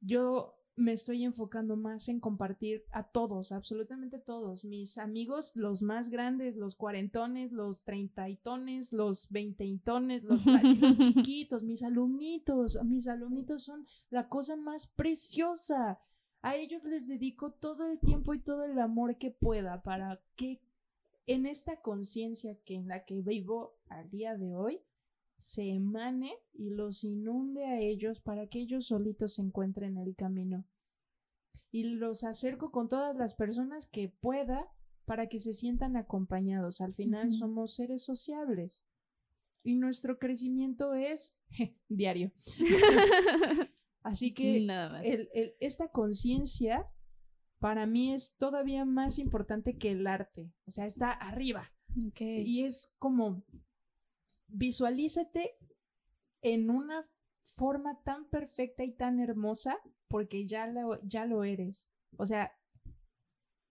Yo 0.00 0.54
me 0.76 0.92
estoy 0.92 1.24
enfocando 1.24 1.76
más 1.76 2.08
en 2.08 2.20
compartir 2.20 2.84
a 2.90 3.04
todos, 3.04 3.52
absolutamente 3.52 4.18
todos, 4.18 4.64
mis 4.64 4.98
amigos, 4.98 5.52
los 5.54 5.82
más 5.82 6.08
grandes, 6.08 6.56
los 6.56 6.74
cuarentones, 6.74 7.52
los 7.52 7.84
treintaitones, 7.84 8.92
los 8.92 9.30
veinteintones, 9.30 10.24
los, 10.24 10.44
los 10.46 10.98
chiquitos, 10.98 11.62
mis 11.62 11.82
alumnitos, 11.82 12.78
mis 12.84 13.06
alumnitos 13.06 13.64
son 13.64 13.86
la 14.10 14.28
cosa 14.28 14.56
más 14.56 14.86
preciosa. 14.88 16.00
A 16.42 16.56
ellos 16.56 16.84
les 16.84 17.06
dedico 17.06 17.52
todo 17.52 17.86
el 17.86 17.98
tiempo 17.98 18.34
y 18.34 18.40
todo 18.40 18.64
el 18.64 18.78
amor 18.78 19.16
que 19.16 19.30
pueda 19.30 19.82
para 19.82 20.20
que 20.36 20.60
en 21.26 21.46
esta 21.46 21.80
conciencia 21.80 22.56
que 22.64 22.74
en 22.74 22.88
la 22.88 23.04
que 23.04 23.22
vivo 23.22 23.78
al 23.88 24.10
día 24.10 24.36
de 24.36 24.54
hoy, 24.54 24.80
se 25.38 25.68
emane 25.68 26.38
y 26.52 26.70
los 26.70 27.04
inunde 27.04 27.64
a 27.66 27.80
ellos 27.80 28.20
para 28.20 28.46
que 28.46 28.60
ellos 28.60 28.86
solitos 28.86 29.34
se 29.34 29.42
encuentren 29.42 29.98
el 29.98 30.14
camino. 30.14 30.64
Y 31.70 31.84
los 31.84 32.24
acerco 32.24 32.70
con 32.70 32.88
todas 32.88 33.16
las 33.16 33.34
personas 33.34 33.86
que 33.86 34.08
pueda 34.08 34.70
para 35.04 35.28
que 35.28 35.40
se 35.40 35.52
sientan 35.52 35.96
acompañados. 35.96 36.80
Al 36.80 36.94
final 36.94 37.30
somos 37.30 37.74
seres 37.74 38.04
sociables 38.04 38.82
y 39.62 39.74
nuestro 39.74 40.18
crecimiento 40.18 40.94
es 40.94 41.36
diario. 41.88 42.32
Así 44.02 44.34
que 44.34 44.66
esta 45.60 45.88
conciencia 45.88 46.86
para 47.64 47.86
mí 47.86 48.12
es 48.12 48.36
todavía 48.36 48.84
más 48.84 49.18
importante 49.18 49.78
que 49.78 49.90
el 49.90 50.06
arte. 50.06 50.52
O 50.66 50.70
sea, 50.70 50.84
está 50.84 51.12
arriba. 51.12 51.72
Y 52.20 52.62
es 52.62 52.94
como 52.98 53.42
visualízate 54.48 55.56
en 56.42 56.68
una 56.68 57.08
forma 57.56 58.02
tan 58.02 58.26
perfecta 58.26 58.84
y 58.84 58.92
tan 58.92 59.18
hermosa 59.18 59.78
porque 60.08 60.46
ya 60.46 60.66
lo, 60.66 61.02
ya 61.04 61.24
lo 61.24 61.42
eres. 61.42 61.88
O 62.18 62.26
sea, 62.26 62.52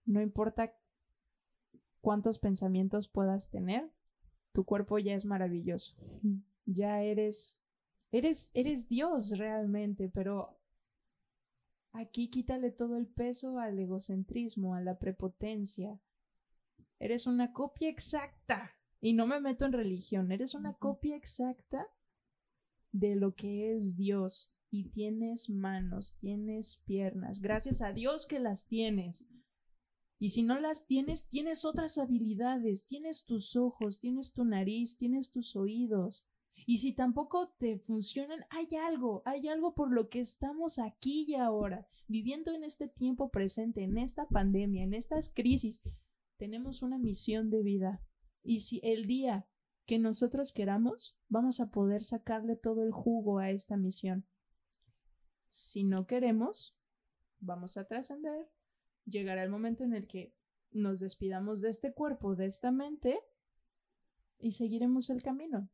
no 0.05 0.23
importa 0.23 0.73
cuántos 2.01 2.39
pensamientos 2.39 3.07
puedas 3.09 3.51
tener, 3.51 3.91
tu 4.53 4.65
cuerpo 4.65 4.97
ya 4.97 5.13
es 5.13 5.23
maravilloso. 5.23 5.95
Ya 6.65 7.03
eres, 7.03 7.61
eres, 8.11 8.49
eres 8.55 8.87
Dios 8.87 9.37
realmente, 9.37 10.09
pero 10.09 10.62
aquí 11.93 12.29
quítale 12.29 12.71
todo 12.71 12.97
el 12.97 13.07
peso 13.07 13.59
al 13.59 13.79
egocentrismo, 13.79 14.75
a 14.75 14.81
la 14.81 14.99
prepotencia. 14.99 15.99
Eres 16.99 17.27
una 17.27 17.53
copia 17.53 17.89
exacta 17.89 18.71
y 18.99 19.13
no 19.13 19.27
me 19.27 19.39
meto 19.39 19.65
en 19.65 19.73
religión, 19.73 20.31
eres 20.31 20.53
una 20.55 20.73
copia 20.73 21.15
exacta 21.15 21.87
de 22.91 23.15
lo 23.15 23.35
que 23.35 23.73
es 23.73 23.95
Dios. 23.95 24.51
Y 24.69 24.85
tienes 24.85 25.51
manos, 25.51 26.15
tienes 26.19 26.81
piernas. 26.85 27.39
Gracias 27.39 27.83
a 27.83 27.93
Dios 27.93 28.25
que 28.25 28.39
las 28.39 28.65
tienes. 28.65 29.23
Y 30.17 30.29
si 30.29 30.41
no 30.41 30.59
las 30.59 30.87
tienes, 30.87 31.27
tienes 31.27 31.63
otras 31.63 31.99
habilidades. 31.99 32.87
Tienes 32.87 33.23
tus 33.23 33.55
ojos, 33.55 33.99
tienes 33.99 34.33
tu 34.33 34.45
nariz, 34.45 34.97
tienes 34.97 35.29
tus 35.29 35.55
oídos. 35.55 36.25
Y 36.65 36.77
si 36.77 36.93
tampoco 36.93 37.49
te 37.57 37.77
funcionan, 37.77 38.45
hay 38.49 38.67
algo, 38.75 39.21
hay 39.25 39.47
algo 39.47 39.75
por 39.75 39.91
lo 39.91 40.09
que 40.09 40.19
estamos 40.19 40.79
aquí 40.79 41.25
y 41.27 41.35
ahora, 41.35 41.87
viviendo 42.07 42.53
en 42.53 42.63
este 42.63 42.87
tiempo 42.87 43.29
presente, 43.29 43.83
en 43.83 43.97
esta 43.97 44.27
pandemia, 44.27 44.83
en 44.83 44.93
estas 44.93 45.29
crisis. 45.29 45.81
Tenemos 46.37 46.81
una 46.81 46.97
misión 46.97 47.49
de 47.49 47.63
vida. 47.63 48.01
Y 48.43 48.61
si 48.61 48.79
el 48.83 49.05
día 49.05 49.47
que 49.85 49.99
nosotros 49.99 50.53
queramos, 50.53 51.17
vamos 51.27 51.59
a 51.59 51.69
poder 51.69 52.03
sacarle 52.03 52.55
todo 52.55 52.83
el 52.83 52.91
jugo 52.91 53.39
a 53.39 53.49
esta 53.49 53.77
misión. 53.77 54.25
Si 55.49 55.83
no 55.83 56.07
queremos, 56.07 56.77
vamos 57.39 57.77
a 57.77 57.85
trascender. 57.85 58.49
Llegará 59.05 59.43
el 59.43 59.49
momento 59.49 59.83
en 59.83 59.93
el 59.93 60.07
que 60.07 60.33
nos 60.71 60.99
despidamos 60.99 61.61
de 61.61 61.69
este 61.69 61.93
cuerpo, 61.93 62.35
de 62.35 62.45
esta 62.45 62.71
mente, 62.71 63.19
y 64.39 64.53
seguiremos 64.53 65.09
el 65.09 65.21
camino. 65.21 65.69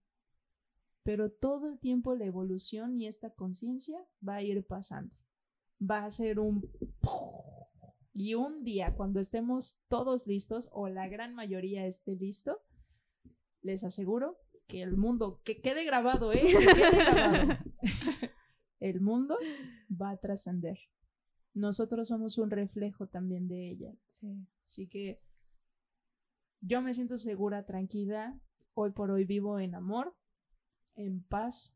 Pero 1.10 1.32
todo 1.32 1.68
el 1.68 1.80
tiempo 1.80 2.14
la 2.14 2.26
evolución 2.26 2.96
y 2.96 3.08
esta 3.08 3.32
conciencia 3.32 3.98
va 4.22 4.36
a 4.36 4.44
ir 4.44 4.64
pasando. 4.64 5.12
Va 5.82 6.06
a 6.06 6.12
ser 6.12 6.40
un 6.40 6.70
y 8.14 8.36
un 8.36 8.64
día, 8.64 8.94
cuando 8.94 9.20
estemos 9.20 9.80
todos 9.88 10.28
listos, 10.28 10.70
o 10.72 10.88
la 10.88 11.08
gran 11.08 11.34
mayoría 11.34 11.88
esté 11.88 12.16
listo, 12.16 12.62
les 13.64 13.84
aseguro 13.84 14.38
que 14.68 14.84
el 14.84 14.98
mundo, 14.98 15.42
que 15.44 15.62
quede 15.62 15.84
grabado, 15.84 16.32
¿eh? 16.32 16.44
Que 16.46 16.58
quede 16.60 16.90
grabado. 16.92 17.58
el 18.80 19.02
mundo 19.02 19.36
va 19.90 20.12
a 20.12 20.18
trascender. 20.18 20.78
Nosotros 21.56 22.10
somos 22.10 22.38
un 22.38 22.52
reflejo 22.52 23.08
también 23.08 23.48
de 23.48 23.72
ella. 23.72 23.96
Sí. 24.10 24.46
Así 24.64 24.88
que 24.88 25.24
yo 26.62 26.84
me 26.84 26.94
siento 26.94 27.18
segura, 27.18 27.66
tranquila. 27.66 28.40
Hoy 28.76 28.92
por 28.92 29.10
hoy 29.10 29.26
vivo 29.26 29.60
en 29.60 29.74
amor, 29.74 30.16
en 31.00 31.24
paz, 31.24 31.76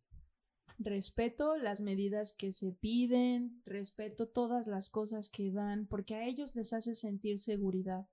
respeto 0.77 1.55
las 1.55 1.81
medidas 1.81 2.33
que 2.33 2.51
se 2.51 2.73
piden, 2.73 3.61
respeto 3.65 4.27
todas 4.27 4.67
las 4.67 4.89
cosas 4.89 5.29
que 5.29 5.51
dan, 5.51 5.87
porque 5.87 6.15
a 6.15 6.27
ellos 6.27 6.55
les 6.55 6.73
hace 6.73 6.93
sentir 6.93 7.39
seguridad, 7.39 8.07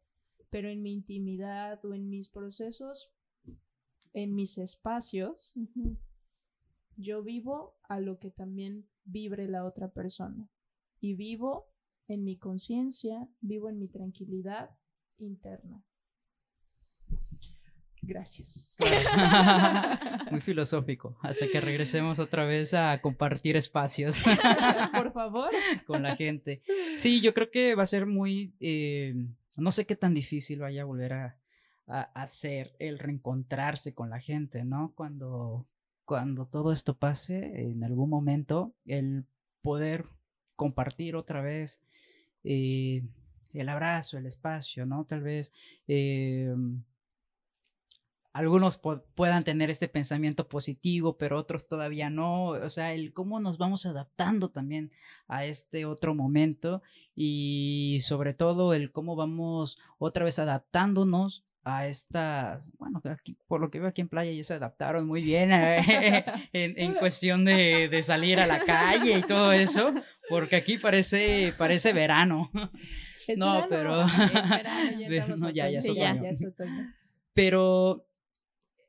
pero 0.50 0.68
en 0.68 0.82
mi 0.82 0.92
intimidad 0.92 1.84
o 1.84 1.94
en 1.94 2.08
mis 2.08 2.28
procesos, 2.28 3.10
en 4.12 4.34
mis 4.34 4.56
espacios, 4.58 5.54
yo 6.96 7.22
vivo 7.22 7.76
a 7.82 7.98
lo 7.98 8.18
que 8.18 8.30
también 8.30 8.88
vibre 9.04 9.48
la 9.48 9.64
otra 9.64 9.92
persona. 9.92 10.48
Y 11.00 11.14
vivo 11.14 11.66
en 12.08 12.24
mi 12.24 12.36
conciencia, 12.36 13.28
vivo 13.40 13.68
en 13.68 13.78
mi 13.78 13.88
tranquilidad 13.88 14.76
interna. 15.18 15.84
Gracias. 18.02 18.76
Muy 20.30 20.40
filosófico. 20.40 21.16
Hasta 21.20 21.46
que 21.48 21.60
regresemos 21.60 22.18
otra 22.18 22.44
vez 22.44 22.74
a 22.74 23.00
compartir 23.00 23.56
espacios. 23.56 24.22
Por 24.92 25.12
favor. 25.12 25.50
Con 25.86 26.02
la 26.02 26.16
gente. 26.16 26.62
Sí, 26.96 27.20
yo 27.20 27.34
creo 27.34 27.50
que 27.50 27.74
va 27.74 27.82
a 27.82 27.86
ser 27.86 28.06
muy. 28.06 28.54
Eh, 28.60 29.14
no 29.56 29.72
sé 29.72 29.86
qué 29.86 29.96
tan 29.96 30.14
difícil 30.14 30.60
vaya 30.60 30.82
a 30.82 30.86
volver 30.86 31.12
a, 31.12 31.36
hacer 32.14 32.76
el 32.78 33.00
reencontrarse 33.00 33.94
con 33.94 34.10
la 34.10 34.20
gente, 34.20 34.64
¿no? 34.64 34.92
Cuando, 34.94 35.66
cuando 36.04 36.46
todo 36.46 36.70
esto 36.70 36.96
pase, 36.96 37.62
en 37.62 37.82
algún 37.82 38.08
momento, 38.08 38.76
el 38.86 39.24
poder 39.60 40.06
compartir 40.54 41.16
otra 41.16 41.42
vez 41.42 41.82
eh, 42.44 43.02
el 43.54 43.68
abrazo, 43.68 44.18
el 44.18 44.26
espacio, 44.26 44.86
¿no? 44.86 45.04
Tal 45.04 45.22
vez. 45.22 45.52
Eh, 45.88 46.54
algunos 48.32 48.78
puedan 48.78 49.42
tener 49.44 49.70
este 49.70 49.88
pensamiento 49.88 50.48
positivo, 50.48 51.18
pero 51.18 51.38
otros 51.38 51.66
todavía 51.66 52.10
no. 52.10 52.48
O 52.50 52.68
sea, 52.68 52.92
el 52.92 53.12
cómo 53.12 53.40
nos 53.40 53.58
vamos 53.58 53.86
adaptando 53.86 54.50
también 54.50 54.92
a 55.26 55.44
este 55.44 55.84
otro 55.84 56.14
momento 56.14 56.82
y 57.14 57.98
sobre 58.02 58.34
todo 58.34 58.72
el 58.72 58.92
cómo 58.92 59.16
vamos 59.16 59.78
otra 59.98 60.24
vez 60.24 60.38
adaptándonos 60.38 61.44
a 61.64 61.86
estas, 61.86 62.70
bueno, 62.78 63.02
aquí, 63.04 63.36
por 63.46 63.60
lo 63.60 63.70
que 63.70 63.80
veo 63.80 63.88
aquí 63.88 64.00
en 64.00 64.08
playa 64.08 64.32
ya 64.32 64.44
se 64.44 64.54
adaptaron 64.54 65.06
muy 65.06 65.22
bien 65.22 65.52
eh, 65.52 66.24
en, 66.52 66.94
cuestión 66.94 67.44
de, 67.44 68.00
salir 68.02 68.40
a 68.40 68.46
la 68.46 68.64
calle 68.64 69.18
y 69.18 69.22
todo 69.22 69.52
eso, 69.52 69.92
porque 70.28 70.56
aquí 70.56 70.78
parece, 70.78 71.52
parece 71.58 71.92
verano. 71.92 72.50
no, 73.36 73.66
pero... 73.68 74.06
ya, 75.52 75.68
ya, 75.68 75.78
es 76.30 76.46
otoño. 76.46 76.94
Pero 77.34 78.09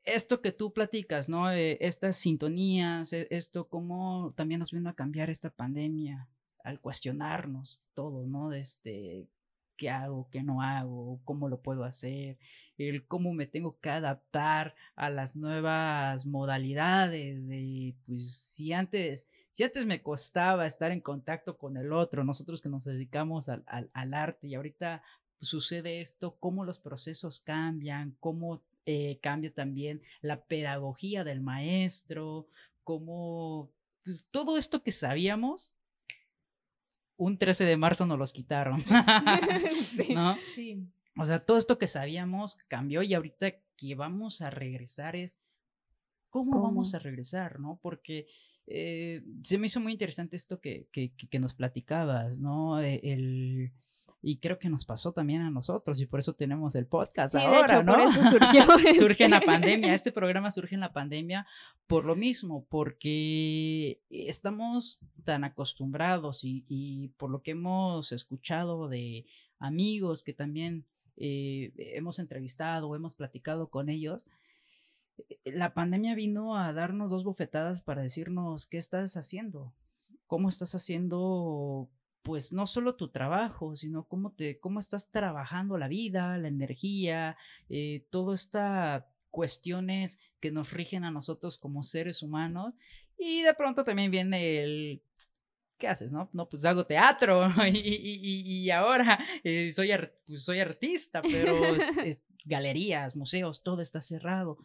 esto 0.04 0.40
que 0.40 0.52
tú 0.52 0.72
platicas, 0.72 1.28
¿no? 1.28 1.50
Eh, 1.50 1.78
estas 1.80 2.16
sintonías, 2.16 3.12
e, 3.12 3.28
esto, 3.30 3.68
cómo 3.68 4.32
también 4.36 4.58
nos 4.60 4.72
vino 4.72 4.90
a 4.90 4.94
cambiar 4.94 5.30
esta 5.30 5.50
pandemia 5.50 6.28
al 6.64 6.80
cuestionarnos 6.80 7.88
todo, 7.94 8.26
¿no? 8.26 8.52
Este, 8.52 9.28
qué 9.76 9.90
hago, 9.90 10.28
qué 10.30 10.42
no 10.42 10.62
hago, 10.62 11.20
cómo 11.24 11.48
lo 11.48 11.60
puedo 11.60 11.84
hacer, 11.84 12.38
el 12.78 13.06
cómo 13.06 13.32
me 13.32 13.46
tengo 13.46 13.78
que 13.80 13.90
adaptar 13.90 14.74
a 14.94 15.10
las 15.10 15.34
nuevas 15.36 16.26
modalidades 16.26 17.48
de, 17.48 17.94
pues, 18.06 18.32
si 18.34 18.72
antes, 18.72 19.26
si 19.50 19.64
antes 19.64 19.86
me 19.86 20.02
costaba 20.02 20.66
estar 20.66 20.92
en 20.92 21.00
contacto 21.00 21.58
con 21.58 21.76
el 21.76 21.92
otro, 21.92 22.24
nosotros 22.24 22.60
que 22.62 22.68
nos 22.68 22.84
dedicamos 22.84 23.48
al, 23.48 23.64
al 23.66 24.14
arte 24.14 24.48
y 24.48 24.54
ahorita 24.54 25.02
sucede 25.40 26.00
esto, 26.00 26.36
cómo 26.38 26.64
los 26.64 26.78
procesos 26.78 27.40
cambian, 27.40 28.16
cómo 28.20 28.62
eh, 28.86 29.18
cambia 29.22 29.52
también 29.52 30.02
la 30.20 30.44
pedagogía 30.44 31.24
del 31.24 31.40
maestro, 31.40 32.48
como 32.84 33.70
pues, 34.04 34.26
todo 34.30 34.58
esto 34.58 34.82
que 34.82 34.92
sabíamos, 34.92 35.72
un 37.16 37.38
13 37.38 37.64
de 37.64 37.76
marzo 37.76 38.06
nos 38.06 38.18
los 38.18 38.32
quitaron. 38.32 38.82
¿No? 40.14 40.36
Sí. 40.36 40.88
O 41.16 41.26
sea, 41.26 41.44
todo 41.44 41.58
esto 41.58 41.78
que 41.78 41.86
sabíamos 41.86 42.56
cambió 42.68 43.02
y 43.02 43.14
ahorita 43.14 43.52
que 43.76 43.94
vamos 43.94 44.40
a 44.40 44.50
regresar 44.50 45.14
es 45.16 45.38
cómo, 46.30 46.62
vamos 46.62 46.94
a 46.94 46.98
regresar, 46.98 47.60
¿no? 47.60 47.78
Porque 47.82 48.26
eh, 48.66 49.22
se 49.42 49.58
me 49.58 49.66
hizo 49.66 49.80
muy 49.80 49.92
interesante 49.92 50.36
esto 50.36 50.60
que, 50.60 50.88
que, 50.90 51.12
que 51.14 51.38
nos 51.38 51.52
platicabas, 51.52 52.38
¿no? 52.38 52.80
E, 52.80 53.00
el, 53.04 53.72
y 54.24 54.36
creo 54.36 54.60
que 54.60 54.70
nos 54.70 54.84
pasó 54.84 55.12
también 55.12 55.42
a 55.42 55.50
nosotros 55.50 56.00
y 56.00 56.06
por 56.06 56.20
eso 56.20 56.32
tenemos 56.32 56.76
el 56.76 56.86
podcast 56.86 57.34
ahora, 57.34 57.82
¿no? 57.82 57.94
Por 57.94 58.02
eso 58.02 58.22
surgió. 58.30 58.62
surge 58.94 59.24
en 59.24 59.32
la 59.32 59.38
este. 59.38 59.46
pandemia, 59.50 59.94
este 59.94 60.12
programa 60.12 60.52
surge 60.52 60.76
en 60.76 60.80
la 60.80 60.92
pandemia 60.92 61.44
por 61.88 62.04
lo 62.04 62.14
mismo, 62.14 62.64
porque 62.68 64.00
estamos 64.10 65.00
tan 65.24 65.42
acostumbrados 65.42 66.42
y, 66.44 67.12
por 67.16 67.30
lo 67.30 67.42
que 67.42 67.50
hemos 67.50 68.12
escuchado 68.12 68.88
de 68.88 69.26
amigos 69.58 70.22
que 70.22 70.32
también 70.32 70.86
eh, 71.16 71.72
hemos 71.76 72.20
entrevistado, 72.20 72.94
hemos 72.94 73.16
platicado 73.16 73.70
con 73.70 73.88
ellos, 73.88 74.24
eh, 75.18 75.52
la 75.52 75.74
pandemia 75.74 76.14
vino 76.14 76.56
a 76.56 76.72
darnos 76.72 77.10
dos 77.10 77.24
bofetadas 77.24 77.82
para 77.82 78.02
decirnos 78.02 78.68
qué 78.68 78.78
estás 78.78 79.16
haciendo, 79.16 79.74
cómo 80.28 80.48
estás 80.48 80.76
haciendo 80.76 81.90
pues 82.22 82.52
no 82.52 82.66
solo 82.66 82.94
tu 82.94 83.08
trabajo, 83.08 83.74
sino 83.76 84.04
cómo 84.04 84.32
te, 84.32 84.58
cómo 84.60 84.78
estás 84.78 85.10
trabajando 85.10 85.78
la 85.78 85.88
vida, 85.88 86.38
la 86.38 86.48
energía, 86.48 87.36
eh, 87.68 88.06
todas 88.10 88.42
estas 88.42 89.04
cuestiones 89.30 90.18
que 90.40 90.52
nos 90.52 90.72
rigen 90.72 91.04
a 91.04 91.10
nosotros 91.10 91.58
como 91.58 91.82
seres 91.82 92.22
humanos. 92.22 92.74
Y 93.18 93.42
de 93.42 93.54
pronto 93.54 93.84
también 93.84 94.10
viene 94.10 94.60
el, 94.60 95.02
¿qué 95.78 95.88
haces? 95.88 96.12
No, 96.12 96.30
no 96.32 96.48
pues 96.48 96.64
hago 96.64 96.86
teatro 96.86 97.48
y, 97.72 98.70
ahora 98.70 99.18
eh, 99.42 99.72
soy, 99.72 99.90
pues, 100.26 100.44
soy 100.44 100.60
artista, 100.60 101.22
pero 101.22 101.54
galerías, 102.44 103.16
museos, 103.16 103.62
todo 103.62 103.82
está 103.82 104.00
cerrado 104.00 104.58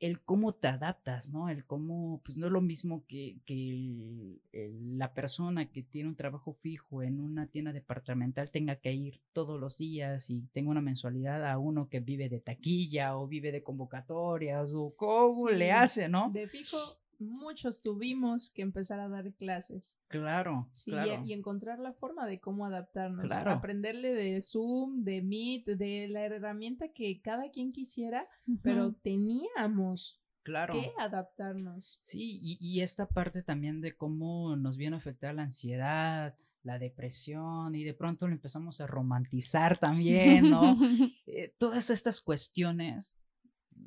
el 0.00 0.20
cómo 0.20 0.54
te 0.54 0.68
adaptas, 0.68 1.30
¿no? 1.30 1.48
El 1.48 1.64
cómo, 1.64 2.20
pues 2.24 2.36
no 2.36 2.46
es 2.46 2.52
lo 2.52 2.60
mismo 2.60 3.04
que, 3.06 3.38
que 3.44 4.38
la 4.52 5.14
persona 5.14 5.70
que 5.70 5.82
tiene 5.82 6.08
un 6.08 6.16
trabajo 6.16 6.52
fijo 6.52 7.02
en 7.02 7.20
una 7.20 7.46
tienda 7.46 7.72
departamental 7.72 8.50
tenga 8.50 8.76
que 8.76 8.92
ir 8.92 9.20
todos 9.32 9.58
los 9.60 9.78
días 9.78 10.30
y 10.30 10.42
tenga 10.52 10.70
una 10.70 10.80
mensualidad 10.80 11.50
a 11.50 11.58
uno 11.58 11.88
que 11.88 12.00
vive 12.00 12.28
de 12.28 12.40
taquilla 12.40 13.16
o 13.16 13.26
vive 13.26 13.52
de 13.52 13.62
convocatorias 13.62 14.72
o 14.74 14.94
cómo 14.96 15.48
le 15.48 15.72
hace, 15.72 16.08
¿no? 16.08 16.30
De 16.32 16.46
fijo 16.48 16.78
muchos 17.24 17.82
tuvimos 17.82 18.50
que 18.50 18.62
empezar 18.62 19.00
a 19.00 19.08
dar 19.08 19.32
clases. 19.34 19.96
Claro, 20.08 20.68
sí, 20.72 20.92
Y, 21.24 21.32
encontrar 21.32 21.78
la 21.78 21.92
forma 21.92 22.26
de 22.26 22.40
cómo 22.40 22.66
adaptarnos. 22.66 23.26
Claro. 23.26 23.50
Aprenderle 23.50 24.12
de 24.12 24.40
Zoom, 24.40 25.04
de 25.04 25.22
Meet, 25.22 25.66
de 25.66 26.08
la 26.08 26.24
herramienta 26.24 26.88
que 26.88 27.20
cada 27.20 27.50
quien 27.50 27.72
quisiera, 27.72 28.28
pero 28.62 28.92
teníamos 28.92 30.22
claro. 30.42 30.74
que 30.74 30.92
adaptarnos. 30.98 31.98
Sí, 32.00 32.38
y, 32.42 32.58
y, 32.60 32.80
esta 32.80 33.08
parte 33.08 33.42
también 33.42 33.80
de 33.80 33.96
cómo 33.96 34.56
nos 34.56 34.76
viene 34.76 34.96
a 34.96 34.98
afectar 34.98 35.34
la 35.34 35.42
ansiedad, 35.42 36.36
la 36.64 36.78
depresión, 36.78 37.74
y 37.74 37.84
de 37.84 37.94
pronto 37.94 38.26
lo 38.26 38.32
empezamos 38.32 38.80
a 38.80 38.86
romantizar 38.86 39.76
también, 39.78 40.50
¿no? 40.50 40.78
Eh, 41.26 41.52
todas 41.58 41.90
estas 41.90 42.20
cuestiones 42.20 43.12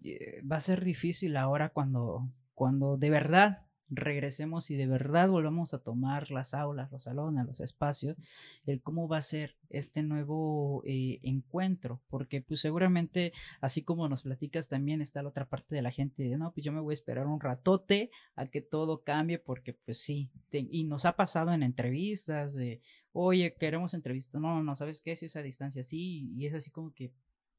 eh, 0.03 0.41
va 0.41 0.57
a 0.57 0.59
ser 0.59 0.83
difícil 0.83 1.37
ahora 1.37 1.69
cuando 1.69 2.29
cuando 2.57 2.97
de 2.97 3.11
verdad 3.11 3.67
regresemos 3.87 4.71
y 4.71 4.75
de 4.75 4.87
verdad 4.87 5.29
volvamos 5.29 5.75
a 5.75 5.77
tomar 5.77 6.31
las 6.31 6.55
aulas, 6.55 6.91
los 6.91 7.03
salones, 7.03 7.45
los 7.45 7.61
espacios, 7.61 8.17
el 8.65 8.81
cómo 8.81 9.07
va 9.07 9.17
a 9.17 9.21
ser 9.21 9.55
este 9.69 10.01
nuevo 10.01 10.81
eh, 10.83 11.19
encuentro, 11.21 12.01
porque 12.09 12.41
pues 12.41 12.61
seguramente 12.61 13.31
así 13.61 13.83
como 13.83 14.09
nos 14.09 14.23
platicas 14.23 14.67
también 14.69 15.01
está 15.01 15.21
la 15.21 15.29
otra 15.29 15.47
parte 15.47 15.75
de 15.75 15.83
la 15.83 15.91
gente 15.91 16.23
de 16.23 16.35
no, 16.35 16.51
pues 16.51 16.65
yo 16.65 16.71
me 16.71 16.81
voy 16.81 16.93
a 16.93 16.95
esperar 16.95 17.27
un 17.27 17.39
ratote 17.39 18.09
a 18.35 18.47
que 18.47 18.61
todo 18.61 19.03
cambie, 19.03 19.37
porque 19.37 19.73
pues 19.73 19.99
sí, 19.99 20.31
y 20.51 20.83
nos 20.85 21.05
ha 21.05 21.15
pasado 21.15 21.53
en 21.53 21.61
entrevistas 21.61 22.55
de, 22.55 22.81
oye, 23.13 23.53
queremos 23.53 23.93
entrevista, 23.93 24.39
no, 24.39 24.63
no, 24.63 24.75
¿sabes 24.75 24.99
qué? 24.99 25.15
Si 25.15 25.27
esa 25.27 25.43
distancia 25.43 25.83
sí, 25.83 26.33
y 26.35 26.47
es 26.47 26.55
así 26.55 26.71
como 26.71 26.91
que, 26.91 27.11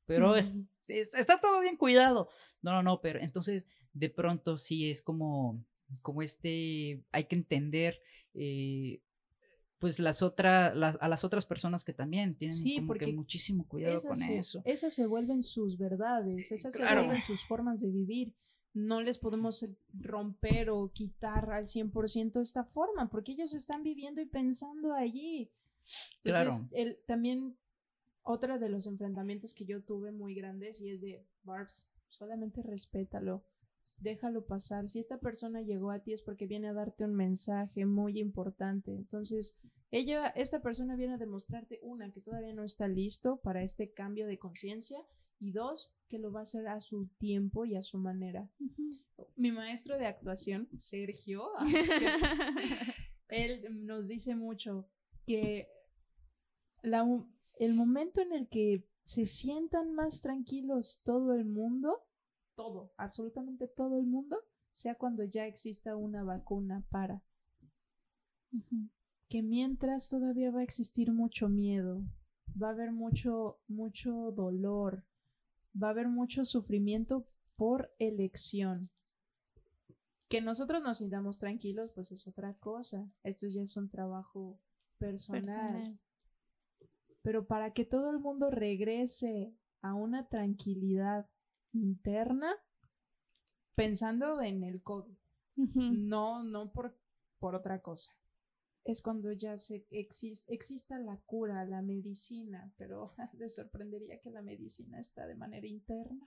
pero 0.09 0.35
está 0.37 1.39
todo 1.39 1.61
bien 1.61 1.77
cuidado, 1.77 2.29
no, 2.63 2.73
no, 2.73 2.83
no, 2.83 3.01
pero 3.01 3.21
entonces 3.21 3.67
de 3.93 4.09
pronto 4.09 4.57
sí 4.57 4.91
es 4.91 5.03
como, 5.03 5.63
como 6.01 6.23
este, 6.23 7.05
hay 7.13 7.25
que 7.25 7.37
entender 7.37 8.01
eh, 8.33 9.03
pues 9.79 9.99
las 9.99 10.23
otras, 10.23 10.73
a 10.99 11.09
las 11.09 11.25
otras 11.25 11.45
personas 11.45 11.85
que 11.85 11.93
también 11.93 12.35
tienen 12.37 12.59
como 12.81 12.95
que 12.95 13.13
muchísimo 13.13 13.69
cuidado 13.69 14.01
con 14.03 14.23
eso. 14.23 14.63
Esas 14.65 14.95
se 14.95 15.07
vuelven 15.07 15.43
sus 15.43 15.77
verdades, 15.77 16.51
esas 16.51 16.73
se 16.73 16.83
vuelven 16.83 17.21
sus 17.21 17.45
formas 17.45 17.81
de 17.81 17.91
vivir. 17.91 18.35
No 18.73 19.03
les 19.03 19.19
podemos 19.19 19.65
romper 19.93 20.71
o 20.71 20.91
quitar 20.93 21.51
al 21.51 21.67
100% 21.67 22.41
esta 22.41 22.65
forma, 22.65 23.09
porque 23.09 23.33
ellos 23.33 23.53
están 23.55 23.83
viviendo 23.83 24.21
y 24.21 24.27
pensando 24.27 24.95
allí. 24.95 25.51
Entonces, 26.25 26.65
el, 26.73 26.99
también 27.07 27.57
otra 28.29 28.59
de 28.59 28.69
los 28.69 28.87
enfrentamientos 28.87 29.55
que 29.55 29.65
yo 29.65 29.83
tuve 29.83 30.13
muy 30.13 30.35
grandes 30.35 30.81
y 30.81 30.91
es 30.91 31.01
de 31.01 31.27
Barbs, 31.45 31.89
solamente 32.09 32.63
respétalo 32.63 33.45
déjalo 33.99 34.45
pasar. 34.45 34.89
Si 34.89 34.99
esta 34.99 35.19
persona 35.19 35.63
llegó 35.63 35.91
a 35.91 36.01
ti 36.01 36.13
es 36.13 36.23
porque 36.23 36.47
viene 36.47 36.69
a 36.69 36.73
darte 36.73 37.05
un 37.05 37.15
mensaje 37.15 37.87
muy 37.87 38.19
importante. 38.19 38.95
Entonces, 38.95 39.57
ella, 39.91 40.29
esta 40.29 40.61
persona 40.61 40.97
viene 40.97 41.15
a 41.15 41.19
demostrarte, 41.19 41.81
una, 41.83 42.11
que 42.11 42.21
todavía 42.21 42.53
no 42.53 42.65
está 42.65 42.89
listo 42.89 43.41
para 43.43 43.63
este 43.63 43.93
cambio 43.93 44.27
de 44.27 44.39
conciencia 44.39 44.99
y 45.41 45.53
dos, 45.53 45.93
que 46.09 46.19
lo 46.19 46.33
va 46.33 46.41
a 46.41 46.43
hacer 46.43 46.69
a 46.69 46.81
su 46.81 47.09
tiempo 47.19 47.65
y 47.65 47.77
a 47.77 47.83
su 47.83 47.99
manera. 47.99 48.51
Mi 49.37 49.53
maestro 49.53 49.97
de 49.97 50.07
actuación, 50.07 50.69
Sergio, 50.77 51.49
él 53.29 53.87
nos 53.87 54.09
dice 54.09 54.35
mucho 54.35 54.89
que 55.27 55.69
el 57.59 57.75
momento 57.75 58.21
en 58.21 58.33
el 58.33 58.49
que 58.49 58.85
se 59.05 59.27
sientan 59.27 59.95
más 59.95 60.21
tranquilos 60.21 61.01
todo 61.03 61.35
el 61.35 61.45
mundo, 61.45 62.05
todo, 62.55 62.93
absolutamente 62.97 63.67
todo 63.67 63.99
el 63.99 64.07
mundo, 64.07 64.39
sea 64.73 64.95
cuando 64.95 65.25
ya 65.25 65.47
exista 65.47 65.97
una 65.97 66.23
vacuna 66.23 66.85
para. 66.91 67.23
Que 69.29 69.43
mientras 69.43 70.09
todavía 70.09 70.51
va 70.51 70.61
a 70.61 70.65
existir 70.65 71.13
mucho 71.13 71.49
miedo, 71.49 72.03
va 72.61 72.69
a 72.69 72.73
haber 72.73 72.93
mucho, 72.93 73.59
mucho 73.67 74.33
dolor, 74.33 75.05
va 75.81 75.89
a 75.89 75.91
haber 75.91 76.09
mucho 76.09 76.45
sufrimiento 76.45 77.27
por 77.57 77.93
elección. 77.99 78.91
Que 80.29 80.41
nosotros 80.41 80.83
nos 80.83 80.99
sintamos 80.99 81.39
tranquilos, 81.39 81.93
pues 81.93 82.13
es 82.13 82.27
otra 82.29 82.55
cosa. 82.55 83.11
Esto 83.23 83.49
ya 83.49 83.63
es 83.63 83.77
un 83.77 83.89
trabajo 83.89 84.61
personal. 84.99 85.99
Pero 87.29 87.47
para 87.47 87.75
que 87.75 87.85
todo 87.85 88.09
el 88.11 88.21
mundo 88.21 88.51
regrese 88.51 89.55
a 89.83 89.93
una 89.93 90.29
tranquilidad 90.29 91.29
interna, 91.75 92.57
pensando 93.77 94.41
en 94.41 94.65
el 94.65 94.83
COVID, 94.83 95.15
no, 95.75 96.43
no 96.43 96.73
por, 96.73 96.99
por 97.39 97.55
otra 97.55 97.83
cosa. 97.83 98.11
Es 98.83 99.03
cuando 99.03 99.31
ya 99.33 99.59
se 99.59 99.87
exista 99.91 100.99
la 100.99 101.21
cura, 101.27 101.67
la 101.67 101.83
medicina, 101.83 102.73
pero 102.79 103.13
les 103.39 103.57
sorprendería 103.57 104.19
que 104.23 104.31
la 104.31 104.41
medicina 104.41 104.99
está 104.99 105.27
de 105.27 105.35
manera 105.35 105.67
interna. 105.67 106.27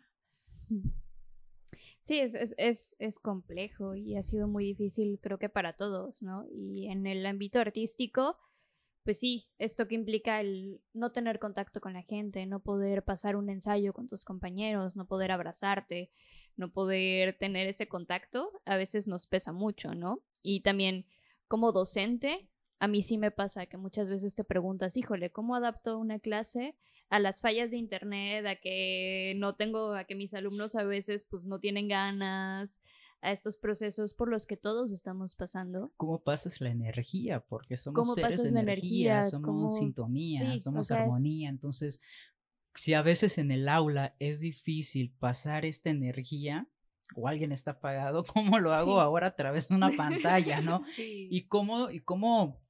Sí, 1.99 2.19
es, 2.19 2.35
es, 2.35 2.95
es, 2.99 3.17
complejo 3.17 3.95
y 3.95 4.17
ha 4.17 4.21
sido 4.21 4.47
muy 4.47 4.65
difícil, 4.65 5.19
creo 5.19 5.39
que 5.39 5.49
para 5.49 5.75
todos, 5.75 6.21
¿no? 6.21 6.45
Y 6.47 6.89
en 6.89 7.07
el 7.07 7.25
ámbito 7.25 7.57
artístico, 7.57 8.37
pues 9.03 9.19
sí, 9.19 9.47
esto 9.57 9.87
que 9.87 9.95
implica 9.95 10.39
el 10.41 10.81
no 10.93 11.11
tener 11.11 11.39
contacto 11.39 11.81
con 11.81 11.93
la 11.93 12.03
gente, 12.03 12.45
no 12.45 12.61
poder 12.61 13.03
pasar 13.03 13.35
un 13.35 13.49
ensayo 13.49 13.93
con 13.93 14.07
tus 14.07 14.23
compañeros, 14.23 14.95
no 14.95 15.07
poder 15.07 15.31
abrazarte, 15.31 16.11
no 16.55 16.71
poder 16.71 17.37
tener 17.37 17.67
ese 17.67 17.87
contacto, 17.87 18.61
a 18.65 18.77
veces 18.77 19.07
nos 19.07 19.25
pesa 19.25 19.51
mucho, 19.51 19.95
¿no? 19.95 20.21
Y 20.43 20.61
también 20.61 21.05
como 21.47 21.71
docente, 21.71 22.47
a 22.79 22.87
mí 22.87 23.01
sí 23.01 23.17
me 23.17 23.31
pasa 23.31 23.65
que 23.65 23.77
muchas 23.77 24.09
veces 24.09 24.35
te 24.35 24.43
preguntas, 24.43 24.97
híjole, 24.97 25.31
¿cómo 25.31 25.55
adapto 25.55 25.97
una 25.97 26.19
clase 26.19 26.75
a 27.09 27.19
las 27.19 27.41
fallas 27.41 27.71
de 27.71 27.77
internet, 27.77 28.45
a 28.47 28.55
que 28.55 29.33
no 29.37 29.55
tengo, 29.55 29.93
a 29.93 30.05
que 30.05 30.15
mis 30.15 30.33
alumnos 30.33 30.75
a 30.75 30.83
veces 30.83 31.23
pues 31.23 31.45
no 31.45 31.59
tienen 31.59 31.87
ganas, 31.87 32.79
a 33.21 33.31
estos 33.31 33.57
procesos 33.57 34.13
por 34.13 34.29
los 34.29 34.45
que 34.45 34.57
todos 34.57 34.91
estamos 34.91 35.35
pasando. 35.35 35.93
¿Cómo 35.97 36.23
pasas 36.23 36.59
la 36.59 36.69
energía? 36.69 37.41
Porque 37.41 37.77
somos 37.77 38.13
seres 38.15 38.43
de 38.43 38.49
energía, 38.49 39.23
somos 39.23 39.77
sintonía, 39.77 40.57
somos 40.57 40.91
armonía. 40.91 41.49
Entonces, 41.49 41.99
si 42.75 42.93
a 42.93 43.01
veces 43.01 43.37
en 43.37 43.51
el 43.51 43.69
aula 43.69 44.15
es 44.19 44.39
difícil 44.39 45.13
pasar 45.19 45.65
esta 45.65 45.89
energía, 45.89 46.67
o 47.15 47.27
alguien 47.27 47.51
está 47.51 47.71
apagado, 47.71 48.23
¿cómo 48.33 48.59
lo 48.59 48.73
hago 48.73 48.99
ahora 48.99 49.27
a 49.27 49.35
través 49.35 49.67
de 49.67 49.75
una 49.75 49.91
pantalla, 49.91 50.61
no? 50.61 50.79
Y 50.97 51.47
cómo, 51.47 51.89
y 51.89 51.99
cómo, 51.99 52.61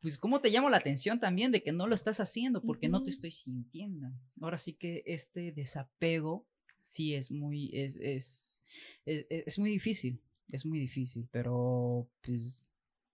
pues 0.00 0.18
cómo 0.18 0.40
te 0.40 0.50
llamo 0.50 0.70
la 0.70 0.78
atención 0.78 1.20
también 1.20 1.52
de 1.52 1.62
que 1.62 1.72
no 1.72 1.86
lo 1.86 1.94
estás 1.94 2.20
haciendo 2.20 2.62
porque 2.62 2.88
no 2.88 3.02
te 3.02 3.10
estoy 3.10 3.30
sintiendo. 3.30 4.08
Ahora 4.40 4.58
sí 4.58 4.74
que 4.74 5.02
este 5.06 5.52
desapego 5.52 6.46
sí 6.86 7.14
es 7.14 7.30
muy, 7.30 7.70
es, 7.72 7.96
es, 7.96 8.62
es, 9.04 9.26
es 9.28 9.58
muy 9.58 9.70
difícil, 9.70 10.22
es 10.52 10.64
muy 10.64 10.78
difícil, 10.78 11.28
pero 11.32 12.08
pues 12.22 12.62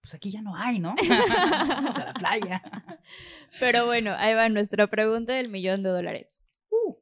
pues 0.03 0.15
aquí 0.15 0.31
ya 0.31 0.43
no 0.43 0.57
hay, 0.57 0.81
¿no? 0.81 0.97
Vamos 1.69 1.97
a 1.97 2.07
la 2.07 2.15
playa. 2.15 2.61
Pero 3.61 3.87
bueno, 3.87 4.13
ahí 4.19 4.35
va 4.35 4.49
nuestra 4.49 4.89
pregunta 4.89 5.33
del 5.35 5.49
millón 5.49 5.85
de 5.85 5.91
dólares. 5.91 6.41
Uh. 6.71 6.97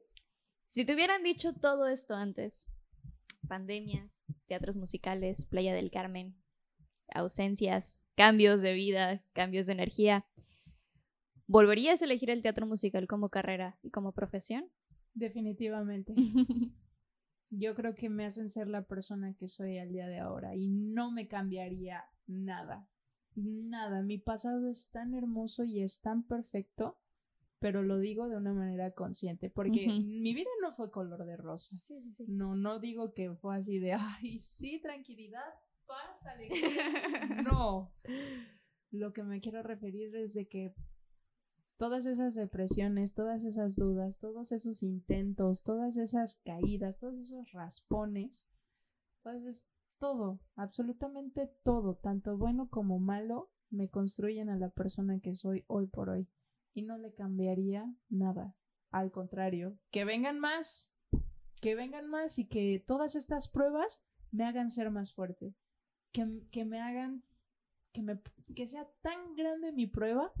Si 0.67 0.85
te 0.85 0.93
hubieran 0.93 1.23
dicho 1.23 1.53
todo 1.53 1.87
esto 1.87 2.13
antes, 2.13 2.67
pandemias, 3.47 4.23
teatros 4.45 4.77
musicales, 4.77 5.47
Playa 5.47 5.73
del 5.73 5.89
Carmen, 5.89 6.35
ausencias, 7.11 8.03
cambios 8.15 8.61
de 8.61 8.73
vida, 8.73 9.23
cambios 9.33 9.65
de 9.65 9.73
energía, 9.73 10.27
¿volverías 11.47 12.03
a 12.03 12.05
elegir 12.05 12.29
el 12.29 12.43
teatro 12.43 12.67
musical 12.67 13.07
como 13.07 13.29
carrera 13.29 13.79
y 13.81 13.89
como 13.89 14.11
profesión? 14.11 14.71
Definitivamente. 15.13 16.13
Yo 17.49 17.75
creo 17.75 17.95
que 17.95 18.09
me 18.09 18.25
hacen 18.25 18.47
ser 18.47 18.69
la 18.69 18.83
persona 18.83 19.33
que 19.33 19.47
soy 19.47 19.77
al 19.77 19.91
día 19.91 20.07
de 20.07 20.19
ahora 20.19 20.55
y 20.55 20.67
no 20.67 21.11
me 21.11 21.27
cambiaría 21.27 22.05
nada. 22.25 22.87
Nada. 23.35 24.01
Mi 24.01 24.17
pasado 24.17 24.69
es 24.69 24.89
tan 24.89 25.13
hermoso 25.13 25.63
y 25.63 25.81
es 25.81 25.99
tan 25.99 26.23
perfecto, 26.23 26.97
pero 27.59 27.81
lo 27.81 27.99
digo 27.99 28.29
de 28.29 28.37
una 28.37 28.53
manera 28.53 28.91
consciente, 28.91 29.49
porque 29.49 29.87
mi 29.87 30.33
vida 30.33 30.49
no 30.61 30.71
fue 30.71 30.91
color 30.91 31.25
de 31.25 31.37
rosa. 31.37 31.77
Sí, 31.79 32.01
sí, 32.01 32.11
sí. 32.13 32.25
No, 32.27 32.55
no 32.55 32.79
digo 32.79 33.13
que 33.13 33.33
fue 33.35 33.57
así 33.57 33.79
de, 33.79 33.93
ay, 33.93 34.37
sí, 34.37 34.79
tranquilidad, 34.81 35.53
paz, 35.85 36.25
alegría. 36.25 37.41
no. 37.43 37.93
Lo 38.91 39.13
que 39.13 39.23
me 39.23 39.39
quiero 39.39 39.63
referir 39.63 40.15
es 40.15 40.33
de 40.33 40.47
que 40.47 40.73
todas 41.81 42.05
esas 42.05 42.35
depresiones, 42.35 43.15
todas 43.15 43.43
esas 43.43 43.75
dudas, 43.75 44.19
todos 44.19 44.51
esos 44.51 44.83
intentos, 44.83 45.63
todas 45.63 45.97
esas 45.97 46.35
caídas, 46.35 46.99
todos 46.99 47.15
esos 47.17 47.51
raspones, 47.53 48.47
pues 49.23 49.65
todo, 49.97 50.39
absolutamente 50.55 51.47
todo, 51.63 51.95
tanto 51.95 52.37
bueno 52.37 52.69
como 52.69 52.99
malo, 52.99 53.49
me 53.71 53.89
construyen 53.89 54.49
a 54.49 54.57
la 54.57 54.69
persona 54.69 55.19
que 55.21 55.33
soy 55.33 55.65
hoy 55.65 55.87
por 55.87 56.11
hoy. 56.11 56.27
Y 56.75 56.83
no 56.83 56.99
le 56.99 57.15
cambiaría 57.15 57.91
nada. 58.09 58.55
Al 58.91 59.11
contrario, 59.11 59.75
que 59.89 60.05
vengan 60.05 60.37
más, 60.39 60.93
que 61.61 61.73
vengan 61.73 62.07
más 62.07 62.37
y 62.37 62.45
que 62.45 62.83
todas 62.85 63.15
estas 63.15 63.47
pruebas 63.47 64.03
me 64.29 64.43
hagan 64.43 64.69
ser 64.69 64.91
más 64.91 65.15
fuerte. 65.15 65.55
Que, 66.11 66.43
que 66.51 66.63
me 66.63 66.79
hagan, 66.79 67.23
que, 67.91 68.03
me, 68.03 68.21
que 68.55 68.67
sea 68.67 68.87
tan 69.01 69.33
grande 69.33 69.71
mi 69.71 69.87
prueba 69.87 70.31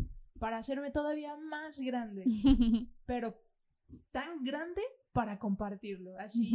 para 0.41 0.57
hacerme 0.57 0.89
todavía 0.89 1.37
más 1.37 1.79
grande, 1.79 2.23
pero 3.05 3.39
tan 4.09 4.43
grande 4.43 4.81
para 5.11 5.37
compartirlo, 5.37 6.17
así, 6.17 6.51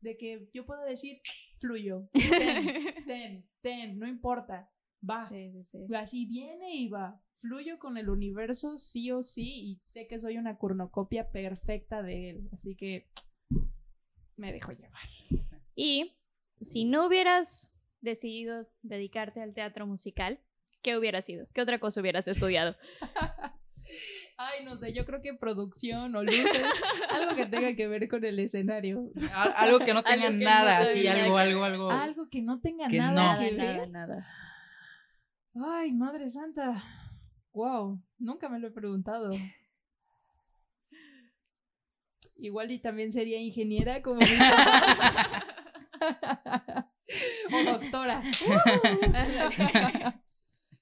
de 0.00 0.16
que 0.16 0.48
yo 0.54 0.64
puedo 0.64 0.84
decir, 0.84 1.20
fluyo, 1.58 2.08
ten, 2.12 2.94
ten, 3.08 3.50
ten, 3.62 3.98
no 3.98 4.06
importa, 4.06 4.70
va, 5.02 5.28
así 5.98 6.26
viene 6.26 6.76
y 6.76 6.88
va, 6.88 7.20
fluyo 7.34 7.80
con 7.80 7.96
el 7.96 8.10
universo 8.10 8.78
sí 8.78 9.10
o 9.10 9.24
sí 9.24 9.72
y 9.72 9.76
sé 9.80 10.06
que 10.06 10.20
soy 10.20 10.38
una 10.38 10.56
cornocopia 10.56 11.32
perfecta 11.32 12.04
de 12.04 12.30
él, 12.30 12.48
así 12.52 12.76
que 12.76 13.10
me 14.36 14.52
dejo 14.52 14.70
llevar. 14.70 15.08
Y 15.74 16.16
si 16.60 16.84
no 16.84 17.08
hubieras 17.08 17.74
decidido 18.02 18.68
dedicarte 18.82 19.42
al 19.42 19.52
teatro 19.52 19.84
musical, 19.88 20.38
¿qué 20.82 20.96
hubiera 20.96 21.22
sido? 21.22 21.46
¿Qué 21.54 21.60
otra 21.60 21.78
cosa 21.78 22.00
hubieras 22.00 22.28
estudiado? 22.28 22.76
Ay, 24.36 24.64
no 24.64 24.76
sé, 24.78 24.92
yo 24.94 25.04
creo 25.04 25.20
que 25.20 25.34
producción 25.34 26.14
o 26.16 26.22
luces, 26.22 26.42
algo 27.10 27.36
que 27.36 27.44
tenga 27.46 27.76
que 27.76 27.88
ver 27.88 28.08
con 28.08 28.24
el 28.24 28.38
escenario. 28.38 29.10
algo 29.54 29.80
que 29.80 29.92
no 29.92 30.02
tenga 30.02 30.30
nada, 30.30 30.78
así, 30.78 31.06
algo, 31.06 31.36
algo, 31.36 31.64
algo. 31.64 31.90
Algo 31.90 32.28
que 32.30 32.40
no 32.40 32.58
tenga 32.60 32.88
nada, 32.88 33.38
que 33.38 33.54
ver. 33.54 33.90
Nada, 33.90 34.26
Ay, 35.54 35.92
madre 35.92 36.30
santa. 36.30 36.82
Wow, 37.52 38.02
nunca 38.18 38.48
me 38.48 38.58
lo 38.60 38.68
he 38.68 38.70
preguntado. 38.70 39.28
Igual 42.36 42.70
y 42.70 42.78
también 42.78 43.12
sería 43.12 43.38
ingeniera 43.38 44.00
como 44.00 44.20
o 47.52 47.64
doctora. 47.64 48.22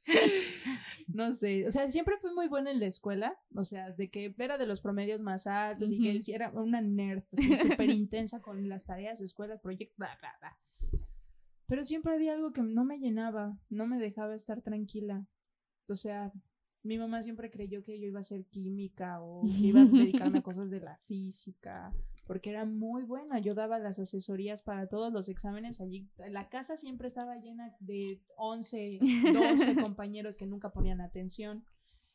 no 1.09 1.33
sé, 1.33 1.67
o 1.67 1.71
sea, 1.71 1.89
siempre 1.89 2.17
fui 2.21 2.33
muy 2.35 2.49
buena 2.49 2.71
en 2.71 2.81
la 2.81 2.87
escuela, 2.87 3.39
o 3.55 3.65
sea, 3.65 3.91
de 3.91 4.11
que 4.11 4.35
era 4.39 4.59
de 4.59 4.67
los 4.67 4.81
promedios 4.81 5.21
más 5.21 5.47
altos 5.47 5.91
y 5.91 5.99
que 5.99 6.35
era 6.35 6.51
una 6.51 6.81
nerd, 6.81 7.25
súper 7.61 7.91
intensa 7.91 8.41
con 8.41 8.69
las 8.69 8.87
tareas, 8.87 9.21
escuelas, 9.21 9.61
proyectos, 9.61 9.97
bla, 9.97 10.17
bla, 10.21 10.37
bla. 10.41 10.59
Pero 11.67 11.85
siempre 11.85 12.15
había 12.15 12.33
algo 12.33 12.53
que 12.53 12.63
no 12.63 12.85
me 12.85 12.99
llenaba, 12.99 13.59
no 13.69 13.87
me 13.87 13.99
dejaba 13.99 14.35
estar 14.35 14.63
tranquila. 14.63 15.27
O 15.87 15.97
sea, 15.97 16.33
Mi 16.89 16.97
mamá 16.97 17.23
siempre 17.23 17.51
creyó 17.51 17.85
que 17.85 18.01
yo 18.01 18.07
iba 18.07 18.21
a 18.21 18.23
ser 18.23 18.47
química 18.47 19.21
o 19.21 19.43
que 19.43 19.67
iba 19.67 19.83
a 19.83 19.85
dedicarme 19.85 20.39
a 20.39 20.43
cosas 20.43 20.71
de 20.71 20.81
la 20.81 20.97
física, 21.07 21.93
porque 22.27 22.49
era 22.49 22.65
muy 22.65 23.03
buena. 23.03 23.39
Yo 23.41 23.53
daba 23.53 23.79
las 23.79 23.99
asesorías 23.99 24.63
para 24.63 24.87
todos 24.87 25.13
los 25.13 25.29
exámenes 25.29 25.83
allí. 25.83 26.09
La 26.31 26.49
casa 26.49 26.79
siempre 26.79 27.07
estaba 27.07 27.37
llena 27.37 27.77
de 27.81 28.23
11, 28.37 29.01
12 29.35 29.77
compañeros 29.85 30.39
que 30.39 30.47
nunca 30.47 30.73
ponían 30.73 31.03
atención. 31.03 31.63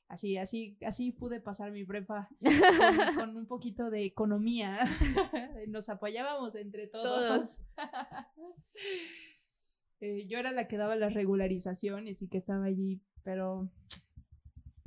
Así, 0.07 0.37
así, 0.37 0.75
así 0.83 1.11
pude 1.11 1.39
pasar 1.39 1.71
mi 1.71 1.85
prepa 1.85 2.27
con, 3.15 3.37
un 3.37 3.45
poquito 3.45 3.91
de 3.91 4.05
economía. 4.05 4.79
Nos 5.67 5.87
apoyábamos 5.89 6.55
entre 6.55 6.87
todos. 6.87 7.59
Eh, 9.99 10.25
yo 10.25 10.39
era 10.39 10.51
la 10.51 10.67
que 10.67 10.77
daba 10.77 10.95
las 10.95 11.13
regularizaciones 11.13 12.23
y 12.23 12.27
que 12.27 12.37
estaba 12.37 12.65
allí, 12.65 13.03
pero 13.23 13.69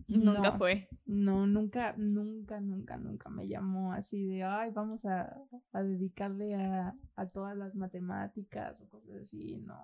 Nunca 0.09 0.53
fue. 0.53 0.89
No, 1.05 1.47
nunca, 1.47 1.95
nunca, 1.97 2.61
nunca, 2.61 2.97
nunca 2.97 3.29
me 3.29 3.49
llamó 3.49 3.93
así 3.93 4.25
de, 4.25 4.45
ay, 4.45 4.71
vamos 4.71 5.05
a, 5.05 5.37
dedicarle 5.73 6.55
a, 6.55 6.95
todas 7.33 7.57
las 7.57 7.75
matemáticas 7.75 8.81
o 8.81 8.89
cosas 8.89 9.17
así. 9.23 9.57
No, 9.57 9.77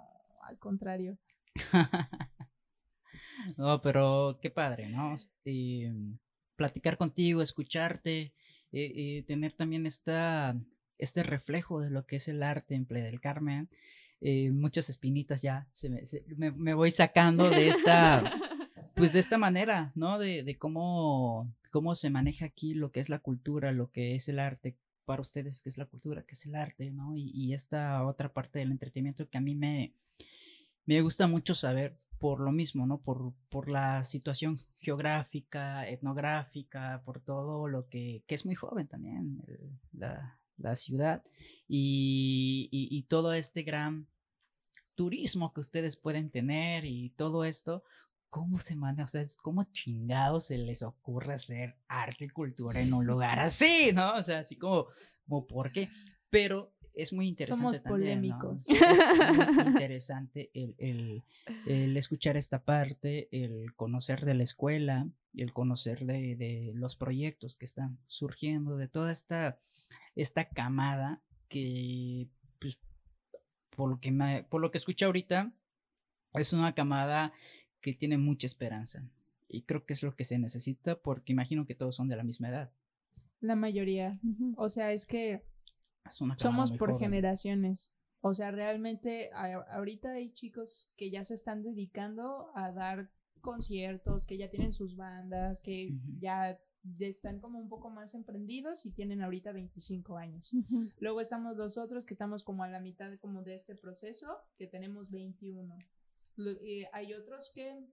al 0.43 0.59
contrario. 0.59 1.19
no, 3.57 3.81
pero 3.81 4.39
qué 4.41 4.51
padre, 4.51 4.89
¿no? 4.89 5.15
Y, 5.45 5.87
platicar 6.57 6.97
contigo, 6.97 7.43
escucharte, 7.43 8.33
y, 8.71 9.23
tener 9.23 9.55
también 9.55 9.87
esta, 9.87 10.57
este 10.99 11.25
reflejo 11.25 11.81
de 11.81 11.91
lo 11.91 12.07
que 12.07 12.17
es 12.17 12.29
el 12.29 12.43
arte 12.43 12.75
en 12.75 12.87
Play 12.87 13.03
del 13.03 13.21
Carmen. 13.21 13.69
Eh, 14.21 14.53
muchas 14.53 14.89
espinitas 14.89 15.43
ya 15.43 15.67
se 15.73 15.91
me 16.37 16.75
voy 16.75 16.93
sacando 16.93 17.51
de 17.51 17.71
esta 17.71 18.23
pues 18.95 19.13
de 19.13 19.21
esta 19.21 19.39
manera, 19.39 19.93
¿no? 19.95 20.19
De, 20.19 20.43
de, 20.43 20.59
cómo, 20.59 21.55
cómo 21.71 21.95
se 21.95 22.11
maneja 22.11 22.47
aquí 22.47 22.75
lo 22.75 22.93
que 22.93 23.01
es 23.01 23.09
la 23.09 23.19
cultura, 23.19 23.73
lo 23.73 23.91
que 23.91 24.15
es 24.15 24.29
el 24.29 24.39
arte, 24.39 24.77
para 25.05 25.23
ustedes, 25.23 25.63
qué 25.63 25.69
es 25.69 25.79
la 25.79 25.87
cultura, 25.87 26.23
qué 26.23 26.33
es 26.33 26.47
el 26.47 26.55
arte, 26.55 26.91
¿no? 26.91 27.15
Y, 27.17 27.53
esta 27.53 28.05
otra 28.07 28.33
parte 28.33 28.59
del 28.59 28.71
entretenimiento 28.71 29.29
que 29.29 29.39
a 29.39 29.41
mí 29.41 29.55
me, 29.55 29.95
me 30.87 31.01
gusta 31.01 31.27
mucho 31.27 31.55
saber 31.55 31.99
por 32.19 32.41
lo 32.41 32.53
mismo, 32.53 32.87
¿no? 32.87 33.01
Por, 33.01 33.35
por 33.49 33.71
la 33.71 34.05
situación 34.05 34.63
geográfica, 34.79 35.89
etnográfica, 35.89 37.03
por 37.05 37.21
todo 37.21 37.69
lo 37.69 37.89
que, 37.89 38.23
que 38.27 38.35
es 38.35 38.47
muy 38.47 38.55
joven 38.55 38.87
también, 38.87 39.43
la, 39.93 40.39
la, 40.57 40.77
ciudad, 40.77 41.25
y, 41.67 42.69
y 42.71 43.03
todo 43.05 43.33
este 43.33 43.63
gran 43.63 44.07
turismo 44.95 45.53
que 45.53 45.61
ustedes 45.61 45.97
pueden 45.97 46.31
tener 46.31 46.85
y 46.85 47.11
todo 47.11 47.45
esto, 47.45 47.83
¿cómo 48.33 48.57
se 48.57 48.75
manda? 48.75 49.05
O 49.05 49.07
sea, 49.07 49.23
¿cómo 49.43 49.63
chingados 49.65 50.47
se 50.47 50.57
les 50.57 50.83
ocurre 50.83 51.35
hacer 51.35 51.77
arte 51.87 52.25
y 52.25 52.29
cultura 52.31 52.81
en 52.81 52.95
un 52.95 53.07
lugar 53.07 53.39
así, 53.39 53.91
¿no? 53.95 54.15
O 54.15 54.23
sea, 54.23 54.39
así 54.39 54.57
como, 54.57 54.87
como 55.29 55.47
¿por 55.47 55.71
qué? 55.71 55.91
Pero 56.31 56.75
es 56.95 57.13
muy 57.13 57.29
interesante. 57.29 57.63
Somos 57.63 57.79
polémicos. 57.81 58.67
Es 58.71 58.81
muy 58.81 59.67
interesante 59.67 60.51
el, 60.55 61.23
el, 61.67 61.95
escuchar 61.99 62.39
esta 62.39 62.65
parte, 62.65 63.29
el 63.33 63.75
conocer 63.75 64.25
de 64.25 64.33
la 64.33 64.45
escuela, 64.45 65.07
el 65.35 65.53
conocer 65.53 66.07
de, 66.07 66.35
de, 66.35 66.73
los 66.75 66.97
proyectos 66.97 67.57
que 67.57 67.67
están 67.67 67.99
surgiendo, 68.07 68.79
de 68.79 68.89
toda 68.89 69.13
esta, 69.13 69.61
esta 70.15 70.49
camada 70.49 71.23
que, 71.49 72.31
pues, 72.59 72.81
por 73.77 73.91
lo 73.91 74.01
que, 74.01 74.11
me, 74.11 74.45
por 74.45 74.63
lo 74.63 74.71
que 74.71 74.79
escuché 74.79 75.05
ahorita, 75.05 75.53
es 76.33 76.55
una 76.55 76.75
camada 76.75 77.35
que 77.83 77.93
tiene 77.93 78.17
mucha 78.17 78.47
esperanza. 78.47 79.07
Y 79.49 79.63
creo 79.63 79.85
que 79.85 79.93
es 79.93 80.03
lo 80.03 80.17
que 80.17 80.25
se 80.25 80.39
necesita 80.39 80.99
porque 80.99 81.33
imagino 81.33 81.67
que 81.67 81.75
todos 81.75 81.95
son 81.95 82.09
de 82.09 82.17
la 82.17 82.23
misma 82.23 82.49
edad. 82.49 82.73
La 83.41 83.57
mayoría. 83.57 84.19
O 84.57 84.71
sea, 84.71 84.93
es 84.93 85.05
que 85.05 85.45
somos 86.11 86.73
por 86.73 86.99
generaciones. 86.99 87.91
O 88.21 88.33
sea, 88.33 88.53
realmente 88.53 89.31
ahorita 89.33 90.13
hay 90.13 90.33
chicos 90.33 90.89
que 90.97 91.11
ya 91.11 91.25
se 91.25 91.35
están 91.35 91.63
dedicando 91.63 92.51
a 92.55 92.73
dar 92.73 93.11
conciertos, 93.41 94.25
que 94.25 94.39
ya 94.39 94.49
tienen 94.49 94.73
sus 94.73 94.97
bandas, 94.97 95.61
que 95.61 95.93
ya 96.21 96.59
están 97.01 97.41
como 97.41 97.59
un 97.59 97.69
poco 97.69 97.91
más 97.91 98.15
emprendidos 98.15 98.87
y 98.87 98.93
tienen 98.93 99.23
ahorita 99.23 99.53
25 99.53 100.17
años. 100.17 100.51
Luego 100.99 101.21
estamos 101.21 101.57
los 101.57 101.77
otros 101.79 102.07
que 102.07 102.15
estamos 102.15 102.45
como 102.45 102.63
a 102.63 102.69
la 102.69 102.81
mitad 102.81 103.19
como 103.19 103.43
de 103.43 103.55
este 103.55 103.75
proceso, 103.75 104.39
que 104.57 104.69
tenemos 104.69 105.11
21. 105.11 105.77
Eh, 106.39 106.87
hay 106.93 107.13
otros 107.13 107.51
que 107.55 107.87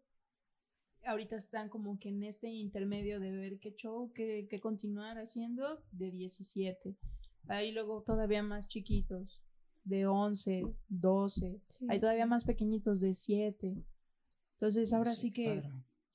ahorita 1.04 1.36
están 1.36 1.70
como 1.70 2.00
que 2.00 2.10
en 2.10 2.24
este 2.24 2.48
intermedio 2.50 3.20
de 3.20 3.32
ver 3.32 3.60
qué 3.60 3.74
show, 3.76 4.12
qué, 4.14 4.60
continuar 4.62 5.18
haciendo, 5.18 5.84
de 5.92 6.12
17. 6.12 6.96
Hay 7.48 7.72
luego 7.72 8.04
todavía 8.04 8.44
más 8.44 8.68
chiquitos, 8.68 9.44
de 9.84 10.06
11, 10.06 10.64
12. 10.90 11.62
hay 11.88 12.00
todavía 12.00 12.26
más 12.26 12.44
pequeñitos, 12.44 13.02
de 13.02 13.14
7. 13.14 13.76
Entonces 14.54 14.94
ahora 14.94 15.16
sí, 15.16 15.32
que 15.32 15.64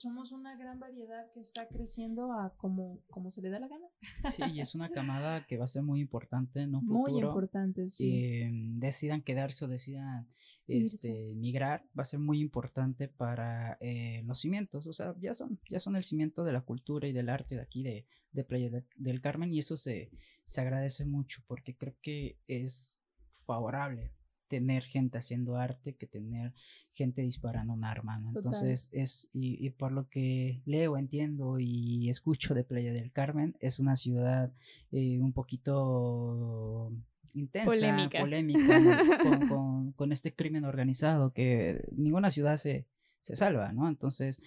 somos 0.05 0.33
una 0.33 0.55
gran 0.55 0.79
variedad 0.79 1.33
que 1.33 1.41
está 1.41 1.67
creciendo 1.67 2.31
a 2.35 2.55
como, 2.59 3.01
como 3.09 3.33
se 3.33 3.41
le 3.41 3.49
da 3.49 3.59
la 3.59 3.69
gana. 3.69 3.87
Sí, 4.31 4.43
y 4.53 4.61
es 4.61 4.75
una 4.75 4.91
camada 4.91 5.47
que 5.47 5.57
va 5.57 5.65
a 5.65 5.67
ser 5.67 5.83
muy 5.83 6.01
importante 6.01 6.61
en 6.61 6.75
un 6.75 6.87
futuro. 6.87 7.11
Muy 7.11 7.23
importante, 7.23 7.89
sí. 7.89 8.11
Que 8.11 8.51
decidan 8.77 9.23
quedarse 9.23 9.65
o 9.65 9.69
decidan 9.69 10.29
este, 10.69 11.35
migrar, 11.37 11.87
va 11.99 12.03
a 12.03 12.05
ser 12.05 12.21
muy 12.21 12.43
importante 12.43 13.09
para 13.09 13.79
eh, 13.81 14.23
los 14.27 14.41
cimientos. 14.41 14.87
O 14.87 14.93
sea, 14.93 15.15
ya 15.19 15.33
son, 15.33 15.59
ya 15.71 15.79
son 15.79 15.97
el 15.97 16.05
cimiento 16.05 16.45
de 16.45 16.53
la 16.53 16.61
cultura 16.61 17.09
y 17.09 17.13
del 17.13 17.31
arte 17.31 17.57
de 17.57 17.63
aquí 17.63 17.83
de, 17.83 18.07
de 18.33 18.45
Playa 18.45 18.85
del 18.97 19.21
Carmen 19.23 19.55
y 19.55 19.61
eso 19.61 19.79
se, 19.79 20.11
se 20.45 20.61
agradece 20.61 21.07
mucho 21.07 21.43
porque 21.47 21.75
creo 21.77 21.97
que 22.03 22.39
es 22.47 23.01
favorable 23.47 24.13
tener 24.49 24.83
gente 24.85 25.19
haciendo 25.19 25.57
arte 25.57 25.95
que 25.95 26.07
tener 26.07 26.53
gente 26.91 27.23
disparando 27.23 27.73
un 27.73 27.85
arma, 27.85 28.23
Entonces 28.35 28.89
es, 28.93 29.29
y, 29.33 29.71
por 29.71 29.93
lo 29.93 30.09
que 30.09 30.63
leo, 30.65 30.97
entiendo 30.97 31.59
y 31.59 32.09
escucho 32.11 32.55
de 32.55 32.65
Playa 32.65 32.93
del 32.93 33.13
Carmen, 33.13 33.57
es 33.61 33.79
una 33.79 33.97
ciudad 33.97 34.53
eh, 34.93 35.21
un 35.21 35.33
poquito 35.33 36.93
intensa, 37.35 37.67
polémica, 37.67 38.21
con, 39.97 40.13
este 40.13 40.35
crimen 40.35 40.65
organizado 40.65 41.33
que 41.33 41.85
ninguna 41.97 42.31
ciudad 42.31 42.57
se, 42.57 42.87
se 43.21 43.37
salva, 43.37 43.73
¿no? 43.73 43.89
Entonces, 43.89 44.41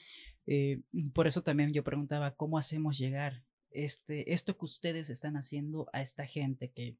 eh, 0.45 0.81
por 1.13 1.27
eso 1.27 1.41
también 1.41 1.73
yo 1.73 1.83
preguntaba, 1.83 2.35
¿cómo 2.35 2.57
hacemos 2.57 2.97
llegar 2.97 3.43
este, 3.71 4.33
esto 4.33 4.57
que 4.57 4.65
ustedes 4.65 5.09
están 5.09 5.35
haciendo 5.35 5.87
a 5.93 6.01
esta 6.01 6.25
gente 6.25 6.71
que 6.71 6.97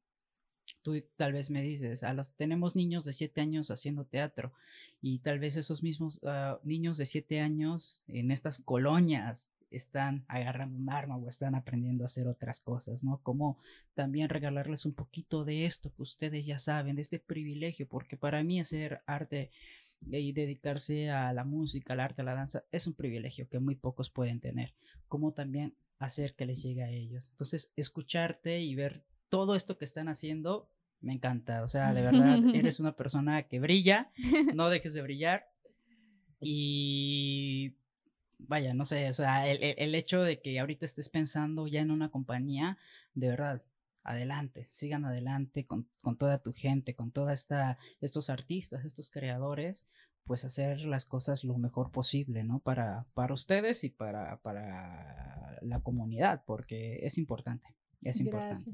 Tú 0.82 1.02
tal 1.16 1.32
vez 1.32 1.50
me 1.50 1.62
dices, 1.62 2.02
a 2.02 2.12
los, 2.12 2.32
tenemos 2.32 2.76
niños 2.76 3.04
de 3.04 3.12
7 3.12 3.40
años 3.40 3.70
haciendo 3.70 4.04
teatro 4.04 4.52
y 5.00 5.18
tal 5.20 5.38
vez 5.38 5.56
esos 5.56 5.82
mismos 5.82 6.20
ah, 6.24 6.58
niños 6.64 6.98
de 6.98 7.06
7 7.06 7.40
años 7.40 8.02
en 8.06 8.30
estas 8.30 8.58
colonias 8.58 9.48
están 9.70 10.24
agarrando 10.28 10.78
un 10.78 10.90
arma 10.90 11.16
o 11.16 11.28
están 11.28 11.54
aprendiendo 11.54 12.04
a 12.04 12.06
hacer 12.06 12.26
otras 12.26 12.60
cosas, 12.60 13.04
¿no? 13.04 13.20
Como 13.22 13.58
también 13.94 14.28
regalarles 14.28 14.86
un 14.86 14.94
poquito 14.94 15.44
de 15.44 15.64
esto 15.64 15.92
que 15.94 16.02
ustedes 16.02 16.46
ya 16.46 16.58
saben, 16.58 16.96
de 16.96 17.02
este 17.02 17.18
privilegio, 17.18 17.86
porque 17.86 18.16
para 18.16 18.42
mí 18.42 18.60
hacer 18.60 19.02
arte 19.06 19.50
y 20.06 20.32
dedicarse 20.32 21.10
a 21.10 21.32
la 21.32 21.44
música, 21.44 21.92
al 21.92 22.00
arte, 22.00 22.22
a 22.22 22.24
la 22.24 22.34
danza, 22.34 22.64
es 22.72 22.86
un 22.86 22.94
privilegio 22.94 23.48
que 23.48 23.58
muy 23.58 23.74
pocos 23.74 24.10
pueden 24.10 24.40
tener, 24.40 24.74
como 25.08 25.32
también 25.32 25.74
hacer 25.98 26.34
que 26.34 26.46
les 26.46 26.62
llegue 26.62 26.82
a 26.82 26.90
ellos. 26.90 27.28
Entonces, 27.30 27.72
escucharte 27.76 28.60
y 28.60 28.74
ver 28.74 29.02
todo 29.28 29.54
esto 29.54 29.78
que 29.78 29.84
están 29.84 30.08
haciendo 30.08 30.70
me 31.00 31.12
encanta. 31.12 31.62
O 31.62 31.68
sea, 31.68 31.92
de 31.92 32.02
verdad, 32.02 32.38
eres 32.54 32.80
una 32.80 32.96
persona 32.96 33.44
que 33.44 33.60
brilla, 33.60 34.10
no 34.54 34.68
dejes 34.68 34.94
de 34.94 35.02
brillar. 35.02 35.50
Y 36.40 37.74
vaya, 38.38 38.74
no 38.74 38.84
sé, 38.84 39.08
o 39.08 39.12
sea, 39.12 39.48
el, 39.48 39.94
hecho 39.94 40.22
de 40.22 40.40
que 40.40 40.58
ahorita 40.58 40.86
estés 40.86 41.08
pensando 41.08 41.66
ya 41.66 41.80
en 41.80 41.90
una 41.90 42.10
compañía, 42.10 42.78
de 43.14 43.28
verdad, 43.28 43.62
adelante, 44.04 44.64
sigan 44.66 45.04
adelante 45.04 45.66
con, 45.66 45.88
toda 46.16 46.38
tu 46.38 46.52
gente, 46.52 46.94
con 46.94 47.10
toda 47.10 47.32
esta, 47.32 47.78
estos 48.00 48.30
artistas, 48.30 48.84
estos 48.84 49.10
creadores, 49.10 49.84
pues 50.24 50.44
hacer 50.44 50.84
las 50.84 51.04
cosas 51.04 51.42
lo 51.42 51.58
mejor 51.58 51.90
posible, 51.90 52.44
¿no? 52.44 52.60
Para, 52.60 53.06
para 53.14 53.34
ustedes 53.34 53.82
y 53.82 53.88
para, 53.88 54.40
para 54.42 55.58
la 55.62 55.80
comunidad, 55.80 56.44
porque 56.46 57.00
es 57.02 57.18
importante. 57.18 57.77
Es 58.02 58.20
importante. 58.20 58.70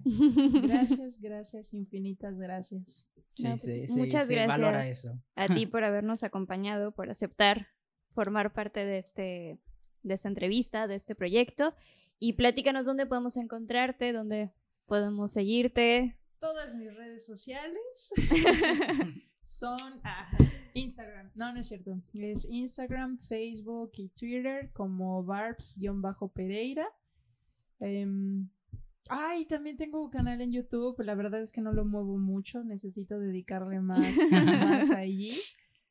Gracias, 0.63 1.21
gracias, 1.21 1.75
infinitas 1.75 2.39
gracias. 2.39 3.07
Sí, 3.35 3.45
pues, 3.45 3.63
sí, 3.63 3.87
sí, 3.87 3.99
muchas 3.99 4.29
gracias 4.29 5.09
a 5.35 5.49
ti 5.49 5.67
por 5.67 5.83
habernos 5.83 6.23
acompañado, 6.23 6.93
por 6.93 7.11
aceptar 7.11 7.69
formar 8.11 8.53
parte 8.53 8.85
de, 8.85 8.99
este, 8.99 9.59
de 10.03 10.15
esta 10.15 10.29
entrevista, 10.29 10.87
de 10.87 10.95
este 10.95 11.15
proyecto. 11.15 11.75
Y 12.19 12.35
platícanos 12.35 12.87
dónde 12.87 13.07
podemos 13.07 13.37
encontrarte, 13.37 14.13
dónde 14.13 14.53
podemos 14.87 15.33
seguirte. 15.33 16.17
Todas 16.39 16.75
mis 16.75 16.95
redes 16.95 17.27
sociales. 17.27 18.13
son 19.43 19.79
Instagram. 20.75 21.31
No, 21.35 21.53
no 21.53 21.61
es 21.61 21.69
cierto. 21.69 22.01
Es 22.15 22.49
Instagram, 22.49 23.19
Facebook 23.19 23.93
y 23.97 24.09
Twitter 24.11 24.71
como 24.73 25.25
Barbs-Pereira. 25.25 26.87
Em, 27.81 28.49
ay, 29.09 29.47
también 29.47 29.77
tengo 29.77 30.03
un 30.03 30.11
canal 30.11 30.41
en 30.41 30.53
YouTube. 30.53 31.01
La 31.03 31.15
verdad 31.15 31.41
es 31.41 31.53
que 31.53 31.61
no 31.61 31.73
lo 31.73 31.85
muevo 31.85 32.19
mucho. 32.19 32.65
Necesito 32.65 33.19
dedicarle 33.19 33.81
más, 33.81 34.17
más 34.33 34.91
allí. 34.91 35.35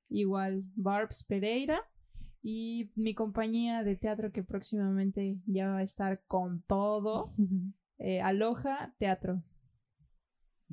Igual, 0.09 0.63
Barbs 0.75 1.23
Pereira. 1.23 1.81
Y 2.41 2.91
mi 2.95 3.13
compañía 3.13 3.83
de 3.83 3.95
teatro 3.95 4.31
que 4.31 4.43
próximamente 4.43 5.39
ya 5.45 5.69
va 5.69 5.77
a 5.77 5.83
estar 5.83 6.23
con 6.27 6.61
todo. 6.63 7.29
Eh, 7.99 8.19
Aloha 8.19 8.93
Teatro. 8.99 9.41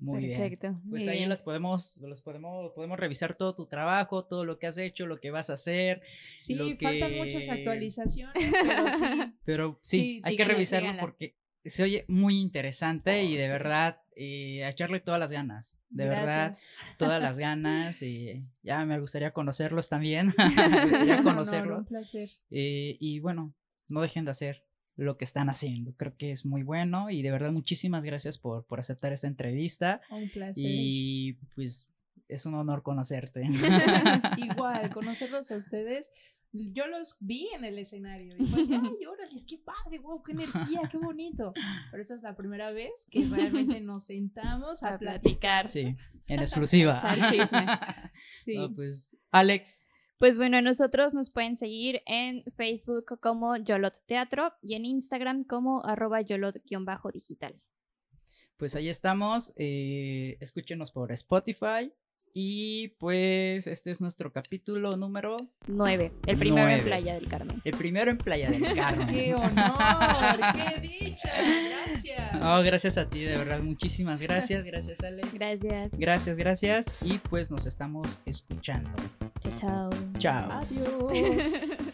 Muy 0.00 0.26
bien. 0.26 0.58
Pues 0.88 1.06
ahí 1.06 1.26
las 1.26 1.42
podemos, 1.42 1.98
los 1.98 2.22
podemos, 2.22 2.72
podemos 2.72 2.98
revisar 2.98 3.34
todo 3.34 3.54
tu 3.54 3.66
trabajo, 3.66 4.24
todo 4.24 4.46
lo 4.46 4.58
que 4.58 4.66
has 4.66 4.78
hecho, 4.78 5.06
lo 5.06 5.20
que 5.20 5.30
vas 5.30 5.50
a 5.50 5.54
hacer. 5.54 6.00
Sí, 6.36 6.56
faltan 6.80 7.16
muchas 7.16 7.48
actualizaciones, 7.50 8.52
pero 8.62 8.90
sí. 8.90 9.04
Pero 9.44 9.80
sí, 9.82 10.20
hay 10.24 10.36
que 10.36 10.44
revisarlo 10.44 10.92
porque 11.00 11.36
se 11.64 11.82
oye 11.82 12.04
muy 12.08 12.40
interesante 12.40 13.24
y 13.24 13.36
oh, 13.36 13.40
de 13.40 13.48
verdad 13.48 14.00
eh, 14.16 14.66
echarle 14.68 15.00
todas 15.00 15.20
las 15.20 15.32
ganas. 15.32 15.76
De 15.88 16.08
verdad, 16.08 16.54
todas 16.98 17.22
las 17.22 17.38
ganas. 17.38 18.02
Y 18.02 18.44
ya 18.62 18.84
me 18.84 18.98
gustaría 19.00 19.32
conocerlos 19.32 19.88
también. 19.88 20.34
me 20.56 20.86
gustaría 20.86 21.22
conocerlos. 21.22 21.86
Eh, 22.50 22.96
y 23.00 23.20
bueno, 23.20 23.54
no 23.90 24.00
dejen 24.00 24.24
de 24.24 24.30
hacer 24.30 24.64
lo 24.96 25.16
que 25.16 25.24
están 25.24 25.48
haciendo. 25.48 25.94
Creo 25.96 26.16
que 26.16 26.30
es 26.30 26.44
muy 26.44 26.62
bueno 26.62 27.10
y 27.10 27.22
de 27.22 27.30
verdad 27.30 27.52
muchísimas 27.52 28.04
gracias 28.04 28.38
por, 28.38 28.66
por 28.66 28.80
aceptar 28.80 29.12
esta 29.12 29.26
entrevista. 29.26 30.00
Un 30.10 30.28
placer. 30.28 30.64
Y 30.64 31.34
pues 31.54 31.88
es 32.30 32.46
un 32.46 32.54
honor 32.54 32.82
conocerte. 32.82 33.42
Igual, 34.36 34.90
conocerlos 34.90 35.50
a 35.50 35.56
ustedes. 35.56 36.12
Yo 36.52 36.88
los 36.88 37.16
vi 37.20 37.48
en 37.54 37.64
el 37.64 37.78
escenario 37.78 38.34
y 38.36 38.44
pues, 38.46 38.68
ay, 38.70 39.06
órale, 39.06 39.36
qué 39.48 39.58
padre, 39.58 39.98
wow, 40.00 40.22
qué 40.22 40.32
energía, 40.32 40.82
qué 40.90 40.98
bonito. 40.98 41.52
Pero 41.90 42.02
esa 42.02 42.14
es 42.14 42.22
la 42.22 42.34
primera 42.34 42.72
vez 42.72 43.06
que 43.10 43.24
realmente 43.24 43.80
nos 43.80 44.04
sentamos 44.06 44.82
a, 44.82 44.98
platicar. 44.98 45.68
Sí, 45.68 45.96
en 46.26 46.40
exclusiva. 46.40 47.00
sí. 48.28 48.54
pues, 48.74 49.16
Alex, 49.30 49.88
pues 50.18 50.36
bueno, 50.36 50.60
nosotros 50.60 51.14
nos 51.14 51.30
pueden 51.30 51.56
seguir 51.56 52.02
en 52.04 52.44
Facebook 52.56 53.18
como 53.20 53.56
Yolot 53.56 54.04
Teatro 54.06 54.52
y 54.60 54.74
en 54.74 54.84
Instagram 54.84 55.44
como 55.44 55.84
arroba 55.86 56.20
yolot-digital. 56.20 57.60
Pues 58.56 58.76
ahí 58.76 58.90
estamos, 58.90 59.54
eh, 59.56 60.36
escúchenos 60.40 60.90
por 60.90 61.12
Spotify 61.12 61.90
y 62.32 62.88
pues 62.98 63.66
este 63.66 63.90
es 63.90 64.00
nuestro 64.00 64.32
capítulo 64.32 64.90
número 64.92 65.36
9, 65.66 66.12
el 66.26 66.38
primero 66.38 66.68
en 66.68 66.84
Playa 66.84 67.14
del 67.14 67.28
Carmen. 67.28 67.60
El 67.64 67.76
primero 67.76 68.10
en 68.10 68.18
Playa 68.18 68.50
del 68.50 68.62
Carmen. 68.74 69.06
¡Qué 69.08 69.34
honor! 69.34 70.38
¡Qué 70.54 70.80
dicha! 70.80 71.30
Gracias. 71.86 72.42
Oh, 72.42 72.62
gracias 72.62 72.98
a 72.98 73.08
ti, 73.08 73.22
de 73.22 73.36
verdad. 73.36 73.60
Muchísimas 73.60 74.20
gracias. 74.20 74.64
Gracias, 74.64 75.00
Alex. 75.00 75.32
Gracias. 75.34 75.98
Gracias, 75.98 76.38
gracias. 76.38 76.94
Y 77.02 77.18
pues 77.18 77.50
nos 77.50 77.66
estamos 77.66 78.20
escuchando. 78.26 78.90
Chao, 79.40 79.54
chao. 79.56 79.90
Chao. 80.18 80.50
Adiós. 80.52 81.66